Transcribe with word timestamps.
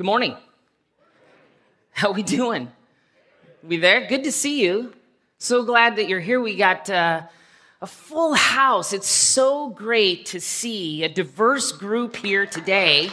Good 0.00 0.06
morning. 0.06 0.34
How 1.90 2.12
we 2.12 2.22
doing? 2.22 2.72
We 3.62 3.76
there? 3.76 4.06
Good 4.06 4.24
to 4.24 4.32
see 4.32 4.64
you. 4.64 4.94
So 5.36 5.62
glad 5.62 5.96
that 5.96 6.08
you're 6.08 6.20
here. 6.20 6.40
We 6.40 6.56
got 6.56 6.88
uh, 6.88 7.24
a 7.82 7.86
full 7.86 8.32
house. 8.32 8.94
It's 8.94 9.10
so 9.10 9.68
great 9.68 10.24
to 10.24 10.40
see 10.40 11.04
a 11.04 11.08
diverse 11.10 11.70
group 11.70 12.16
here 12.16 12.46
today. 12.46 13.10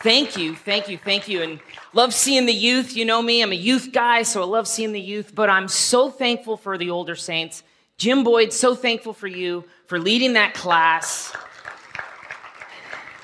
Thank 0.00 0.36
you, 0.36 0.56
thank 0.56 0.88
you, 0.88 0.98
thank 0.98 1.28
you. 1.28 1.42
And 1.42 1.60
love 1.92 2.12
seeing 2.12 2.44
the 2.44 2.52
youth. 2.52 2.96
You 2.96 3.04
know 3.04 3.22
me, 3.22 3.40
I'm 3.40 3.52
a 3.52 3.54
youth 3.54 3.92
guy, 3.92 4.24
so 4.24 4.42
I 4.42 4.46
love 4.46 4.66
seeing 4.66 4.90
the 4.90 5.00
youth, 5.00 5.32
but 5.32 5.48
I'm 5.48 5.68
so 5.68 6.10
thankful 6.10 6.56
for 6.56 6.76
the 6.76 6.90
older 6.90 7.14
saints. 7.14 7.62
Jim 7.98 8.24
Boyd, 8.24 8.52
so 8.52 8.74
thankful 8.74 9.12
for 9.12 9.28
you 9.28 9.62
for 9.86 10.00
leading 10.00 10.32
that 10.32 10.54
class. 10.54 11.32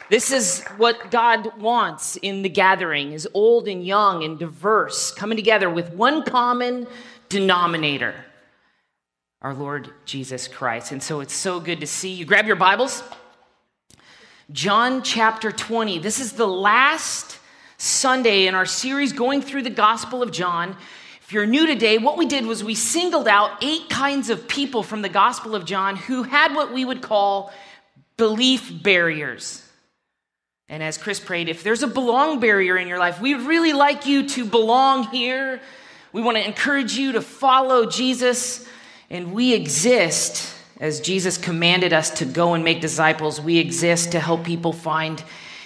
This 0.08 0.30
is 0.30 0.62
what 0.76 1.10
God 1.10 1.60
wants 1.60 2.14
in 2.16 2.42
the 2.42 2.48
gathering 2.48 3.12
is 3.12 3.28
old 3.34 3.66
and 3.66 3.84
young 3.84 4.22
and 4.22 4.38
diverse 4.38 5.10
coming 5.10 5.36
together 5.36 5.68
with 5.68 5.92
one 5.94 6.22
common 6.22 6.86
denominator. 7.28 8.14
Our 9.42 9.52
Lord 9.52 9.90
Jesus 10.04 10.46
Christ. 10.46 10.92
And 10.92 11.02
so 11.02 11.20
it's 11.20 11.34
so 11.34 11.58
good 11.58 11.80
to 11.80 11.88
see 11.88 12.12
you. 12.12 12.24
Grab 12.24 12.46
your 12.46 12.54
Bibles. 12.54 13.02
John 14.52 15.02
chapter 15.02 15.50
20. 15.50 15.98
This 15.98 16.20
is 16.20 16.34
the 16.34 16.46
last 16.46 17.40
Sunday 17.76 18.46
in 18.46 18.54
our 18.54 18.64
series 18.64 19.12
going 19.12 19.42
through 19.42 19.62
the 19.62 19.70
Gospel 19.70 20.22
of 20.22 20.30
John. 20.30 20.76
If 21.22 21.32
you're 21.32 21.46
new 21.46 21.66
today, 21.66 21.98
what 21.98 22.16
we 22.16 22.26
did 22.26 22.46
was 22.46 22.62
we 22.62 22.76
singled 22.76 23.26
out 23.26 23.60
eight 23.60 23.88
kinds 23.88 24.30
of 24.30 24.46
people 24.46 24.84
from 24.84 25.02
the 25.02 25.08
Gospel 25.08 25.56
of 25.56 25.64
John 25.64 25.96
who 25.96 26.22
had 26.22 26.54
what 26.54 26.72
we 26.72 26.84
would 26.84 27.02
call 27.02 27.52
belief 28.16 28.72
barriers. 28.84 29.65
And 30.68 30.82
as 30.82 30.98
Chris 30.98 31.20
prayed, 31.20 31.48
if 31.48 31.62
there's 31.62 31.84
a 31.84 31.86
belong 31.86 32.40
barrier 32.40 32.76
in 32.76 32.88
your 32.88 32.98
life, 32.98 33.20
we'd 33.20 33.40
really 33.40 33.72
like 33.72 34.06
you 34.06 34.28
to 34.30 34.44
belong 34.44 35.04
here. 35.04 35.60
We 36.12 36.22
want 36.22 36.36
to 36.38 36.44
encourage 36.44 36.94
you 36.94 37.12
to 37.12 37.20
follow 37.20 37.86
Jesus. 37.86 38.66
And 39.08 39.32
we 39.32 39.54
exist, 39.54 40.52
as 40.80 41.00
Jesus 41.00 41.38
commanded 41.38 41.92
us 41.92 42.10
to 42.18 42.24
go 42.24 42.54
and 42.54 42.64
make 42.64 42.80
disciples, 42.80 43.40
we 43.40 43.58
exist 43.58 44.12
to 44.12 44.20
help 44.20 44.44
people 44.44 44.72
find 44.72 45.22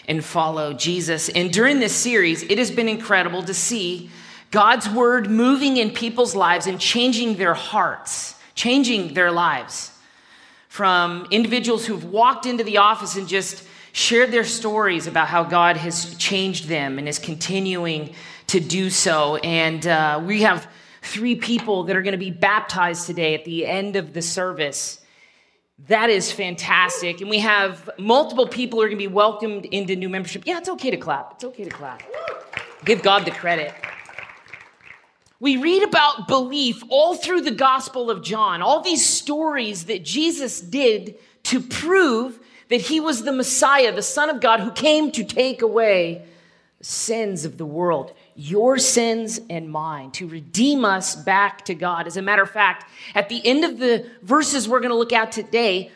and 0.06 0.22
follow 0.22 0.74
Jesus. 0.74 1.30
And 1.30 1.50
during 1.50 1.78
this 1.78 1.94
series, 1.94 2.42
it 2.42 2.58
has 2.58 2.70
been 2.70 2.88
incredible 2.88 3.42
to 3.44 3.54
see 3.54 4.10
God's 4.50 4.88
word 4.88 5.30
moving 5.30 5.78
in 5.78 5.92
people's 5.92 6.34
lives 6.34 6.66
and 6.66 6.78
changing 6.78 7.36
their 7.36 7.54
hearts, 7.54 8.34
changing 8.54 9.14
their 9.14 9.30
lives. 9.30 9.92
From 10.68 11.26
individuals 11.30 11.86
who've 11.86 12.04
walked 12.04 12.44
into 12.44 12.64
the 12.64 12.78
office 12.78 13.16
and 13.16 13.26
just 13.26 13.64
shared 13.92 14.30
their 14.30 14.44
stories 14.44 15.06
about 15.06 15.28
how 15.28 15.44
God 15.44 15.76
has 15.76 16.14
changed 16.16 16.68
them 16.68 16.98
and 16.98 17.08
is 17.08 17.18
continuing 17.18 18.14
to 18.48 18.60
do 18.60 18.90
so. 18.90 19.36
And 19.36 19.86
uh, 19.86 20.22
we 20.24 20.42
have 20.42 20.68
three 21.02 21.36
people 21.36 21.84
that 21.84 21.96
are 21.96 22.02
going 22.02 22.12
to 22.12 22.18
be 22.18 22.30
baptized 22.30 23.06
today 23.06 23.34
at 23.34 23.44
the 23.44 23.66
end 23.66 23.96
of 23.96 24.12
the 24.12 24.22
service. 24.22 25.00
That 25.88 26.10
is 26.10 26.30
fantastic. 26.30 27.20
And 27.20 27.30
we 27.30 27.38
have 27.38 27.88
multiple 27.98 28.46
people 28.46 28.78
who 28.78 28.84
are 28.84 28.88
going 28.88 28.98
to 28.98 29.08
be 29.08 29.12
welcomed 29.12 29.64
into 29.66 29.96
new 29.96 30.08
membership. 30.08 30.42
Yeah, 30.44 30.58
it's 30.58 30.68
okay 30.68 30.90
to 30.90 30.96
clap. 30.96 31.32
It's 31.34 31.44
okay 31.44 31.64
to 31.64 31.70
clap. 31.70 32.02
Give 32.84 33.02
God 33.02 33.24
the 33.24 33.30
credit. 33.30 33.74
We 35.38 35.56
read 35.56 35.82
about 35.82 36.28
belief 36.28 36.82
all 36.90 37.14
through 37.14 37.40
the 37.40 37.50
Gospel 37.50 38.10
of 38.10 38.22
John, 38.22 38.60
all 38.60 38.82
these 38.82 39.06
stories 39.06 39.86
that 39.86 40.04
Jesus 40.04 40.60
did 40.60 41.16
to 41.44 41.62
prove 41.62 42.38
that 42.70 42.80
he 42.80 43.00
was 43.00 43.24
the 43.24 43.32
Messiah, 43.32 43.92
the 43.92 44.02
Son 44.02 44.30
of 44.30 44.40
God, 44.40 44.60
who 44.60 44.70
came 44.70 45.10
to 45.12 45.24
take 45.24 45.60
away 45.60 46.24
the 46.78 46.84
sins 46.84 47.44
of 47.44 47.58
the 47.58 47.66
world, 47.66 48.14
your 48.34 48.78
sins 48.78 49.40
and 49.50 49.68
mine, 49.68 50.10
to 50.12 50.26
redeem 50.26 50.84
us 50.84 51.14
back 51.14 51.64
to 51.66 51.74
God. 51.74 52.06
As 52.06 52.16
a 52.16 52.22
matter 52.22 52.42
of 52.42 52.50
fact, 52.50 52.88
at 53.14 53.28
the 53.28 53.44
end 53.46 53.64
of 53.64 53.78
the 53.78 54.08
verses 54.22 54.68
we're 54.68 54.80
going 54.80 54.90
to 54.92 54.96
look 54.96 55.12
at 55.12 55.32
today, 55.32 55.90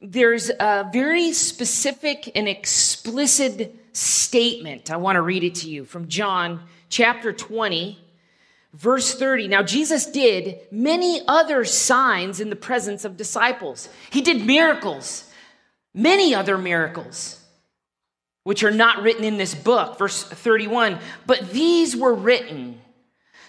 there's 0.00 0.50
a 0.50 0.88
very 0.92 1.32
specific 1.32 2.32
and 2.34 2.48
explicit 2.48 3.76
statement. 3.92 4.90
I 4.90 4.96
want 4.96 5.16
to 5.16 5.22
read 5.22 5.44
it 5.44 5.54
to 5.56 5.70
you 5.70 5.84
from 5.84 6.08
John 6.08 6.60
chapter 6.88 7.32
20. 7.32 8.00
Verse 8.72 9.14
30. 9.14 9.46
Now, 9.46 9.62
Jesus 9.62 10.04
did 10.04 10.58
many 10.72 11.20
other 11.28 11.64
signs 11.64 12.40
in 12.40 12.50
the 12.50 12.56
presence 12.56 13.04
of 13.04 13.16
disciples. 13.16 13.88
He 14.10 14.20
did 14.20 14.44
miracles 14.44 15.23
many 15.94 16.34
other 16.34 16.58
miracles, 16.58 17.40
which 18.42 18.62
are 18.62 18.70
not 18.70 19.02
written 19.02 19.24
in 19.24 19.38
this 19.38 19.54
book. 19.54 19.98
Verse 19.98 20.24
31 20.24 20.98
But 21.26 21.50
these 21.50 21.96
were 21.96 22.14
written 22.14 22.80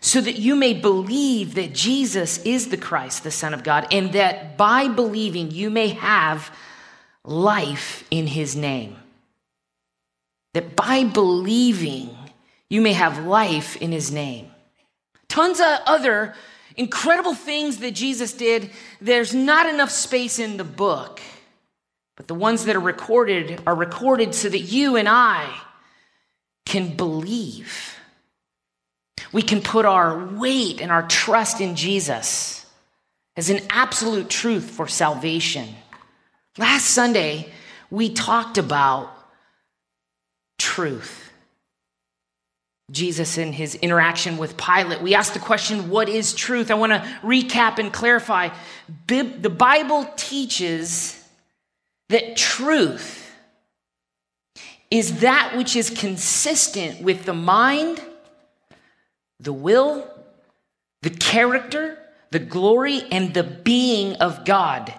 so 0.01 0.21
that 0.21 0.37
you 0.37 0.55
may 0.55 0.73
believe 0.73 1.55
that 1.55 1.73
Jesus 1.73 2.37
is 2.45 2.69
the 2.69 2.77
Christ, 2.77 3.23
the 3.23 3.31
Son 3.31 3.53
of 3.53 3.63
God, 3.63 3.87
and 3.91 4.13
that 4.13 4.55
by 4.55 4.87
believing 4.87 5.49
you 5.49 5.71
may 5.71 5.89
have 5.89 6.55
life 7.23 8.05
in 8.11 8.27
his 8.27 8.55
name. 8.55 8.97
That 10.53 10.75
by 10.75 11.05
believing 11.05 12.15
you 12.69 12.81
may 12.81 12.93
have 12.93 13.25
life 13.25 13.75
in 13.77 13.91
his 13.91 14.11
name. 14.11 14.51
Tons 15.27 15.59
of 15.59 15.79
other 15.85 16.35
incredible 16.77 17.33
things 17.33 17.77
that 17.77 17.91
Jesus 17.91 18.31
did. 18.33 18.69
There's 19.01 19.33
not 19.33 19.67
enough 19.67 19.91
space 19.91 20.39
in 20.39 20.57
the 20.57 20.63
book. 20.63 21.19
But 22.15 22.27
the 22.27 22.35
ones 22.35 22.65
that 22.65 22.75
are 22.75 22.81
recorded 22.81 23.61
are 23.67 23.75
recorded 23.75 24.33
so 24.33 24.49
that 24.49 24.59
you 24.59 24.95
and 24.95 25.09
I 25.09 25.53
can 26.65 26.95
believe. 26.95 27.95
We 29.31 29.41
can 29.41 29.61
put 29.61 29.85
our 29.85 30.25
weight 30.25 30.81
and 30.81 30.91
our 30.91 31.07
trust 31.07 31.59
in 31.59 31.75
Jesus 31.75 32.65
as 33.35 33.49
an 33.49 33.59
absolute 33.69 34.29
truth 34.29 34.69
for 34.69 34.87
salvation. 34.87 35.67
Last 36.57 36.85
Sunday, 36.85 37.49
we 37.89 38.09
talked 38.13 38.57
about 38.57 39.11
truth. 40.57 41.21
Jesus 42.91 43.37
in 43.37 43.51
his 43.51 43.75
interaction 43.75 44.37
with 44.37 44.57
Pilate, 44.57 45.01
we 45.01 45.15
asked 45.15 45.33
the 45.33 45.39
question, 45.39 45.89
What 45.89 46.07
is 46.07 46.33
truth? 46.33 46.69
I 46.69 46.75
want 46.75 46.91
to 46.93 46.99
recap 47.23 47.79
and 47.79 47.91
clarify. 47.91 48.49
The 49.07 49.49
Bible 49.49 50.07
teaches 50.15 51.24
that 52.09 52.35
truth 52.35 53.31
is 54.91 55.19
that 55.21 55.57
which 55.57 55.75
is 55.75 55.89
consistent 55.89 57.01
with 57.01 57.25
the 57.25 57.33
mind, 57.33 58.01
the 59.39 59.53
will, 59.53 60.09
the 61.01 61.09
character, 61.09 61.97
the 62.31 62.39
glory, 62.39 63.01
and 63.11 63.33
the 63.33 63.43
being 63.43 64.15
of 64.15 64.45
God. 64.45 64.93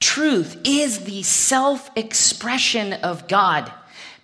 Truth 0.00 0.58
is 0.64 1.00
the 1.00 1.22
self 1.22 1.90
expression 1.96 2.94
of 2.94 3.28
God. 3.28 3.72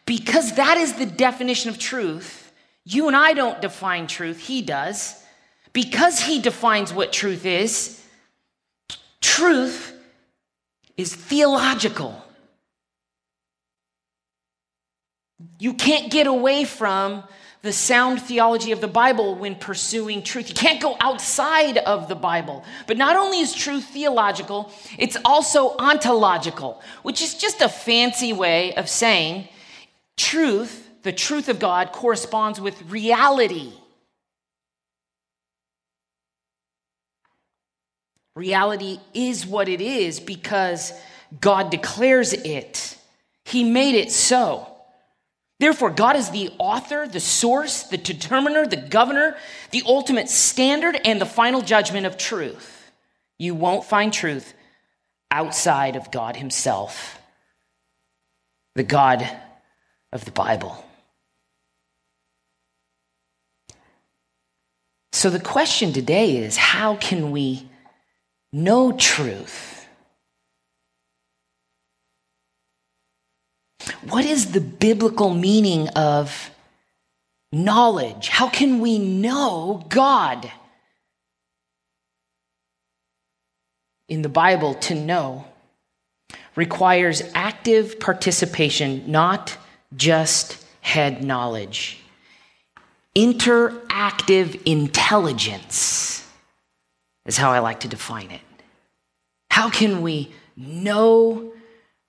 Because 0.06 0.54
that 0.54 0.78
is 0.78 0.94
the 0.94 1.06
definition 1.06 1.68
of 1.68 1.78
truth, 1.78 2.50
you 2.84 3.08
and 3.08 3.16
I 3.16 3.34
don't 3.34 3.60
define 3.60 4.06
truth, 4.06 4.40
He 4.40 4.62
does. 4.62 5.22
Because 5.74 6.20
He 6.20 6.40
defines 6.40 6.92
what 6.92 7.12
truth 7.12 7.44
is, 7.44 8.02
truth 9.20 9.97
is 10.98 11.14
theological. 11.14 12.22
You 15.60 15.72
can't 15.72 16.10
get 16.10 16.26
away 16.26 16.64
from 16.64 17.22
the 17.62 17.72
sound 17.72 18.20
theology 18.20 18.72
of 18.72 18.80
the 18.80 18.88
Bible 18.88 19.36
when 19.36 19.54
pursuing 19.54 20.22
truth. 20.22 20.48
You 20.48 20.54
can't 20.54 20.82
go 20.82 20.96
outside 21.00 21.78
of 21.78 22.08
the 22.08 22.14
Bible. 22.16 22.64
But 22.88 22.98
not 22.98 23.16
only 23.16 23.38
is 23.40 23.54
truth 23.54 23.84
theological, 23.84 24.72
it's 24.98 25.16
also 25.24 25.76
ontological, 25.78 26.82
which 27.02 27.22
is 27.22 27.34
just 27.34 27.60
a 27.60 27.68
fancy 27.68 28.32
way 28.32 28.74
of 28.74 28.88
saying 28.88 29.48
truth, 30.16 30.88
the 31.02 31.12
truth 31.12 31.48
of 31.48 31.60
God, 31.60 31.92
corresponds 31.92 32.60
with 32.60 32.80
reality. 32.90 33.72
Reality 38.38 39.00
is 39.14 39.44
what 39.44 39.68
it 39.68 39.80
is 39.80 40.20
because 40.20 40.92
God 41.40 41.70
declares 41.70 42.32
it. 42.32 42.96
He 43.44 43.64
made 43.64 43.96
it 43.96 44.12
so. 44.12 44.72
Therefore, 45.58 45.90
God 45.90 46.14
is 46.14 46.30
the 46.30 46.52
author, 46.60 47.08
the 47.08 47.18
source, 47.18 47.82
the 47.82 47.96
determiner, 47.96 48.64
the 48.64 48.76
governor, 48.76 49.36
the 49.72 49.82
ultimate 49.84 50.28
standard, 50.28 50.96
and 51.04 51.20
the 51.20 51.26
final 51.26 51.62
judgment 51.62 52.06
of 52.06 52.16
truth. 52.16 52.92
You 53.40 53.56
won't 53.56 53.84
find 53.84 54.12
truth 54.12 54.54
outside 55.32 55.96
of 55.96 56.12
God 56.12 56.36
Himself, 56.36 57.18
the 58.76 58.84
God 58.84 59.28
of 60.12 60.24
the 60.24 60.30
Bible. 60.30 60.84
So, 65.10 65.28
the 65.28 65.40
question 65.40 65.92
today 65.92 66.36
is 66.36 66.56
how 66.56 66.94
can 66.94 67.32
we 67.32 67.67
know 68.52 68.92
truth. 68.92 69.86
What 74.08 74.24
is 74.24 74.52
the 74.52 74.60
biblical 74.60 75.34
meaning 75.34 75.88
of 75.90 76.50
knowledge? 77.52 78.28
How 78.28 78.48
can 78.48 78.80
we 78.80 78.98
know 78.98 79.84
God? 79.88 80.50
In 84.08 84.22
the 84.22 84.28
Bible, 84.28 84.74
to 84.74 84.94
know 84.94 85.44
requires 86.56 87.22
active 87.34 88.00
participation, 88.00 89.04
not 89.10 89.56
just 89.96 90.64
head 90.80 91.22
knowledge. 91.22 91.98
Interactive 93.14 94.60
intelligence 94.64 96.17
is 97.28 97.36
how 97.36 97.52
I 97.52 97.60
like 97.60 97.80
to 97.80 97.88
define 97.88 98.32
it. 98.32 98.40
How 99.50 99.70
can 99.70 100.02
we 100.02 100.32
know 100.56 101.52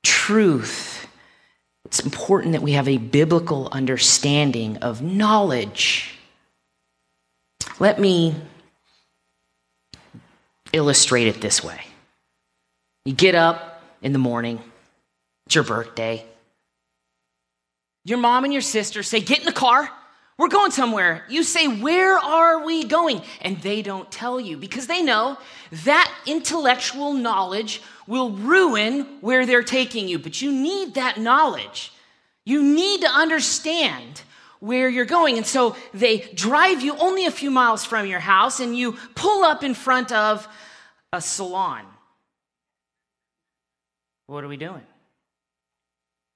truth? 0.03 1.07
It's 1.85 1.99
important 1.99 2.53
that 2.53 2.61
we 2.61 2.71
have 2.71 2.87
a 2.87 2.97
biblical 2.97 3.67
understanding 3.71 4.77
of 4.77 5.01
knowledge. 5.01 6.15
Let 7.79 7.99
me 7.99 8.33
illustrate 10.71 11.27
it 11.27 11.41
this 11.41 11.63
way. 11.63 11.81
You 13.05 13.13
get 13.13 13.35
up 13.35 13.83
in 14.01 14.13
the 14.13 14.19
morning, 14.19 14.61
it's 15.45 15.55
your 15.55 15.63
birthday. 15.63 16.25
Your 18.05 18.19
mom 18.19 18.45
and 18.45 18.53
your 18.53 18.61
sister 18.61 19.03
say, 19.03 19.19
Get 19.19 19.39
in 19.39 19.45
the 19.45 19.51
car. 19.51 19.89
We're 20.39 20.47
going 20.47 20.71
somewhere. 20.71 21.25
You 21.27 21.43
say, 21.43 21.67
Where 21.67 22.17
are 22.17 22.63
we 22.63 22.85
going? 22.85 23.21
And 23.41 23.57
they 23.61 23.81
don't 23.81 24.09
tell 24.09 24.39
you 24.39 24.55
because 24.55 24.87
they 24.87 25.01
know 25.01 25.37
that 25.83 26.09
intellectual 26.25 27.11
knowledge 27.11 27.81
will 28.07 28.31
ruin 28.31 29.17
where 29.19 29.45
they're 29.45 29.63
taking 29.63 30.07
you. 30.07 30.17
But 30.17 30.41
you 30.41 30.53
need 30.53 30.93
that 30.93 31.17
knowledge. 31.19 31.91
You 32.45 32.63
need 32.63 33.01
to 33.01 33.09
understand 33.09 34.21
where 34.61 34.87
you're 34.87 35.03
going. 35.03 35.35
And 35.35 35.45
so 35.45 35.75
they 35.93 36.19
drive 36.33 36.81
you 36.81 36.95
only 36.95 37.25
a 37.25 37.31
few 37.31 37.51
miles 37.51 37.83
from 37.83 38.05
your 38.07 38.21
house 38.21 38.61
and 38.61 38.77
you 38.77 38.93
pull 39.15 39.43
up 39.43 39.61
in 39.61 39.73
front 39.73 40.13
of 40.13 40.47
a 41.11 41.19
salon. 41.19 41.83
What 44.27 44.45
are 44.45 44.47
we 44.47 44.55
doing? 44.55 44.83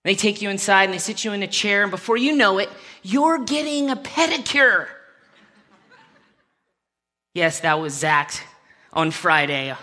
They 0.04 0.16
take 0.16 0.42
you 0.42 0.50
inside 0.50 0.86
and 0.86 0.94
they 0.94 0.98
sit 0.98 1.24
you 1.24 1.32
in 1.32 1.44
a 1.44 1.48
chair, 1.48 1.82
and 1.84 1.92
before 1.92 2.18
you 2.18 2.36
know 2.36 2.58
it, 2.60 2.70
you're 3.02 3.40
getting 3.40 3.90
a 3.90 3.96
pedicure. 3.96 4.88
yes, 7.34 7.62
that 7.62 7.80
was 7.80 7.94
Zach 7.94 8.34
on 8.92 9.12
Friday. 9.12 9.74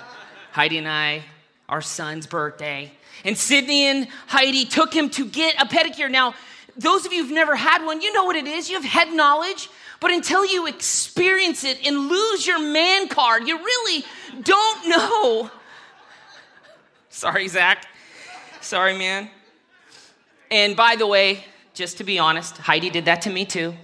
Heidi 0.52 0.78
and 0.78 0.88
I, 0.88 1.22
our 1.68 1.80
son's 1.80 2.26
birthday. 2.26 2.92
And 3.24 3.36
Sydney 3.36 3.84
and 3.84 4.08
Heidi 4.26 4.64
took 4.64 4.92
him 4.92 5.10
to 5.10 5.24
get 5.24 5.60
a 5.60 5.66
pedicure. 5.66 6.10
Now, 6.10 6.34
those 6.76 7.06
of 7.06 7.12
you 7.12 7.22
who've 7.22 7.32
never 7.32 7.56
had 7.56 7.84
one, 7.84 8.00
you 8.00 8.12
know 8.12 8.24
what 8.24 8.36
it 8.36 8.46
is. 8.46 8.68
You 8.68 8.76
have 8.76 8.84
head 8.84 9.12
knowledge, 9.12 9.68
but 10.00 10.10
until 10.10 10.44
you 10.44 10.66
experience 10.66 11.64
it 11.64 11.86
and 11.86 12.08
lose 12.08 12.46
your 12.46 12.58
man 12.58 13.08
card, 13.08 13.46
you 13.46 13.58
really 13.58 14.04
don't 14.42 14.88
know. 14.88 15.50
Sorry, 17.08 17.48
Zach. 17.48 17.86
Sorry, 18.60 18.96
man. 18.96 19.30
And 20.50 20.74
by 20.74 20.96
the 20.96 21.06
way, 21.06 21.44
just 21.74 21.98
to 21.98 22.04
be 22.04 22.18
honest, 22.18 22.58
Heidi 22.58 22.90
did 22.90 23.04
that 23.04 23.22
to 23.22 23.30
me 23.30 23.44
too. 23.44 23.74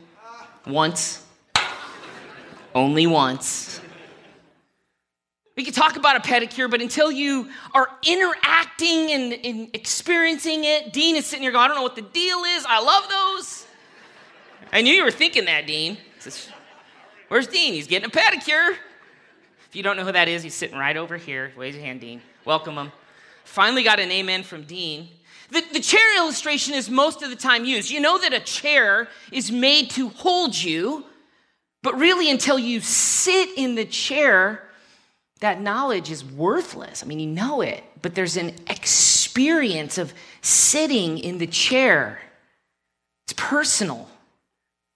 Once. 0.66 1.24
Only 2.74 3.06
once. 3.06 3.80
We 5.56 5.64
could 5.64 5.74
talk 5.74 5.96
about 5.96 6.16
a 6.16 6.20
pedicure, 6.20 6.70
but 6.70 6.82
until 6.82 7.10
you 7.10 7.48
are 7.72 7.88
interacting 8.06 9.10
and, 9.12 9.32
and, 9.32 9.70
experiencing 9.72 10.64
it, 10.64 10.92
Dean 10.92 11.16
is 11.16 11.24
sitting 11.24 11.42
here 11.42 11.52
going, 11.52 11.64
I 11.64 11.68
don't 11.68 11.78
know 11.78 11.82
what 11.82 11.96
the 11.96 12.02
deal 12.02 12.44
is. 12.44 12.66
I 12.68 12.82
love 12.82 13.08
those. 13.08 13.66
I 14.70 14.82
knew 14.82 14.92
you 14.92 15.02
were 15.02 15.10
thinking 15.10 15.46
that, 15.46 15.66
Dean. 15.66 15.96
Where's 17.28 17.46
Dean? 17.46 17.72
He's 17.72 17.86
getting 17.86 18.06
a 18.06 18.12
pedicure. 18.12 18.76
If 19.66 19.74
you 19.74 19.82
don't 19.82 19.96
know 19.96 20.04
who 20.04 20.12
that 20.12 20.28
is, 20.28 20.42
he's 20.42 20.54
sitting 20.54 20.76
right 20.76 20.96
over 20.96 21.16
here. 21.16 21.52
Raise 21.56 21.74
your 21.74 21.84
hand, 21.84 22.02
Dean. 22.02 22.20
Welcome 22.44 22.76
him. 22.76 22.92
Finally 23.44 23.82
got 23.82 23.98
an 23.98 24.10
amen 24.10 24.42
from 24.42 24.64
Dean. 24.64 25.08
The, 25.50 25.62
the 25.72 25.80
chair 25.80 26.16
illustration 26.16 26.74
is 26.74 26.90
most 26.90 27.22
of 27.22 27.30
the 27.30 27.36
time 27.36 27.64
used. 27.64 27.90
You 27.90 28.00
know 28.00 28.18
that 28.18 28.32
a 28.32 28.40
chair 28.40 29.08
is 29.30 29.52
made 29.52 29.90
to 29.90 30.08
hold 30.08 30.56
you, 30.56 31.04
but 31.82 31.96
really, 31.98 32.30
until 32.30 32.58
you 32.58 32.80
sit 32.80 33.56
in 33.56 33.76
the 33.76 33.84
chair, 33.84 34.68
that 35.40 35.60
knowledge 35.60 36.10
is 36.10 36.24
worthless. 36.24 37.02
I 37.02 37.06
mean, 37.06 37.20
you 37.20 37.28
know 37.28 37.60
it, 37.60 37.84
but 38.02 38.14
there's 38.14 38.36
an 38.36 38.54
experience 38.68 39.98
of 39.98 40.12
sitting 40.40 41.18
in 41.18 41.38
the 41.38 41.46
chair. 41.46 42.20
It's 43.26 43.34
personal. 43.34 44.08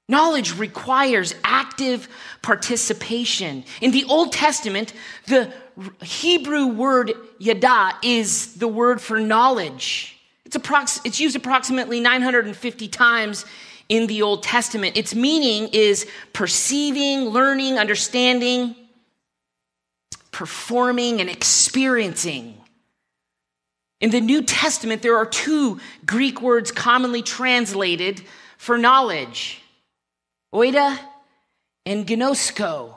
Knowledge 0.09 0.59
requires 0.59 1.35
active 1.45 2.09
participation. 2.43 3.65
In 3.81 3.93
the 3.93 4.05
Old 4.05 4.33
Testament, 4.33 4.93
the 5.27 5.53
Hebrew 6.03 6.67
word 6.67 7.13
yada 7.39 7.97
is 8.03 8.55
the 8.55 8.67
word 8.67 9.01
for 9.01 9.21
knowledge. 9.21 10.20
It's, 10.51 10.57
approx- 10.57 11.01
it's 11.05 11.21
used 11.21 11.37
approximately 11.37 12.01
950 12.01 12.89
times 12.89 13.45
in 13.89 14.09
the 14.09 14.23
Old 14.23 14.43
Testament. 14.43 14.97
Its 14.97 15.15
meaning 15.15 15.69
is 15.73 16.09
perceiving, 16.33 17.27
learning, 17.27 17.79
understanding, 17.79 18.75
performing, 20.33 21.21
and 21.21 21.31
experiencing. 21.31 22.61
In 24.01 24.11
the 24.11 24.21
New 24.21 24.43
Testament, 24.43 25.03
there 25.03 25.17
are 25.17 25.25
two 25.25 25.79
Greek 26.05 26.43
words 26.43 26.73
commonly 26.73 27.23
translated 27.23 28.21
for 28.59 28.77
knowledge 28.77 29.63
oida 30.53 30.99
and 31.87 32.09
ginosko. 32.09 32.97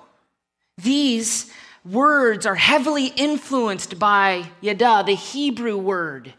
These 0.81 1.51
words 1.85 2.47
are 2.47 2.55
heavily 2.55 3.13
influenced 3.15 4.00
by 4.00 4.50
yada, 4.59 5.03
the 5.05 5.13
Hebrew 5.13 5.77
word. 5.77 6.33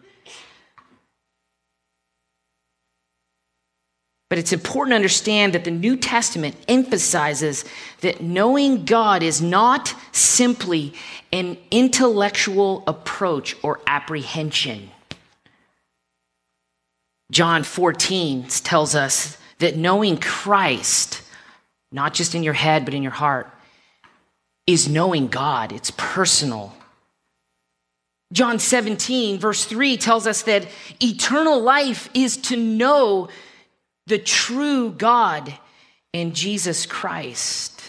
But 4.30 4.38
it's 4.38 4.52
important 4.52 4.92
to 4.92 4.96
understand 4.96 5.52
that 5.52 5.64
the 5.64 5.70
New 5.70 5.96
Testament 5.96 6.56
emphasizes 6.66 7.64
that 8.00 8.22
knowing 8.22 8.84
God 8.84 9.22
is 9.22 9.42
not 9.42 9.94
simply 10.12 10.94
an 11.32 11.58
intellectual 11.70 12.82
approach 12.86 13.56
or 13.62 13.80
apprehension. 13.86 14.90
John 17.30 17.64
14 17.64 18.44
tells 18.48 18.94
us 18.94 19.36
that 19.58 19.76
knowing 19.76 20.16
Christ, 20.16 21.22
not 21.92 22.14
just 22.14 22.34
in 22.34 22.42
your 22.42 22.54
head, 22.54 22.84
but 22.84 22.94
in 22.94 23.02
your 23.02 23.12
heart, 23.12 23.50
is 24.66 24.88
knowing 24.88 25.28
God. 25.28 25.72
It's 25.72 25.92
personal. 25.96 26.74
John 28.32 28.58
17, 28.58 29.38
verse 29.38 29.64
3 29.64 29.96
tells 29.96 30.26
us 30.26 30.42
that 30.42 30.66
eternal 31.00 31.60
life 31.60 32.08
is 32.14 32.36
to 32.38 32.56
know 32.56 33.28
the 34.06 34.18
true 34.18 34.90
God 34.90 35.54
in 36.12 36.32
Jesus 36.34 36.86
Christ. 36.86 37.82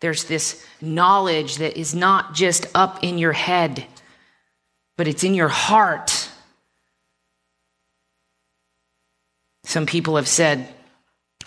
There's 0.00 0.24
this 0.24 0.64
knowledge 0.80 1.56
that 1.56 1.78
is 1.78 1.94
not 1.94 2.34
just 2.34 2.66
up 2.74 3.02
in 3.02 3.18
your 3.18 3.32
head, 3.32 3.84
but 4.96 5.08
it's 5.08 5.24
in 5.24 5.34
your 5.34 5.48
heart. 5.48 6.28
Some 9.64 9.86
people 9.86 10.16
have 10.16 10.28
said, 10.28 10.68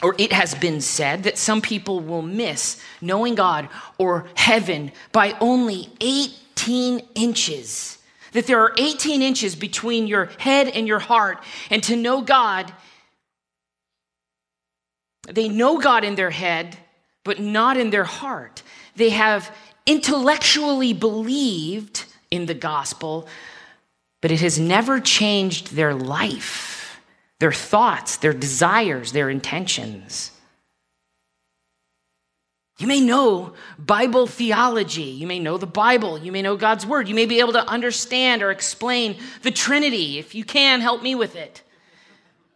or 0.04 0.16
it 0.18 0.34
has 0.34 0.54
been 0.54 0.82
said, 0.82 1.24
that 1.24 1.38
some 1.38 1.62
people 1.62 2.00
will 2.02 2.22
miss 2.22 2.82
knowing 3.02 3.36
God 3.36 3.70
or 3.98 4.28
heaven 4.36 4.92
by 5.12 5.36
only 5.40 5.90
18 6.02 7.02
inches. 7.16 7.98
That 8.34 8.48
there 8.48 8.60
are 8.60 8.74
18 8.78 9.22
inches 9.22 9.56
between 9.56 10.08
your 10.08 10.26
head 10.38 10.68
and 10.68 10.88
your 10.88 11.00
heart. 11.00 11.44
And 11.70 11.84
to 11.84 11.96
know 11.96 12.22
God 12.22 12.72
they 15.24 15.50
know 15.50 15.80
God 15.80 16.04
in 16.04 16.16
their 16.16 16.32
head, 16.32 16.78
but 17.24 17.40
not 17.40 17.78
in 17.78 17.90
their 17.90 18.04
heart. 18.04 18.64
They 18.96 19.10
have 19.10 19.56
intellectually 19.86 20.94
believed 20.94 22.06
in 22.30 22.46
the 22.46 22.54
gospel, 22.54 23.28
but 24.22 24.32
it 24.32 24.42
has 24.42 24.60
never 24.60 25.00
changed 25.00 25.76
their 25.76 25.94
life, 25.94 27.00
their 27.40 27.52
thoughts, 27.52 28.18
their 28.18 28.34
desires, 28.34 29.12
their 29.12 29.30
intentions. 29.30 30.32
You 32.82 32.88
may 32.88 33.00
know 33.00 33.54
Bible 33.78 34.26
theology. 34.26 35.04
You 35.04 35.28
may 35.28 35.38
know 35.38 35.58
the 35.58 35.68
Bible. 35.68 36.18
You 36.18 36.32
may 36.32 36.42
know 36.42 36.58
God's 36.58 36.84
word. 36.84 37.08
You 37.08 37.14
may 37.14 37.28
be 37.28 37.40
able 37.40 37.54
to 37.54 37.68
understand 37.68 38.42
or 38.42 38.50
explain 38.50 39.18
the 39.44 39.52
Trinity. 39.52 40.18
If 40.18 40.34
you 40.34 40.44
can, 40.44 40.82
help 40.82 41.04
me 41.04 41.14
with 41.14 41.36
it. 41.36 41.62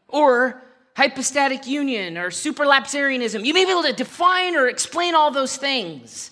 Or 0.08 0.64
hypostatic 0.96 1.68
union 1.68 2.18
or 2.18 2.30
supralapsarianism. 2.30 3.46
You 3.46 3.54
may 3.54 3.66
be 3.66 3.72
able 3.72 3.84
to 3.84 3.94
define 3.94 4.56
or 4.56 4.68
explain 4.68 5.14
all 5.14 5.32
those 5.32 5.58
things. 5.58 6.32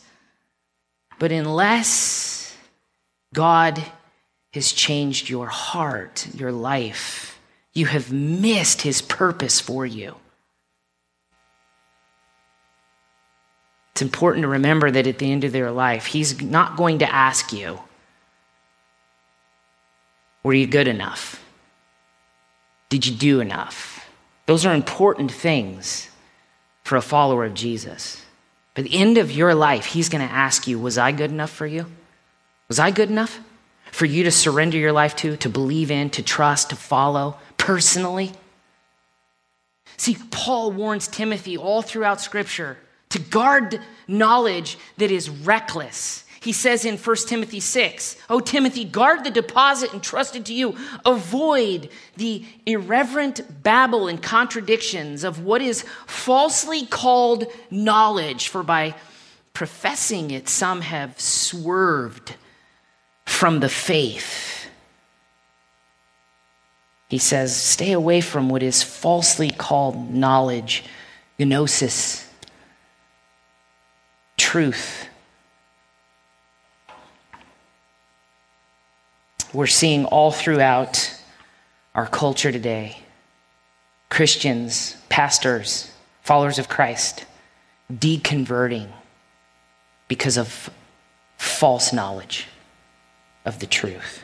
But 1.20 1.32
unless 1.32 2.55
God 3.34 3.84
has 4.53 4.72
changed 4.72 5.29
your 5.29 5.48
heart, 5.48 6.27
your 6.34 6.51
life, 6.51 7.39
you 7.74 7.88
have 7.88 8.12
missed 8.12 8.82
his 8.82 9.01
purpose 9.01 9.60
for 9.60 9.86
you. 9.86 10.15
It's 13.93 14.01
important 14.01 14.43
to 14.43 14.48
remember 14.48 14.89
that 14.89 15.05
at 15.05 15.20
the 15.20 15.32
end 15.32 15.43
of 15.43 15.51
their 15.51 15.70
life, 15.70 16.08
He's 16.08 16.41
not 16.41 16.77
going 16.77 17.00
to 17.00 17.13
ask 17.13 17.53
you, 17.53 17.79
Were 20.41 20.53
you 20.53 20.65
good 20.65 20.88
enough? 20.88 21.43
Did 22.89 23.05
you 23.05 23.15
do 23.15 23.39
enough? 23.39 23.93
Those 24.46 24.66
are 24.66 24.74
important 24.74 25.32
things 25.32 26.10
for 26.84 26.98
a 26.98 27.02
follower 27.02 27.46
of 27.46 27.54
Jesus. 27.54 28.24
But 28.76 28.86
the 28.86 28.96
end 28.96 29.18
of 29.18 29.32
your 29.32 29.54
life, 29.54 29.86
He's 29.86 30.10
going 30.10 30.28
to 30.28 30.34
ask 30.34 30.68
you, 30.68 30.80
Was 30.80 30.98
I 30.98 31.12
good 31.12 31.32
enough 31.32 31.52
for 31.52 31.68
you? 31.68 31.86
Was 32.68 32.80
I 32.80 32.92
good 32.92 33.10
enough 33.10 33.40
for 33.92 34.06
you 34.06 34.24
to 34.24 34.32
surrender 34.32 34.78
your 34.78 34.92
life 34.92 35.16
to, 35.18 35.38
to 35.38 35.50
believe 35.50 35.92
in, 35.92 36.10
to 36.12 36.24
trust, 36.24 36.72
to 36.72 36.76
follow 36.76 37.38
personally? 37.58 38.32
See, 39.98 40.18
Paul 40.32 40.72
warns 40.72 41.08
Timothy 41.08 41.58
all 41.58 41.82
throughout 41.82 42.20
Scripture 42.20 42.78
to 43.10 43.20
guard 43.20 43.80
knowledge 44.08 44.78
that 44.98 45.12
is 45.12 45.30
reckless. 45.30 46.23
He 46.44 46.52
says 46.52 46.84
in 46.84 46.98
1 46.98 47.16
Timothy 47.26 47.62
6, 47.62 48.18
Oh, 48.30 48.42
Timothy, 48.42 48.84
guard 48.84 49.24
the 49.24 49.32
deposit 49.32 49.94
entrusted 49.94 50.46
to 50.48 50.54
you. 50.54 50.76
Avoid 51.06 51.90
the 52.18 52.46
irreverent 52.66 53.64
babble 53.64 54.10
and 54.10 54.22
contradictions 54.22 55.24
of 55.24 55.46
what 55.46 55.62
is 55.62 55.84
falsely 56.06 56.86
called 56.86 57.46
knowledge, 57.72 58.50
for 58.50 58.62
by 58.62 58.94
professing 59.54 60.32
it, 60.32 60.50
some 60.50 60.82
have 60.82 61.18
swerved 61.18 62.36
from 63.26 63.62
the 63.62 63.70
faith. 63.70 64.68
He 67.08 67.20
says, 67.20 67.56
Stay 67.56 67.94
away 67.94 68.20
from 68.20 68.50
what 68.50 68.64
is 68.64 68.84
falsely 68.84 69.50
called 69.50 70.14
knowledge, 70.14 70.84
gnosis, 71.40 72.28
truth. 74.36 75.08
We're 79.54 79.68
seeing 79.68 80.06
all 80.06 80.32
throughout 80.32 81.14
our 81.94 82.08
culture 82.08 82.52
today 82.52 82.98
Christians, 84.10 84.96
pastors, 85.10 85.92
followers 86.24 86.58
of 86.58 86.68
Christ 86.68 87.26
deconverting 87.92 88.90
because 90.08 90.38
of 90.38 90.72
false 91.38 91.94
knowledge 91.94 92.48
of 93.46 93.60
the 93.60 93.68
truth. 93.68 94.24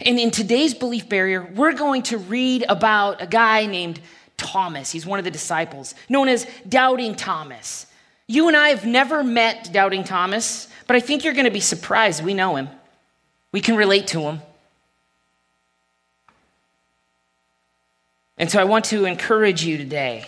And 0.00 0.18
in 0.18 0.30
today's 0.30 0.72
belief 0.72 1.08
barrier, 1.08 1.42
we're 1.54 1.72
going 1.72 2.02
to 2.04 2.18
read 2.18 2.64
about 2.68 3.20
a 3.20 3.26
guy 3.26 3.66
named 3.66 4.00
Thomas. 4.36 4.90
He's 4.90 5.06
one 5.06 5.18
of 5.18 5.24
the 5.24 5.30
disciples, 5.30 5.94
known 6.08 6.28
as 6.28 6.46
Doubting 6.68 7.14
Thomas. 7.14 7.86
You 8.26 8.48
and 8.48 8.56
I 8.56 8.70
have 8.70 8.86
never 8.86 9.22
met 9.22 9.70
Doubting 9.72 10.04
Thomas, 10.04 10.68
but 10.86 10.96
I 10.96 11.00
think 11.00 11.24
you're 11.24 11.34
going 11.34 11.46
to 11.46 11.50
be 11.50 11.60
surprised. 11.60 12.24
We 12.24 12.34
know 12.34 12.56
him, 12.56 12.68
we 13.56 13.62
can 13.62 13.74
relate 13.74 14.08
to 14.08 14.20
them. 14.20 14.42
And 18.36 18.50
so 18.50 18.60
I 18.60 18.64
want 18.64 18.84
to 18.92 19.06
encourage 19.06 19.64
you 19.64 19.78
today 19.78 20.26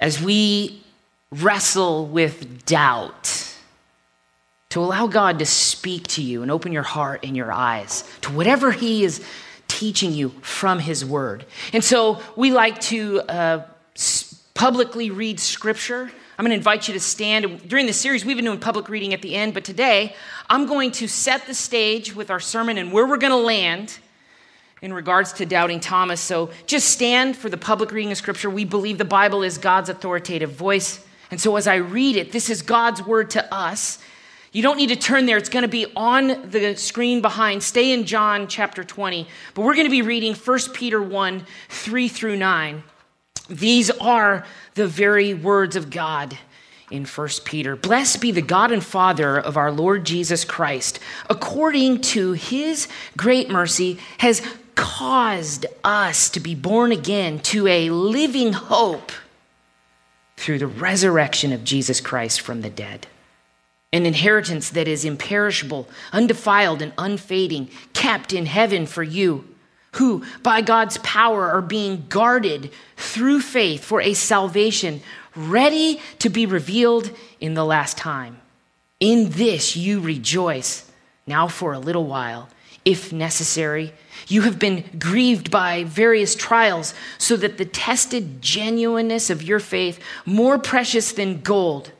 as 0.00 0.18
we 0.18 0.82
wrestle 1.30 2.06
with 2.06 2.64
doubt 2.64 3.54
to 4.70 4.80
allow 4.80 5.08
God 5.08 5.40
to 5.40 5.44
speak 5.44 6.06
to 6.06 6.22
you 6.22 6.40
and 6.40 6.50
open 6.50 6.72
your 6.72 6.84
heart 6.84 7.20
and 7.22 7.36
your 7.36 7.52
eyes 7.52 8.02
to 8.22 8.32
whatever 8.32 8.72
He 8.72 9.04
is 9.04 9.22
teaching 9.68 10.12
you 10.12 10.30
from 10.40 10.78
His 10.78 11.04
Word. 11.04 11.44
And 11.74 11.84
so 11.84 12.18
we 12.34 12.50
like 12.50 12.80
to 12.92 13.20
uh, 13.28 13.66
publicly 14.54 15.10
read 15.10 15.38
Scripture. 15.38 16.10
I'm 16.42 16.46
going 16.46 16.50
to 16.50 16.56
invite 16.56 16.88
you 16.88 16.94
to 16.94 16.98
stand. 16.98 17.68
During 17.68 17.86
the 17.86 17.92
series, 17.92 18.24
we've 18.24 18.34
been 18.34 18.46
doing 18.46 18.58
public 18.58 18.88
reading 18.88 19.14
at 19.14 19.22
the 19.22 19.36
end, 19.36 19.54
but 19.54 19.62
today 19.62 20.16
I'm 20.50 20.66
going 20.66 20.90
to 20.90 21.06
set 21.06 21.46
the 21.46 21.54
stage 21.54 22.16
with 22.16 22.32
our 22.32 22.40
sermon 22.40 22.78
and 22.78 22.90
where 22.90 23.06
we're 23.06 23.16
going 23.16 23.30
to 23.30 23.36
land 23.36 24.00
in 24.80 24.92
regards 24.92 25.32
to 25.34 25.46
doubting 25.46 25.78
Thomas. 25.78 26.20
So 26.20 26.50
just 26.66 26.88
stand 26.88 27.36
for 27.36 27.48
the 27.48 27.56
public 27.56 27.92
reading 27.92 28.10
of 28.10 28.18
Scripture. 28.18 28.50
We 28.50 28.64
believe 28.64 28.98
the 28.98 29.04
Bible 29.04 29.44
is 29.44 29.56
God's 29.56 29.88
authoritative 29.88 30.50
voice. 30.50 31.06
And 31.30 31.40
so 31.40 31.54
as 31.54 31.68
I 31.68 31.76
read 31.76 32.16
it, 32.16 32.32
this 32.32 32.50
is 32.50 32.60
God's 32.60 33.06
word 33.06 33.30
to 33.30 33.54
us. 33.54 34.00
You 34.50 34.64
don't 34.64 34.78
need 34.78 34.88
to 34.88 34.96
turn 34.96 35.26
there. 35.26 35.36
It's 35.36 35.48
going 35.48 35.62
to 35.62 35.68
be 35.68 35.86
on 35.94 36.50
the 36.50 36.74
screen 36.74 37.22
behind. 37.22 37.62
Stay 37.62 37.92
in 37.92 38.04
John 38.04 38.48
chapter 38.48 38.82
20. 38.82 39.28
But 39.54 39.62
we're 39.62 39.74
going 39.74 39.86
to 39.86 39.90
be 39.92 40.02
reading 40.02 40.34
1 40.34 40.58
Peter 40.74 41.00
1 41.00 41.46
3 41.68 42.08
through 42.08 42.34
9. 42.34 42.82
These 43.52 43.90
are 43.90 44.46
the 44.74 44.86
very 44.86 45.34
words 45.34 45.76
of 45.76 45.90
God 45.90 46.38
in 46.90 47.04
1 47.04 47.28
Peter. 47.44 47.76
Blessed 47.76 48.20
be 48.20 48.30
the 48.30 48.42
God 48.42 48.72
and 48.72 48.82
Father 48.82 49.38
of 49.38 49.56
our 49.56 49.70
Lord 49.70 50.04
Jesus 50.04 50.44
Christ, 50.44 50.98
according 51.28 52.00
to 52.00 52.32
his 52.32 52.88
great 53.16 53.50
mercy, 53.50 53.98
has 54.18 54.42
caused 54.74 55.66
us 55.84 56.30
to 56.30 56.40
be 56.40 56.54
born 56.54 56.92
again 56.92 57.38
to 57.40 57.66
a 57.66 57.90
living 57.90 58.54
hope 58.54 59.12
through 60.38 60.58
the 60.58 60.66
resurrection 60.66 61.52
of 61.52 61.62
Jesus 61.62 62.00
Christ 62.00 62.40
from 62.40 62.62
the 62.62 62.70
dead. 62.70 63.06
An 63.92 64.06
inheritance 64.06 64.70
that 64.70 64.88
is 64.88 65.04
imperishable, 65.04 65.88
undefiled, 66.10 66.80
and 66.80 66.94
unfading, 66.96 67.70
kept 67.92 68.32
in 68.32 68.46
heaven 68.46 68.86
for 68.86 69.02
you, 69.02 69.51
who 69.92 70.24
by 70.42 70.60
God's 70.60 70.98
power 70.98 71.50
are 71.50 71.62
being 71.62 72.06
guarded 72.08 72.70
through 72.96 73.40
faith 73.40 73.84
for 73.84 74.00
a 74.00 74.14
salvation 74.14 75.02
ready 75.34 76.00
to 76.18 76.28
be 76.28 76.46
revealed 76.46 77.10
in 77.40 77.54
the 77.54 77.64
last 77.64 77.96
time. 77.96 78.40
In 79.00 79.30
this 79.30 79.76
you 79.76 80.00
rejoice, 80.00 80.90
now 81.26 81.48
for 81.48 81.72
a 81.72 81.78
little 81.78 82.06
while, 82.06 82.48
if 82.84 83.12
necessary. 83.12 83.92
You 84.28 84.42
have 84.42 84.58
been 84.58 84.84
grieved 84.98 85.50
by 85.50 85.84
various 85.84 86.34
trials, 86.34 86.94
so 87.18 87.36
that 87.36 87.58
the 87.58 87.64
tested 87.64 88.40
genuineness 88.40 89.30
of 89.30 89.42
your 89.42 89.60
faith, 89.60 89.98
more 90.24 90.58
precious 90.58 91.12
than 91.12 91.40
gold, 91.40 91.92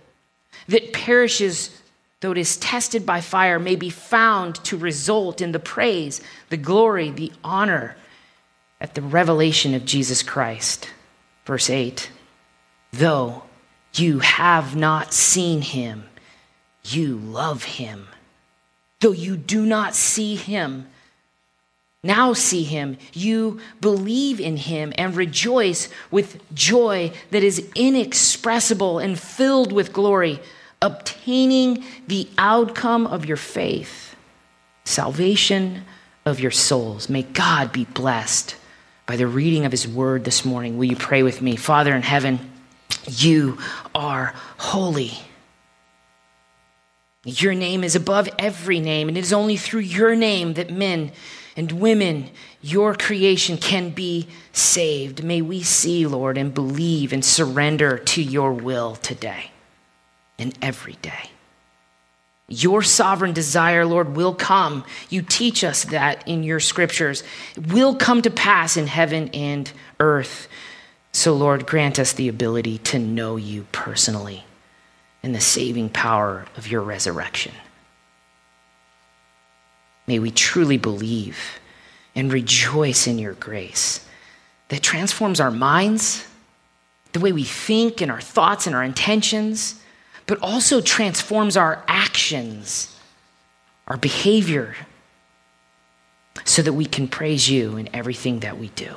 that 0.68 0.92
perishes 0.92 1.81
though 2.22 2.30
it 2.30 2.38
is 2.38 2.56
tested 2.56 3.04
by 3.04 3.20
fire, 3.20 3.58
may 3.58 3.74
be 3.74 3.90
found 3.90 4.54
to 4.64 4.76
result 4.78 5.40
in 5.40 5.50
the 5.50 5.58
praise, 5.58 6.20
the 6.50 6.56
glory, 6.56 7.10
the 7.10 7.32
honor 7.42 7.96
at 8.80 8.94
the 8.94 9.02
revelation 9.02 9.74
of 9.74 9.84
Jesus 9.84 10.22
Christ. 10.22 10.88
Verse 11.44 11.68
8 11.68 12.10
Though 12.92 13.42
you 13.94 14.20
have 14.20 14.76
not 14.76 15.12
seen 15.12 15.62
him, 15.62 16.04
you 16.84 17.16
love 17.16 17.64
him. 17.64 18.06
Though 19.00 19.12
you 19.12 19.36
do 19.36 19.66
not 19.66 19.96
see 19.96 20.36
him, 20.36 20.86
now 22.04 22.34
see 22.34 22.62
him, 22.62 22.98
you 23.12 23.58
believe 23.80 24.38
in 24.38 24.56
him 24.58 24.92
and 24.96 25.16
rejoice 25.16 25.88
with 26.12 26.40
joy 26.54 27.12
that 27.32 27.42
is 27.42 27.68
inexpressible 27.74 29.00
and 29.00 29.18
filled 29.18 29.72
with 29.72 29.92
glory 29.92 30.38
obtaining 30.82 31.84
the 32.08 32.28
outcome 32.36 33.06
of 33.06 33.24
your 33.24 33.36
faith, 33.36 34.16
salvation 34.84 35.84
of 36.26 36.40
your 36.40 36.50
souls. 36.50 37.08
May 37.08 37.22
God 37.22 37.72
be 37.72 37.84
blessed 37.84 38.56
by 39.06 39.16
the 39.16 39.26
reading 39.26 39.64
of 39.64 39.72
his 39.72 39.88
word 39.88 40.24
this 40.24 40.44
morning. 40.44 40.76
Will 40.76 40.84
you 40.86 40.96
pray 40.96 41.22
with 41.22 41.40
me? 41.40 41.56
Father 41.56 41.94
in 41.94 42.02
heaven, 42.02 42.50
you 43.08 43.58
are 43.94 44.34
holy. 44.58 45.12
Your 47.24 47.54
name 47.54 47.84
is 47.84 47.94
above 47.94 48.28
every 48.38 48.80
name, 48.80 49.08
and 49.08 49.16
it 49.16 49.22
is 49.22 49.32
only 49.32 49.56
through 49.56 49.80
your 49.80 50.16
name 50.16 50.54
that 50.54 50.72
men 50.72 51.12
and 51.56 51.70
women, 51.70 52.30
your 52.60 52.94
creation, 52.94 53.56
can 53.56 53.90
be 53.90 54.26
saved. 54.52 55.22
May 55.22 55.40
we 55.40 55.62
see, 55.62 56.06
Lord, 56.06 56.36
and 56.36 56.52
believe 56.52 57.12
and 57.12 57.24
surrender 57.24 57.98
to 57.98 58.22
your 58.22 58.52
will 58.52 58.96
today 58.96 59.51
and 60.42 60.58
every 60.60 60.94
day. 61.00 61.30
Your 62.48 62.82
sovereign 62.82 63.32
desire, 63.32 63.86
Lord, 63.86 64.16
will 64.16 64.34
come. 64.34 64.84
You 65.08 65.22
teach 65.22 65.64
us 65.64 65.84
that 65.84 66.26
in 66.28 66.42
your 66.42 66.60
scriptures. 66.60 67.22
It 67.56 67.72
will 67.72 67.94
come 67.94 68.20
to 68.22 68.30
pass 68.30 68.76
in 68.76 68.88
heaven 68.88 69.30
and 69.32 69.72
earth. 70.00 70.48
So, 71.12 71.32
Lord, 71.32 71.66
grant 71.66 71.98
us 71.98 72.12
the 72.12 72.28
ability 72.28 72.78
to 72.78 72.98
know 72.98 73.36
you 73.36 73.66
personally 73.72 74.44
and 75.22 75.34
the 75.34 75.40
saving 75.40 75.90
power 75.90 76.44
of 76.56 76.66
your 76.68 76.82
resurrection. 76.82 77.52
May 80.06 80.18
we 80.18 80.32
truly 80.32 80.76
believe 80.76 81.38
and 82.14 82.32
rejoice 82.32 83.06
in 83.06 83.18
your 83.18 83.34
grace 83.34 84.04
that 84.68 84.82
transforms 84.82 85.38
our 85.38 85.52
minds, 85.52 86.26
the 87.12 87.20
way 87.20 87.30
we 87.30 87.44
think, 87.44 88.00
and 88.00 88.10
our 88.10 88.20
thoughts 88.20 88.66
and 88.66 88.74
our 88.74 88.82
intentions 88.82 89.81
but 90.26 90.38
also 90.40 90.80
transforms 90.80 91.56
our 91.56 91.82
actions, 91.88 92.96
our 93.88 93.96
behavior, 93.96 94.74
so 96.44 96.62
that 96.62 96.72
we 96.72 96.86
can 96.86 97.08
praise 97.08 97.48
you 97.48 97.76
in 97.76 97.88
everything 97.94 98.40
that 98.40 98.58
we 98.58 98.68
do. 98.68 98.96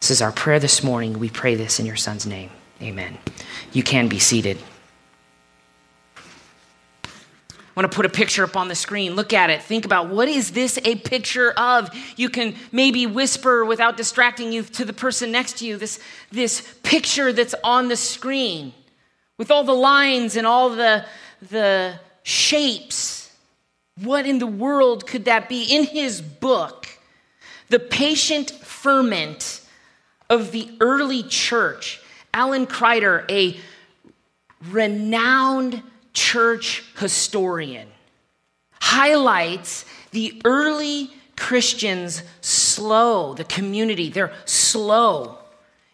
This 0.00 0.10
is 0.10 0.22
our 0.22 0.32
prayer 0.32 0.58
this 0.58 0.82
morning. 0.82 1.18
We 1.18 1.28
pray 1.28 1.54
this 1.54 1.78
in 1.78 1.86
your 1.86 1.96
Son's 1.96 2.26
name. 2.26 2.50
Amen. 2.80 3.18
You 3.72 3.82
can 3.82 4.08
be 4.08 4.18
seated. 4.18 4.58
I 7.04 7.82
want 7.82 7.90
to 7.92 7.94
put 7.94 8.06
a 8.06 8.10
picture 8.10 8.42
up 8.42 8.56
on 8.56 8.68
the 8.68 8.74
screen. 8.74 9.14
Look 9.14 9.32
at 9.32 9.48
it. 9.48 9.62
Think 9.62 9.84
about 9.84 10.08
what 10.08 10.28
is 10.28 10.52
this 10.52 10.78
a 10.84 10.96
picture 10.96 11.52
of? 11.52 11.88
You 12.16 12.28
can 12.28 12.56
maybe 12.72 13.06
whisper 13.06 13.64
without 13.64 13.96
distracting 13.96 14.52
you 14.52 14.62
to 14.62 14.84
the 14.84 14.92
person 14.92 15.30
next 15.30 15.58
to 15.58 15.66
you 15.66 15.76
this, 15.76 16.00
this 16.32 16.78
picture 16.82 17.32
that's 17.32 17.54
on 17.62 17.88
the 17.88 17.96
screen 17.96 18.72
with 19.40 19.50
all 19.50 19.64
the 19.64 19.72
lines 19.72 20.36
and 20.36 20.46
all 20.46 20.68
the, 20.68 21.02
the 21.48 21.98
shapes. 22.22 23.34
What 23.96 24.26
in 24.26 24.38
the 24.38 24.46
world 24.46 25.06
could 25.06 25.24
that 25.24 25.48
be? 25.48 25.62
In 25.62 25.84
his 25.84 26.20
book, 26.20 26.86
The 27.70 27.78
Patient 27.78 28.50
Ferment 28.50 29.62
of 30.28 30.52
the 30.52 30.70
Early 30.78 31.22
Church, 31.22 32.02
Alan 32.34 32.66
Kreider, 32.66 33.24
a 33.30 33.58
renowned 34.68 35.82
church 36.12 36.84
historian, 36.98 37.88
highlights 38.74 39.86
the 40.10 40.38
early 40.44 41.12
Christians' 41.38 42.22
slow, 42.42 43.32
the 43.32 43.44
community, 43.44 44.10
their 44.10 44.34
slow 44.44 45.38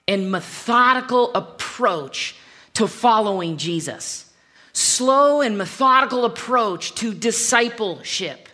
and 0.09 0.33
methodical 0.33 1.33
approach 1.33 2.35
to 2.77 2.87
following 2.87 3.57
Jesus. 3.57 4.31
Slow 4.75 5.41
and 5.41 5.57
methodical 5.57 6.27
approach 6.27 6.95
to 6.97 7.15
discipleship. 7.15 8.51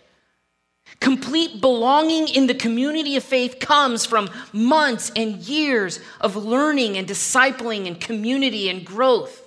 Complete 1.01 1.59
belonging 1.59 2.29
in 2.29 2.47
the 2.47 2.55
community 2.55 3.17
of 3.17 3.23
faith 3.23 3.59
comes 3.59 4.05
from 4.05 4.29
months 4.53 5.11
and 5.17 5.35
years 5.41 5.99
of 6.21 6.37
learning 6.37 6.97
and 6.97 7.05
discipling 7.05 7.85
and 7.85 7.99
community 7.99 8.69
and 8.69 8.85
growth. 8.85 9.41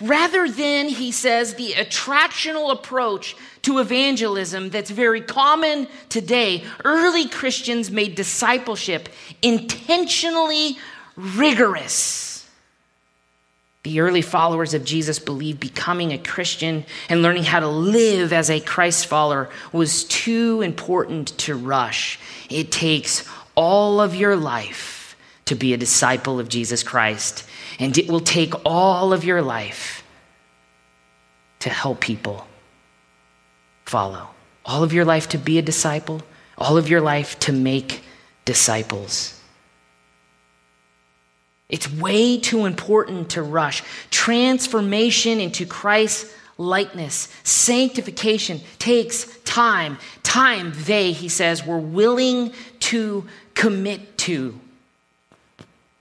Rather 0.00 0.48
than, 0.48 0.88
he 0.88 1.12
says, 1.12 1.54
the 1.54 1.72
attractional 1.72 2.72
approach 2.72 3.36
to 3.60 3.78
evangelism 3.78 4.70
that's 4.70 4.90
very 4.90 5.20
common 5.20 5.86
today, 6.08 6.64
early 6.82 7.28
Christians 7.28 7.90
made 7.90 8.14
discipleship 8.14 9.10
intentionally 9.42 10.78
rigorous. 11.14 12.27
The 13.88 14.00
early 14.00 14.20
followers 14.20 14.74
of 14.74 14.84
Jesus 14.84 15.18
believed 15.18 15.60
becoming 15.60 16.12
a 16.12 16.18
Christian 16.18 16.84
and 17.08 17.22
learning 17.22 17.44
how 17.44 17.60
to 17.60 17.68
live 17.68 18.34
as 18.34 18.50
a 18.50 18.60
Christ 18.60 19.06
follower 19.06 19.48
was 19.72 20.04
too 20.04 20.60
important 20.60 21.28
to 21.38 21.54
rush. 21.54 22.20
It 22.50 22.70
takes 22.70 23.26
all 23.54 24.02
of 24.02 24.14
your 24.14 24.36
life 24.36 25.16
to 25.46 25.54
be 25.54 25.72
a 25.72 25.78
disciple 25.78 26.38
of 26.38 26.50
Jesus 26.50 26.82
Christ. 26.82 27.48
And 27.78 27.96
it 27.96 28.10
will 28.10 28.20
take 28.20 28.52
all 28.66 29.14
of 29.14 29.24
your 29.24 29.40
life 29.40 30.04
to 31.60 31.70
help 31.70 32.00
people 32.00 32.46
follow. 33.86 34.28
All 34.66 34.82
of 34.82 34.92
your 34.92 35.06
life 35.06 35.30
to 35.30 35.38
be 35.38 35.56
a 35.56 35.62
disciple, 35.62 36.20
all 36.58 36.76
of 36.76 36.90
your 36.90 37.00
life 37.00 37.38
to 37.38 37.52
make 37.52 38.02
disciples. 38.44 39.37
It's 41.68 41.90
way 41.92 42.38
too 42.38 42.64
important 42.64 43.30
to 43.30 43.42
rush. 43.42 43.82
Transformation 44.10 45.38
into 45.40 45.66
Christ's 45.66 46.34
likeness, 46.56 47.28
sanctification 47.44 48.60
takes 48.78 49.38
time. 49.40 49.98
Time 50.22 50.72
they, 50.74 51.12
he 51.12 51.28
says, 51.28 51.64
were 51.64 51.78
willing 51.78 52.52
to 52.80 53.26
commit 53.54 54.18
to. 54.18 54.58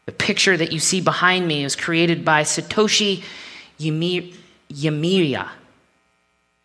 The 0.06 0.12
picture 0.14 0.56
that 0.56 0.72
you 0.72 0.80
see 0.80 1.02
behind 1.02 1.48
me 1.48 1.64
is 1.66 1.76
created 1.76 2.24
by 2.24 2.44
Satoshi 2.44 3.24
Kamiya. 3.80 5.50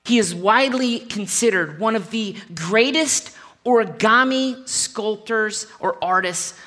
He 0.05 0.19
is 0.19 0.35
widely 0.35 1.01
considered 1.01 1.79
one 1.79 1.97
of 1.97 2.11
the 2.11 2.37
greatest 2.55 3.37
origami 3.65 4.69
sculptors 4.69 5.67
or 5.81 5.97
artists 6.03 6.59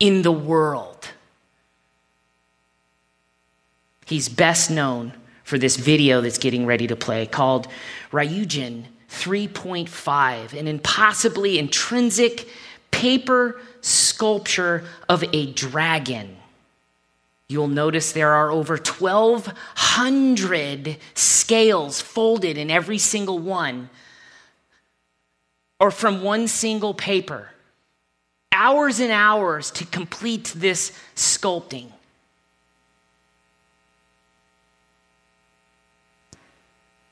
in 0.00 0.22
the 0.22 0.32
world. 0.32 0.97
He's 4.08 4.28
best 4.30 4.70
known 4.70 5.12
for 5.44 5.58
this 5.58 5.76
video 5.76 6.22
that's 6.22 6.38
getting 6.38 6.64
ready 6.64 6.86
to 6.86 6.96
play 6.96 7.26
called 7.26 7.68
Ryujin 8.10 8.84
3.5, 9.10 10.58
an 10.58 10.66
impossibly 10.66 11.58
intrinsic 11.58 12.48
paper 12.90 13.60
sculpture 13.82 14.84
of 15.10 15.22
a 15.34 15.52
dragon. 15.52 16.38
You'll 17.50 17.68
notice 17.68 18.12
there 18.12 18.32
are 18.32 18.50
over 18.50 18.76
1,200 18.76 20.96
scales 21.12 22.00
folded 22.00 22.56
in 22.56 22.70
every 22.70 22.98
single 22.98 23.38
one, 23.38 23.90
or 25.78 25.90
from 25.90 26.22
one 26.22 26.48
single 26.48 26.94
paper. 26.94 27.50
Hours 28.52 29.00
and 29.00 29.12
hours 29.12 29.70
to 29.72 29.84
complete 29.84 30.54
this 30.56 30.98
sculpting. 31.14 31.92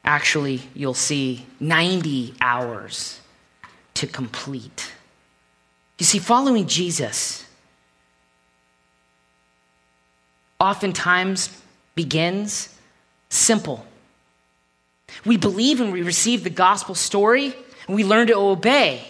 Actually, 0.06 0.62
you'll 0.72 0.94
see 0.94 1.44
90 1.58 2.34
hours 2.40 3.20
to 3.94 4.06
complete. 4.06 4.92
You 5.98 6.06
see, 6.06 6.20
following 6.20 6.68
Jesus 6.68 7.44
oftentimes 10.60 11.60
begins 11.96 12.72
simple. 13.28 13.84
We 15.24 15.36
believe 15.36 15.80
and 15.80 15.92
we 15.92 16.02
receive 16.02 16.44
the 16.44 16.50
gospel 16.50 16.94
story 16.94 17.54
and 17.86 17.96
we 17.96 18.04
learn 18.04 18.28
to 18.28 18.36
obey. 18.36 19.02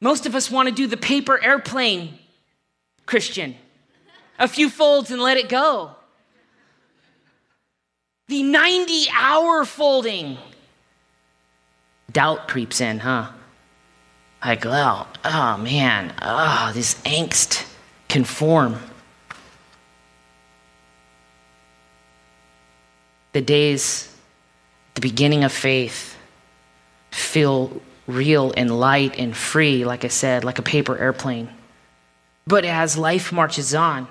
Most 0.00 0.24
of 0.26 0.34
us 0.34 0.50
want 0.50 0.68
to 0.68 0.74
do 0.74 0.86
the 0.86 0.96
paper 0.96 1.42
airplane 1.42 2.18
Christian 3.04 3.56
a 4.38 4.48
few 4.48 4.68
folds 4.68 5.10
and 5.10 5.20
let 5.20 5.36
it 5.36 5.48
go. 5.48 5.96
The 8.28 8.42
90 8.42 9.08
hour 9.14 9.64
folding. 9.64 10.38
Doubt 12.10 12.48
creeps 12.48 12.80
in, 12.80 12.98
huh? 13.00 13.30
Like, 14.44 14.64
well, 14.64 15.08
oh 15.24 15.56
man, 15.58 16.12
oh, 16.22 16.72
this 16.74 16.94
angst 17.02 17.66
can 18.08 18.24
form. 18.24 18.78
The 23.32 23.42
days, 23.42 24.14
the 24.94 25.00
beginning 25.00 25.44
of 25.44 25.52
faith, 25.52 26.16
feel 27.10 27.80
real 28.06 28.52
and 28.56 28.78
light 28.78 29.18
and 29.18 29.36
free, 29.36 29.84
like 29.84 30.04
I 30.04 30.08
said, 30.08 30.44
like 30.44 30.58
a 30.58 30.62
paper 30.62 30.96
airplane. 30.96 31.48
But 32.46 32.64
as 32.64 32.96
life 32.96 33.32
marches 33.32 33.74
on, 33.74 34.06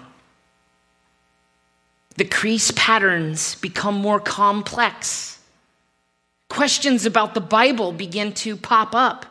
the 2.17 2.25
crease 2.25 2.71
patterns 2.75 3.55
become 3.55 3.95
more 3.95 4.19
complex. 4.19 5.39
Questions 6.49 7.05
about 7.05 7.33
the 7.33 7.41
Bible 7.41 7.91
begin 7.91 8.33
to 8.33 8.55
pop 8.55 8.95
up 8.95 9.25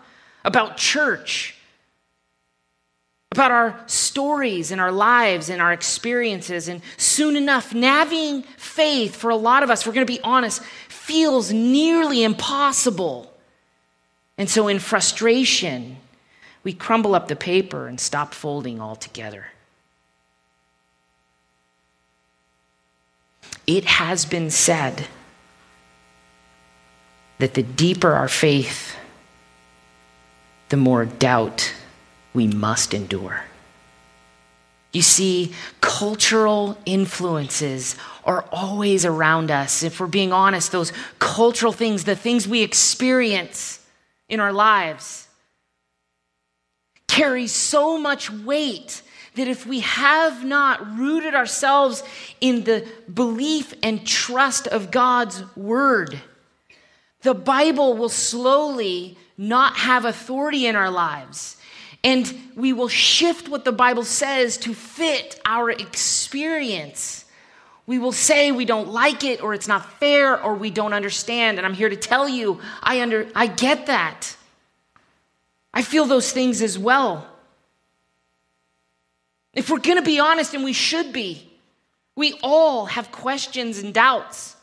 about 0.44 0.76
church, 0.76 1.54
about 3.32 3.50
our 3.50 3.82
stories 3.86 4.70
and 4.70 4.80
our 4.80 4.92
lives 4.92 5.48
and 5.48 5.62
our 5.62 5.72
experiences. 5.72 6.68
And 6.68 6.82
soon 6.98 7.36
enough, 7.36 7.72
navigating 7.72 8.42
faith 8.58 9.16
for 9.16 9.30
a 9.30 9.36
lot 9.36 9.62
of 9.62 9.70
us, 9.70 9.86
we're 9.86 9.94
going 9.94 10.06
to 10.06 10.12
be 10.12 10.20
honest, 10.22 10.62
feels 10.88 11.52
nearly 11.52 12.22
impossible. 12.22 13.32
And 14.36 14.50
so, 14.50 14.68
in 14.68 14.78
frustration, 14.78 15.96
we 16.64 16.72
crumble 16.72 17.14
up 17.14 17.28
the 17.28 17.36
paper 17.36 17.86
and 17.86 17.98
stop 17.98 18.34
folding 18.34 18.80
altogether. 18.80 19.46
It 23.66 23.84
has 23.84 24.24
been 24.24 24.50
said 24.50 25.06
that 27.38 27.54
the 27.54 27.62
deeper 27.62 28.12
our 28.12 28.28
faith, 28.28 28.96
the 30.68 30.76
more 30.76 31.04
doubt 31.04 31.74
we 32.32 32.46
must 32.46 32.94
endure. 32.94 33.44
You 34.92 35.02
see, 35.02 35.52
cultural 35.80 36.78
influences 36.86 37.96
are 38.24 38.44
always 38.52 39.04
around 39.04 39.50
us. 39.50 39.82
If 39.82 39.98
we're 39.98 40.06
being 40.06 40.32
honest, 40.32 40.70
those 40.70 40.92
cultural 41.18 41.72
things, 41.72 42.04
the 42.04 42.14
things 42.14 42.46
we 42.46 42.62
experience 42.62 43.84
in 44.28 44.38
our 44.38 44.52
lives, 44.52 45.26
carry 47.08 47.48
so 47.48 47.98
much 47.98 48.30
weight 48.30 49.02
that 49.34 49.48
if 49.48 49.66
we 49.66 49.80
have 49.80 50.44
not 50.44 50.96
rooted 50.96 51.34
ourselves 51.34 52.02
in 52.40 52.64
the 52.64 52.86
belief 53.12 53.74
and 53.82 54.06
trust 54.06 54.66
of 54.66 54.90
God's 54.90 55.42
word, 55.56 56.20
the 57.22 57.34
Bible 57.34 57.96
will 57.96 58.08
slowly 58.08 59.18
not 59.36 59.76
have 59.76 60.04
authority 60.04 60.66
in 60.66 60.76
our 60.76 60.90
lives. 60.90 61.56
And 62.04 62.52
we 62.54 62.72
will 62.72 62.88
shift 62.88 63.48
what 63.48 63.64
the 63.64 63.72
Bible 63.72 64.04
says 64.04 64.58
to 64.58 64.74
fit 64.74 65.40
our 65.46 65.70
experience. 65.70 67.24
We 67.86 67.98
will 67.98 68.12
say 68.12 68.52
we 68.52 68.66
don't 68.66 68.88
like 68.88 69.24
it 69.24 69.42
or 69.42 69.54
it's 69.54 69.66
not 69.66 69.98
fair 69.98 70.40
or 70.40 70.54
we 70.54 70.70
don't 70.70 70.92
understand. 70.92 71.58
And 71.58 71.66
I'm 71.66 71.74
here 71.74 71.88
to 71.88 71.96
tell 71.96 72.28
you, 72.28 72.60
I, 72.82 73.00
under, 73.00 73.26
I 73.34 73.46
get 73.46 73.86
that. 73.86 74.36
I 75.72 75.82
feel 75.82 76.04
those 76.04 76.30
things 76.30 76.62
as 76.62 76.78
well. 76.78 77.26
If 79.54 79.70
we're 79.70 79.78
going 79.78 79.98
to 79.98 80.02
be 80.02 80.18
honest, 80.18 80.54
and 80.54 80.64
we 80.64 80.72
should 80.72 81.12
be, 81.12 81.50
we 82.16 82.38
all 82.42 82.86
have 82.86 83.10
questions 83.12 83.78
and 83.78 83.94
doubts. 83.94 84.56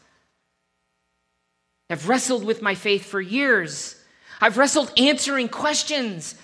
I've 1.90 2.08
wrestled 2.08 2.46
with 2.46 2.62
my 2.62 2.76
faith 2.76 3.06
for 3.06 3.20
years. 3.20 3.96
I've 4.40 4.58
wrestled 4.58 4.92
answering 4.98 5.50
questions 5.50 6.36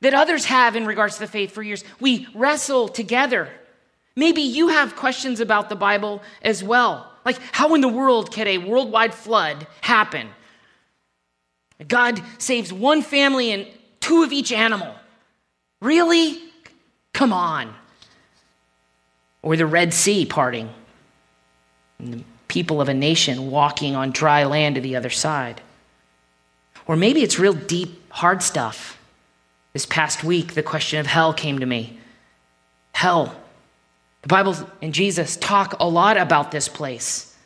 that 0.00 0.14
others 0.14 0.46
have 0.46 0.76
in 0.76 0.86
regards 0.86 1.14
to 1.14 1.20
the 1.20 1.26
faith 1.26 1.52
for 1.52 1.62
years. 1.62 1.84
We 2.00 2.26
wrestle 2.34 2.88
together. 2.88 3.48
Maybe 4.16 4.42
you 4.42 4.68
have 4.68 4.96
questions 4.96 5.40
about 5.40 5.68
the 5.68 5.76
Bible 5.76 6.22
as 6.42 6.62
well. 6.62 7.10
Like, 7.24 7.38
how 7.52 7.74
in 7.74 7.80
the 7.80 7.88
world 7.88 8.30
can 8.30 8.46
a 8.46 8.58
worldwide 8.58 9.14
flood 9.14 9.66
happen? 9.80 10.28
God 11.88 12.22
saves 12.38 12.72
one 12.72 13.02
family 13.02 13.50
and 13.50 13.66
two 14.00 14.22
of 14.22 14.32
each 14.32 14.52
animal. 14.52 14.94
Really? 15.80 16.38
Come 17.12 17.32
on. 17.32 17.74
Or 19.44 19.58
the 19.58 19.66
Red 19.66 19.92
Sea 19.92 20.24
parting, 20.24 20.70
and 21.98 22.14
the 22.14 22.24
people 22.48 22.80
of 22.80 22.88
a 22.88 22.94
nation 22.94 23.50
walking 23.50 23.94
on 23.94 24.10
dry 24.10 24.44
land 24.44 24.76
to 24.76 24.80
the 24.80 24.96
other 24.96 25.10
side. 25.10 25.60
Or 26.86 26.96
maybe 26.96 27.22
it's 27.22 27.38
real 27.38 27.52
deep, 27.52 28.10
hard 28.10 28.42
stuff. 28.42 28.98
This 29.74 29.84
past 29.84 30.24
week, 30.24 30.54
the 30.54 30.62
question 30.62 30.98
of 30.98 31.06
hell 31.06 31.34
came 31.34 31.58
to 31.58 31.66
me. 31.66 31.98
Hell. 32.92 33.36
The 34.22 34.28
Bible 34.28 34.56
and 34.80 34.94
Jesus 34.94 35.36
talk 35.36 35.76
a 35.78 35.86
lot 35.86 36.16
about 36.16 36.50
this 36.50 36.66
place. 36.66 37.36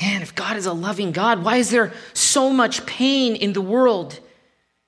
Man, 0.00 0.22
if 0.22 0.32
God 0.32 0.56
is 0.56 0.66
a 0.66 0.72
loving 0.72 1.10
God, 1.10 1.42
why 1.42 1.56
is 1.56 1.70
there 1.70 1.92
so 2.12 2.50
much 2.50 2.86
pain 2.86 3.34
in 3.34 3.52
the 3.52 3.60
world? 3.60 4.20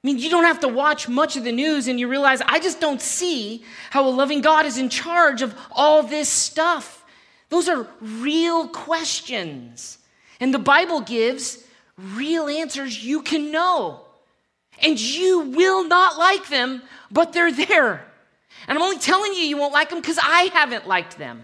I 0.06 0.08
mean, 0.08 0.18
you 0.18 0.30
don't 0.30 0.44
have 0.44 0.60
to 0.60 0.68
watch 0.68 1.08
much 1.08 1.34
of 1.34 1.42
the 1.42 1.50
news 1.50 1.88
and 1.88 1.98
you 1.98 2.06
realize 2.06 2.40
I 2.40 2.60
just 2.60 2.80
don't 2.80 3.02
see 3.02 3.64
how 3.90 4.06
a 4.06 4.08
loving 4.08 4.40
God 4.40 4.64
is 4.64 4.78
in 4.78 4.88
charge 4.88 5.42
of 5.42 5.52
all 5.72 6.04
this 6.04 6.28
stuff. 6.28 7.04
Those 7.48 7.68
are 7.68 7.88
real 8.00 8.68
questions. 8.68 9.98
And 10.38 10.54
the 10.54 10.60
Bible 10.60 11.00
gives 11.00 11.64
real 11.98 12.46
answers 12.46 13.04
you 13.04 13.20
can 13.20 13.50
know. 13.50 14.00
And 14.80 15.00
you 15.00 15.40
will 15.40 15.82
not 15.88 16.16
like 16.16 16.50
them, 16.50 16.82
but 17.10 17.32
they're 17.32 17.50
there. 17.50 18.06
And 18.68 18.78
I'm 18.78 18.84
only 18.84 19.00
telling 19.00 19.32
you 19.32 19.40
you 19.40 19.56
won't 19.56 19.72
like 19.72 19.90
them 19.90 20.00
because 20.00 20.20
I 20.22 20.50
haven't 20.54 20.86
liked 20.86 21.18
them. 21.18 21.42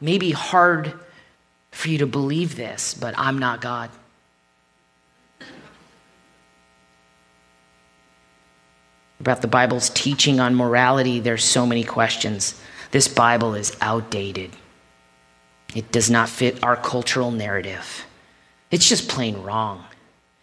Maybe 0.00 0.30
hard 0.30 0.94
for 1.70 1.90
you 1.90 1.98
to 1.98 2.06
believe 2.06 2.56
this, 2.56 2.94
but 2.94 3.12
I'm 3.18 3.38
not 3.38 3.60
God. 3.60 3.90
About 9.20 9.42
the 9.42 9.48
Bible's 9.48 9.90
teaching 9.90 10.40
on 10.40 10.54
morality, 10.54 11.20
there's 11.20 11.44
so 11.44 11.66
many 11.66 11.84
questions. 11.84 12.60
This 12.90 13.06
Bible 13.06 13.54
is 13.54 13.76
outdated. 13.80 14.50
It 15.74 15.92
does 15.92 16.10
not 16.10 16.28
fit 16.28 16.62
our 16.64 16.76
cultural 16.76 17.30
narrative. 17.30 18.06
It's 18.70 18.88
just 18.88 19.08
plain 19.08 19.42
wrong. 19.42 19.84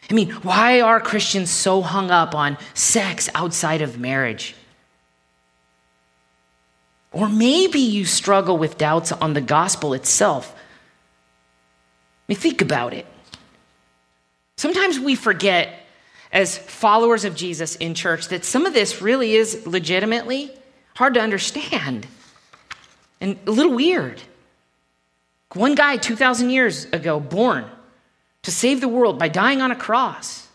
I 0.10 0.13
mean, 0.13 0.30
why 0.32 0.80
are 0.80 1.02
Christians 1.02 1.50
so 1.50 1.82
hung 1.82 2.12
up 2.12 2.34
on 2.34 2.58
sex 2.74 3.30
outside 3.36 3.82
of 3.82 4.00
marriage? 4.00 4.56
Or 7.12 7.28
maybe 7.28 7.80
you 7.80 8.06
struggle 8.06 8.58
with 8.58 8.78
doubts 8.78 9.12
on 9.12 9.34
the 9.34 9.42
gospel 9.42 9.94
itself 9.94 10.54
I 12.28 12.34
mean, 12.34 12.40
think 12.40 12.62
about 12.62 12.94
it. 12.94 13.06
Sometimes 14.58 15.00
we 15.00 15.16
forget, 15.16 15.87
as 16.32 16.58
followers 16.58 17.26
of 17.26 17.36
Jesus 17.36 17.76
in 17.78 17.94
church, 17.94 18.28
that 18.30 18.46
some 18.46 18.66
of 18.66 18.74
this 18.74 19.02
really 19.02 19.34
is 19.34 19.66
legitimately 19.66 20.52
hard 20.96 21.13
to 21.13 21.20
understand 21.20 22.08
and 23.20 23.38
a 23.48 23.52
little 23.52 23.74
weird. 23.74 24.22
One 25.54 25.76
guy 25.76 25.98
2,000 25.98 26.50
years 26.50 26.86
ago, 26.86 27.20
born 27.20 27.66
to 28.44 28.52
save 28.52 28.82
the 28.82 28.88
world 28.88 29.18
by 29.18 29.28
dying 29.28 29.62
on 29.62 29.72
a 29.72 29.76
cross, 29.76 30.48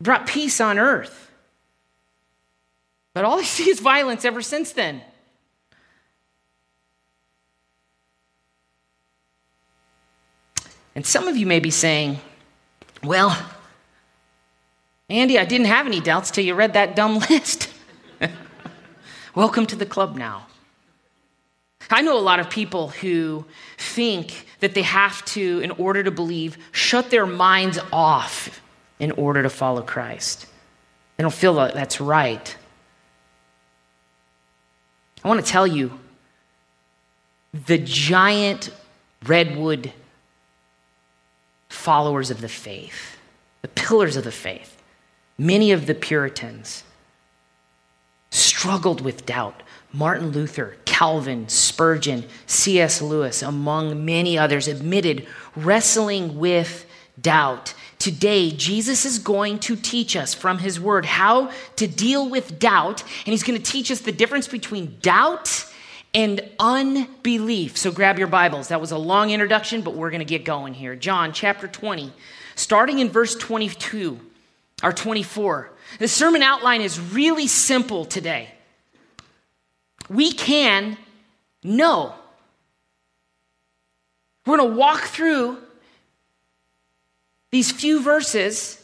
brought 0.00 0.26
peace 0.26 0.60
on 0.60 0.78
earth. 0.78 1.30
But 3.14 3.24
all 3.24 3.38
I 3.40 3.42
see 3.42 3.68
is 3.70 3.80
violence 3.80 4.24
ever 4.24 4.42
since 4.42 4.72
then. 4.72 5.02
And 10.94 11.06
some 11.06 11.28
of 11.28 11.36
you 11.36 11.46
may 11.46 11.60
be 11.60 11.70
saying, 11.70 12.18
well, 13.04 13.36
Andy, 15.10 15.38
I 15.38 15.46
didn't 15.46 15.68
have 15.68 15.86
any 15.86 16.00
doubts 16.00 16.30
till 16.30 16.44
you 16.44 16.54
read 16.54 16.74
that 16.74 16.94
dumb 16.94 17.18
list. 17.30 17.72
Welcome 19.34 19.66
to 19.66 19.76
the 19.76 19.86
club 19.86 20.16
now. 20.16 20.46
I 21.90 22.02
know 22.02 22.18
a 22.18 22.20
lot 22.20 22.40
of 22.40 22.50
people 22.50 22.88
who 22.88 23.46
think 23.78 24.46
that 24.60 24.74
they 24.74 24.82
have 24.82 25.24
to, 25.26 25.60
in 25.60 25.70
order 25.72 26.02
to 26.02 26.10
believe, 26.10 26.58
shut 26.72 27.10
their 27.10 27.24
minds 27.24 27.78
off 27.92 28.60
in 28.98 29.12
order 29.12 29.42
to 29.42 29.48
follow 29.48 29.80
Christ. 29.80 30.46
They 31.16 31.22
don't 31.22 31.32
feel 31.32 31.54
that 31.54 31.72
that's 31.72 32.00
right. 32.00 32.56
I 35.24 35.28
want 35.28 35.44
to 35.44 35.50
tell 35.50 35.66
you 35.66 35.98
the 37.66 37.78
giant 37.78 38.70
redwood 39.24 39.92
followers 41.70 42.30
of 42.30 42.40
the 42.40 42.48
faith, 42.48 43.16
the 43.62 43.68
pillars 43.68 44.16
of 44.16 44.24
the 44.24 44.32
faith, 44.32 44.77
many 45.38 45.72
of 45.72 45.86
the 45.86 45.94
Puritans 45.94 46.82
struggled 48.30 49.00
with 49.00 49.24
doubt. 49.24 49.62
Martin 49.92 50.30
Luther, 50.32 50.76
Calvin, 50.84 51.48
Spurgeon, 51.48 52.24
C.S. 52.46 53.00
Lewis, 53.00 53.42
among 53.42 54.04
many 54.04 54.36
others, 54.36 54.68
admitted 54.68 55.26
wrestling 55.56 56.38
with 56.38 56.84
doubt. 57.20 57.72
Today, 57.98 58.50
Jesus 58.50 59.04
is 59.04 59.18
going 59.18 59.58
to 59.60 59.76
teach 59.76 60.14
us 60.14 60.34
from 60.34 60.58
his 60.58 60.78
word 60.78 61.06
how 61.06 61.50
to 61.76 61.86
deal 61.86 62.28
with 62.28 62.58
doubt, 62.58 63.02
and 63.02 63.32
he's 63.32 63.42
going 63.42 63.60
to 63.60 63.72
teach 63.72 63.90
us 63.90 64.00
the 64.00 64.12
difference 64.12 64.46
between 64.46 64.98
doubt 65.00 65.64
and 66.14 66.40
unbelief. 66.58 67.76
So 67.76 67.90
grab 67.90 68.18
your 68.18 68.28
Bibles. 68.28 68.68
That 68.68 68.80
was 68.80 68.92
a 68.92 68.98
long 68.98 69.30
introduction, 69.30 69.80
but 69.82 69.94
we're 69.94 70.10
going 70.10 70.20
to 70.20 70.26
get 70.26 70.44
going 70.44 70.74
here. 70.74 70.96
John 70.96 71.32
chapter 71.32 71.66
20, 71.66 72.12
starting 72.56 72.98
in 72.98 73.08
verse 73.08 73.34
22 73.34 74.20
or 74.82 74.92
24. 74.92 75.70
The 75.98 76.08
sermon 76.08 76.42
outline 76.42 76.80
is 76.80 77.00
really 77.00 77.46
simple 77.46 78.04
today. 78.04 78.50
We 80.08 80.32
can 80.32 80.96
know. 81.62 82.14
We're 84.46 84.56
going 84.56 84.70
to 84.70 84.76
walk 84.76 85.02
through 85.02 85.58
these 87.50 87.70
few 87.70 88.00
verses. 88.00 88.82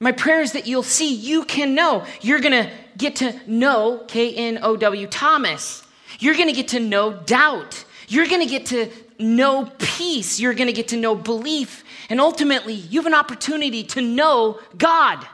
My 0.00 0.12
prayer 0.12 0.40
is 0.40 0.52
that 0.52 0.66
you'll 0.66 0.82
see 0.82 1.14
you 1.14 1.44
can 1.44 1.74
know. 1.74 2.06
You're 2.20 2.40
going 2.40 2.64
to 2.64 2.70
get 2.96 3.16
to 3.16 3.38
know 3.46 4.04
K 4.08 4.34
N 4.34 4.58
O 4.62 4.76
W 4.76 5.06
Thomas. 5.06 5.84
You're 6.18 6.34
going 6.34 6.48
to 6.48 6.54
get 6.54 6.68
to 6.68 6.80
know 6.80 7.12
doubt. 7.12 7.84
You're 8.08 8.26
going 8.26 8.42
to 8.42 8.48
get 8.48 8.66
to 8.66 8.90
know 9.18 9.70
peace. 9.78 10.40
You're 10.40 10.54
going 10.54 10.66
to 10.66 10.72
get 10.72 10.88
to 10.88 10.96
know 10.96 11.14
belief. 11.14 11.84
And 12.12 12.20
ultimately, 12.20 12.74
you 12.74 13.00
have 13.00 13.06
an 13.06 13.14
opportunity 13.14 13.82
to 13.84 14.02
know 14.02 14.60
God. 14.76 15.26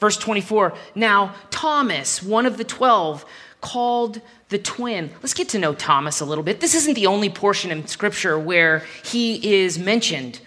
Verse 0.00 0.16
24 0.16 0.74
Now, 0.96 1.36
Thomas, 1.50 2.20
one 2.20 2.46
of 2.46 2.58
the 2.58 2.64
twelve, 2.64 3.24
called 3.60 4.20
the 4.48 4.58
twin. 4.58 5.12
Let's 5.22 5.34
get 5.34 5.50
to 5.50 5.60
know 5.60 5.72
Thomas 5.72 6.20
a 6.20 6.24
little 6.24 6.42
bit. 6.42 6.58
This 6.58 6.74
isn't 6.74 6.94
the 6.94 7.06
only 7.06 7.30
portion 7.30 7.70
in 7.70 7.86
Scripture 7.86 8.36
where 8.36 8.84
he 9.04 9.60
is 9.62 9.78
mentioned. 9.78 10.40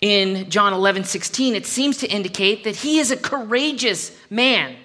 In 0.00 0.48
John 0.48 0.72
11, 0.72 1.02
16, 1.02 1.56
it 1.56 1.66
seems 1.66 1.96
to 1.96 2.06
indicate 2.06 2.62
that 2.62 2.76
he 2.76 3.00
is 3.00 3.10
a 3.10 3.16
courageous 3.16 4.16
man. 4.30 4.76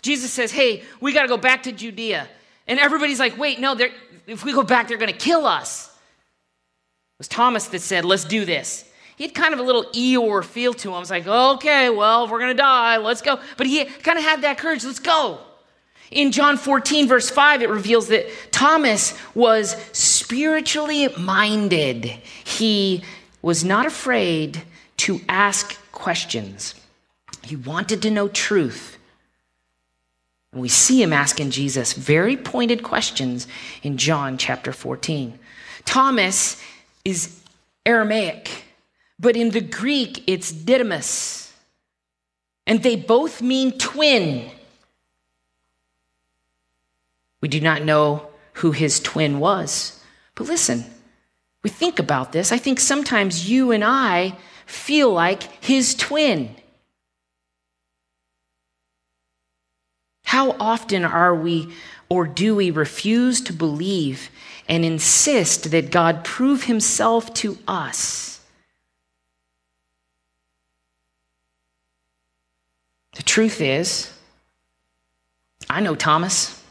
Jesus 0.00 0.30
says, 0.30 0.52
Hey, 0.52 0.84
we 1.00 1.12
got 1.12 1.22
to 1.22 1.28
go 1.28 1.38
back 1.38 1.64
to 1.64 1.72
Judea. 1.72 2.28
And 2.68 2.78
everybody's 2.78 3.18
like, 3.18 3.36
Wait, 3.36 3.58
no, 3.58 3.76
if 4.28 4.44
we 4.44 4.52
go 4.52 4.62
back, 4.62 4.86
they're 4.86 4.96
going 4.96 5.10
to 5.10 5.18
kill 5.18 5.44
us. 5.44 5.91
Was 7.22 7.28
Thomas 7.28 7.68
that 7.68 7.78
said, 7.78 8.04
Let's 8.04 8.24
do 8.24 8.44
this. 8.44 8.84
He 9.14 9.22
had 9.22 9.32
kind 9.32 9.54
of 9.54 9.60
a 9.60 9.62
little 9.62 9.84
Eeyore 9.84 10.42
feel 10.42 10.74
to 10.74 10.88
him. 10.88 10.94
I 10.96 10.98
was 10.98 11.08
like, 11.08 11.24
Okay, 11.24 11.88
well, 11.88 12.24
if 12.24 12.32
we're 12.32 12.40
going 12.40 12.50
to 12.50 12.60
die, 12.60 12.96
let's 12.96 13.22
go. 13.22 13.38
But 13.56 13.68
he 13.68 13.84
kind 13.84 14.18
of 14.18 14.24
had 14.24 14.42
that 14.42 14.58
courage. 14.58 14.84
Let's 14.84 14.98
go. 14.98 15.38
In 16.10 16.32
John 16.32 16.56
14, 16.56 17.06
verse 17.06 17.30
5, 17.30 17.62
it 17.62 17.70
reveals 17.70 18.08
that 18.08 18.26
Thomas 18.50 19.16
was 19.36 19.76
spiritually 19.92 21.10
minded. 21.16 22.06
He 22.06 23.04
was 23.40 23.62
not 23.62 23.86
afraid 23.86 24.60
to 24.96 25.20
ask 25.28 25.78
questions. 25.92 26.74
He 27.44 27.54
wanted 27.54 28.02
to 28.02 28.10
know 28.10 28.26
truth. 28.26 28.98
And 30.50 30.60
we 30.60 30.68
see 30.68 31.00
him 31.00 31.12
asking 31.12 31.52
Jesus 31.52 31.92
very 31.92 32.36
pointed 32.36 32.82
questions 32.82 33.46
in 33.84 33.96
John 33.96 34.38
chapter 34.38 34.72
14. 34.72 35.38
Thomas 35.84 36.60
is 37.04 37.40
Aramaic, 37.84 38.64
but 39.18 39.36
in 39.36 39.50
the 39.50 39.60
Greek 39.60 40.24
it's 40.26 40.52
Didymus. 40.52 41.52
And 42.66 42.82
they 42.82 42.96
both 42.96 43.42
mean 43.42 43.76
twin. 43.78 44.50
We 47.40 47.48
do 47.48 47.60
not 47.60 47.82
know 47.82 48.28
who 48.54 48.70
his 48.70 49.00
twin 49.00 49.40
was. 49.40 50.00
But 50.34 50.46
listen, 50.46 50.84
we 51.62 51.70
think 51.70 51.98
about 51.98 52.32
this. 52.32 52.52
I 52.52 52.58
think 52.58 52.78
sometimes 52.78 53.50
you 53.50 53.72
and 53.72 53.82
I 53.84 54.36
feel 54.66 55.12
like 55.12 55.64
his 55.64 55.94
twin. 55.94 56.54
How 60.24 60.52
often 60.58 61.04
are 61.04 61.34
we 61.34 61.72
or 62.12 62.26
do 62.26 62.54
we 62.54 62.70
refuse 62.70 63.40
to 63.40 63.54
believe 63.54 64.28
and 64.68 64.84
insist 64.84 65.70
that 65.70 65.90
God 65.90 66.24
prove 66.24 66.64
himself 66.64 67.32
to 67.32 67.56
us? 67.66 68.38
The 73.16 73.22
truth 73.22 73.62
is, 73.62 74.12
I 75.70 75.80
know 75.80 75.94
Thomas. 75.94 76.62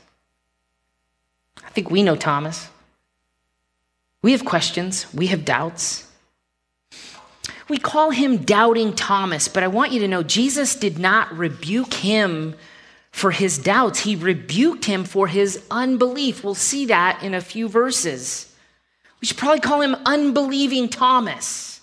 I 1.64 1.70
think 1.72 1.90
we 1.90 2.04
know 2.04 2.16
Thomas. 2.16 2.70
We 4.22 4.34
have 4.34 4.46
questions, 4.46 5.12
we 5.12 5.26
have 5.28 5.44
doubts. 5.44 6.08
We 7.68 7.80
call 7.80 8.12
him 8.12 8.44
Doubting 8.44 8.94
Thomas, 8.94 9.48
but 9.48 9.64
I 9.64 9.70
want 9.70 9.92
you 9.92 10.02
to 10.02 10.08
know 10.08 10.22
Jesus 10.22 10.76
did 10.76 11.00
not 11.00 11.36
rebuke 11.36 11.96
him 11.96 12.54
for 13.12 13.32
his 13.32 13.58
doubts. 13.58 14.02
He 14.02 14.16
rebuked 14.16 14.86
him 14.86 15.04
for 15.04 15.28
his 15.28 15.64
unbelief. 15.70 16.44
We'll 16.44 16.56
see 16.56 16.86
that 16.88 17.22
in 17.22 17.34
a 17.34 17.42
few 17.42 17.68
verses. 17.68 18.54
We 19.20 19.28
should 19.28 19.38
probably 19.38 19.60
call 19.60 19.82
him 19.82 19.96
Unbelieving 20.06 20.90
Thomas. 20.90 21.82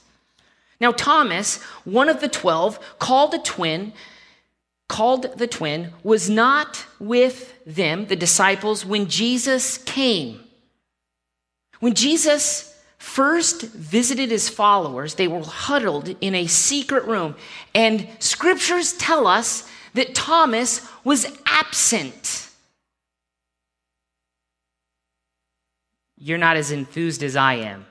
Now, 0.81 0.93
Thomas, 0.93 1.63
one 1.85 2.09
of 2.09 2.21
the 2.21 2.29
12, 2.29 2.99
called 2.99 3.35
a 3.35 3.39
twin, 3.39 3.93
called 4.89 5.39
the 5.39 5.47
twin, 5.47 5.93
was 6.03 6.31
not 6.31 6.87
with 6.99 7.55
them, 7.65 8.07
the 8.07 8.17
disciples, 8.17 8.87
when 8.87 9.07
Jesus 9.09 9.79
came. 9.79 10.41
When 11.81 11.95
Jesus 11.95 12.77
first 12.97 13.63
visited 13.63 14.31
his 14.31 14.49
followers, 14.49 15.15
they 15.15 15.29
were 15.29 15.43
huddled 15.43 16.17
in 16.21 16.35
a 16.35 16.47
secret 16.47 17.05
room, 17.05 17.37
and 17.75 18.09
scriptures 18.19 18.93
tell 18.95 19.27
us 19.27 19.68
that 19.95 20.15
Thomas 20.15 20.87
was 21.05 21.27
absent. 21.47 22.49
You're 26.17 26.39
not 26.39 26.57
as 26.57 26.73
enthused 26.73 27.23
as 27.23 27.37
I 27.37 27.55
am. 27.55 27.87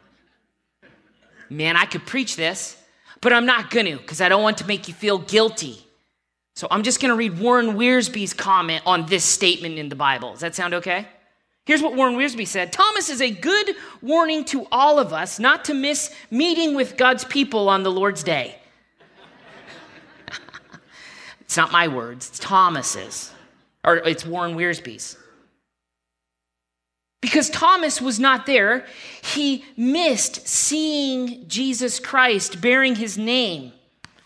Man, 1.49 1.77
I 1.77 1.85
could 1.85 2.05
preach 2.05 2.35
this, 2.35 2.77
but 3.21 3.31
I'm 3.31 3.45
not 3.45 3.69
going 3.69 3.85
to 3.85 3.97
because 3.97 4.19
I 4.19 4.29
don't 4.29 4.43
want 4.43 4.57
to 4.57 4.67
make 4.67 4.87
you 4.87 4.93
feel 4.93 5.17
guilty. 5.17 5.85
So 6.55 6.67
I'm 6.71 6.83
just 6.83 6.99
going 6.99 7.11
to 7.11 7.15
read 7.15 7.39
Warren 7.39 7.77
Wiersbe's 7.77 8.33
comment 8.33 8.81
on 8.85 9.05
this 9.05 9.23
statement 9.23 9.77
in 9.77 9.89
the 9.89 9.95
Bible. 9.95 10.31
Does 10.31 10.41
that 10.41 10.55
sound 10.55 10.73
okay? 10.73 11.07
Here's 11.65 11.81
what 11.81 11.95
Warren 11.95 12.15
Wiersbe 12.15 12.47
said 12.47 12.71
Thomas 12.71 13.09
is 13.09 13.21
a 13.21 13.29
good 13.29 13.75
warning 14.01 14.45
to 14.45 14.65
all 14.71 14.99
of 14.99 15.13
us 15.13 15.37
not 15.37 15.65
to 15.65 15.73
miss 15.73 16.15
meeting 16.31 16.75
with 16.75 16.97
God's 16.97 17.25
people 17.25 17.69
on 17.69 17.83
the 17.83 17.91
Lord's 17.91 18.23
day. 18.23 18.57
It's 21.47 21.55
not 21.55 21.71
my 21.71 21.87
words, 21.87 22.27
it's 22.27 22.39
Thomas's, 22.39 23.31
or 23.83 23.95
it's 23.95 24.25
Warren 24.25 24.55
Wiersbe's. 24.55 25.17
Because 27.21 27.49
Thomas 27.49 28.01
was 28.01 28.19
not 28.19 28.45
there, 28.45 28.85
he 29.23 29.63
missed 29.77 30.45
seeing 30.45 31.47
Jesus 31.47 31.99
Christ 31.99 32.59
bearing 32.59 32.95
his 32.95 33.17
name, 33.17 33.71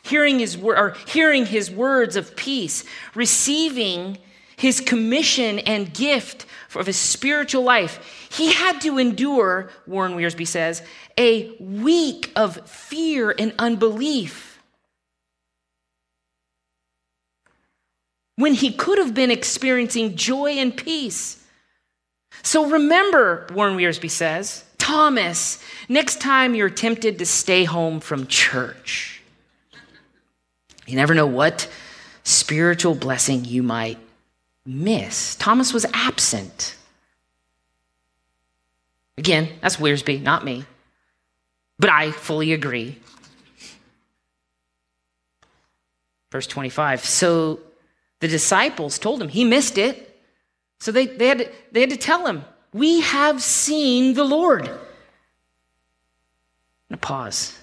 hearing 0.01 0.39
his, 0.39 0.57
or 0.57 0.95
hearing 1.07 1.45
his 1.45 1.69
words 1.69 2.15
of 2.15 2.36
peace, 2.36 2.84
receiving 3.13 4.17
his 4.57 4.81
commission 4.81 5.60
and 5.60 5.93
gift 5.93 6.47
of 6.75 6.88
his 6.88 6.97
spiritual 6.97 7.62
life. 7.63 8.27
He 8.31 8.51
had 8.51 8.81
to 8.81 8.97
endure, 8.97 9.69
Warren 9.86 10.13
Wiersbe 10.13 10.47
says, 10.47 10.81
a 11.19 11.55
week 11.60 12.31
of 12.36 12.67
fear 12.67 13.34
and 13.38 13.53
unbelief 13.60 14.50
when 18.35 18.53
he 18.53 18.71
could 18.71 18.97
have 18.97 19.13
been 19.13 19.31
experiencing 19.31 20.15
joy 20.15 20.51
and 20.53 20.75
peace. 20.75 21.43
So 22.43 22.69
remember, 22.69 23.47
Warren 23.53 23.77
Wiersbe 23.77 24.09
says, 24.09 24.63
Thomas, 24.77 25.63
next 25.87 26.21
time 26.21 26.55
you're 26.55 26.69
tempted 26.69 27.19
to 27.19 27.25
stay 27.25 27.65
home 27.65 27.99
from 27.99 28.27
church, 28.27 29.21
you 30.87 30.95
never 30.95 31.13
know 31.13 31.27
what 31.27 31.69
spiritual 32.23 32.95
blessing 32.95 33.45
you 33.45 33.63
might 33.63 33.99
miss. 34.65 35.35
Thomas 35.35 35.73
was 35.73 35.85
absent. 35.93 36.75
Again, 39.17 39.49
that's 39.61 39.77
Wiersbe, 39.77 40.21
not 40.21 40.43
me. 40.43 40.65
But 41.77 41.89
I 41.89 42.11
fully 42.11 42.53
agree. 42.53 42.99
Verse 46.31 46.47
25. 46.47 47.05
So 47.05 47.59
the 48.21 48.27
disciples 48.27 48.97
told 48.97 49.21
him 49.21 49.27
he 49.27 49.43
missed 49.43 49.77
it. 49.77 50.07
So 50.79 50.91
they, 50.91 51.07
they, 51.07 51.27
had, 51.27 51.38
to, 51.39 51.51
they 51.71 51.81
had 51.81 51.89
to 51.89 51.97
tell 51.97 52.25
him, 52.25 52.45
We 52.71 53.01
have 53.01 53.41
seen 53.41 54.13
the 54.13 54.23
Lord. 54.23 54.69
a 56.89 56.97
pause. 56.97 57.57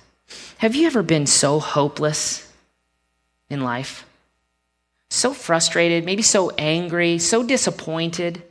Have 0.58 0.74
you 0.74 0.86
ever 0.86 1.02
been 1.02 1.26
so 1.26 1.58
hopeless 1.58 2.52
in 3.48 3.60
life? 3.60 4.04
So 5.10 5.32
frustrated, 5.32 6.04
maybe 6.04 6.22
so 6.22 6.50
angry, 6.50 7.18
so 7.18 7.42
disappointed 7.42 8.42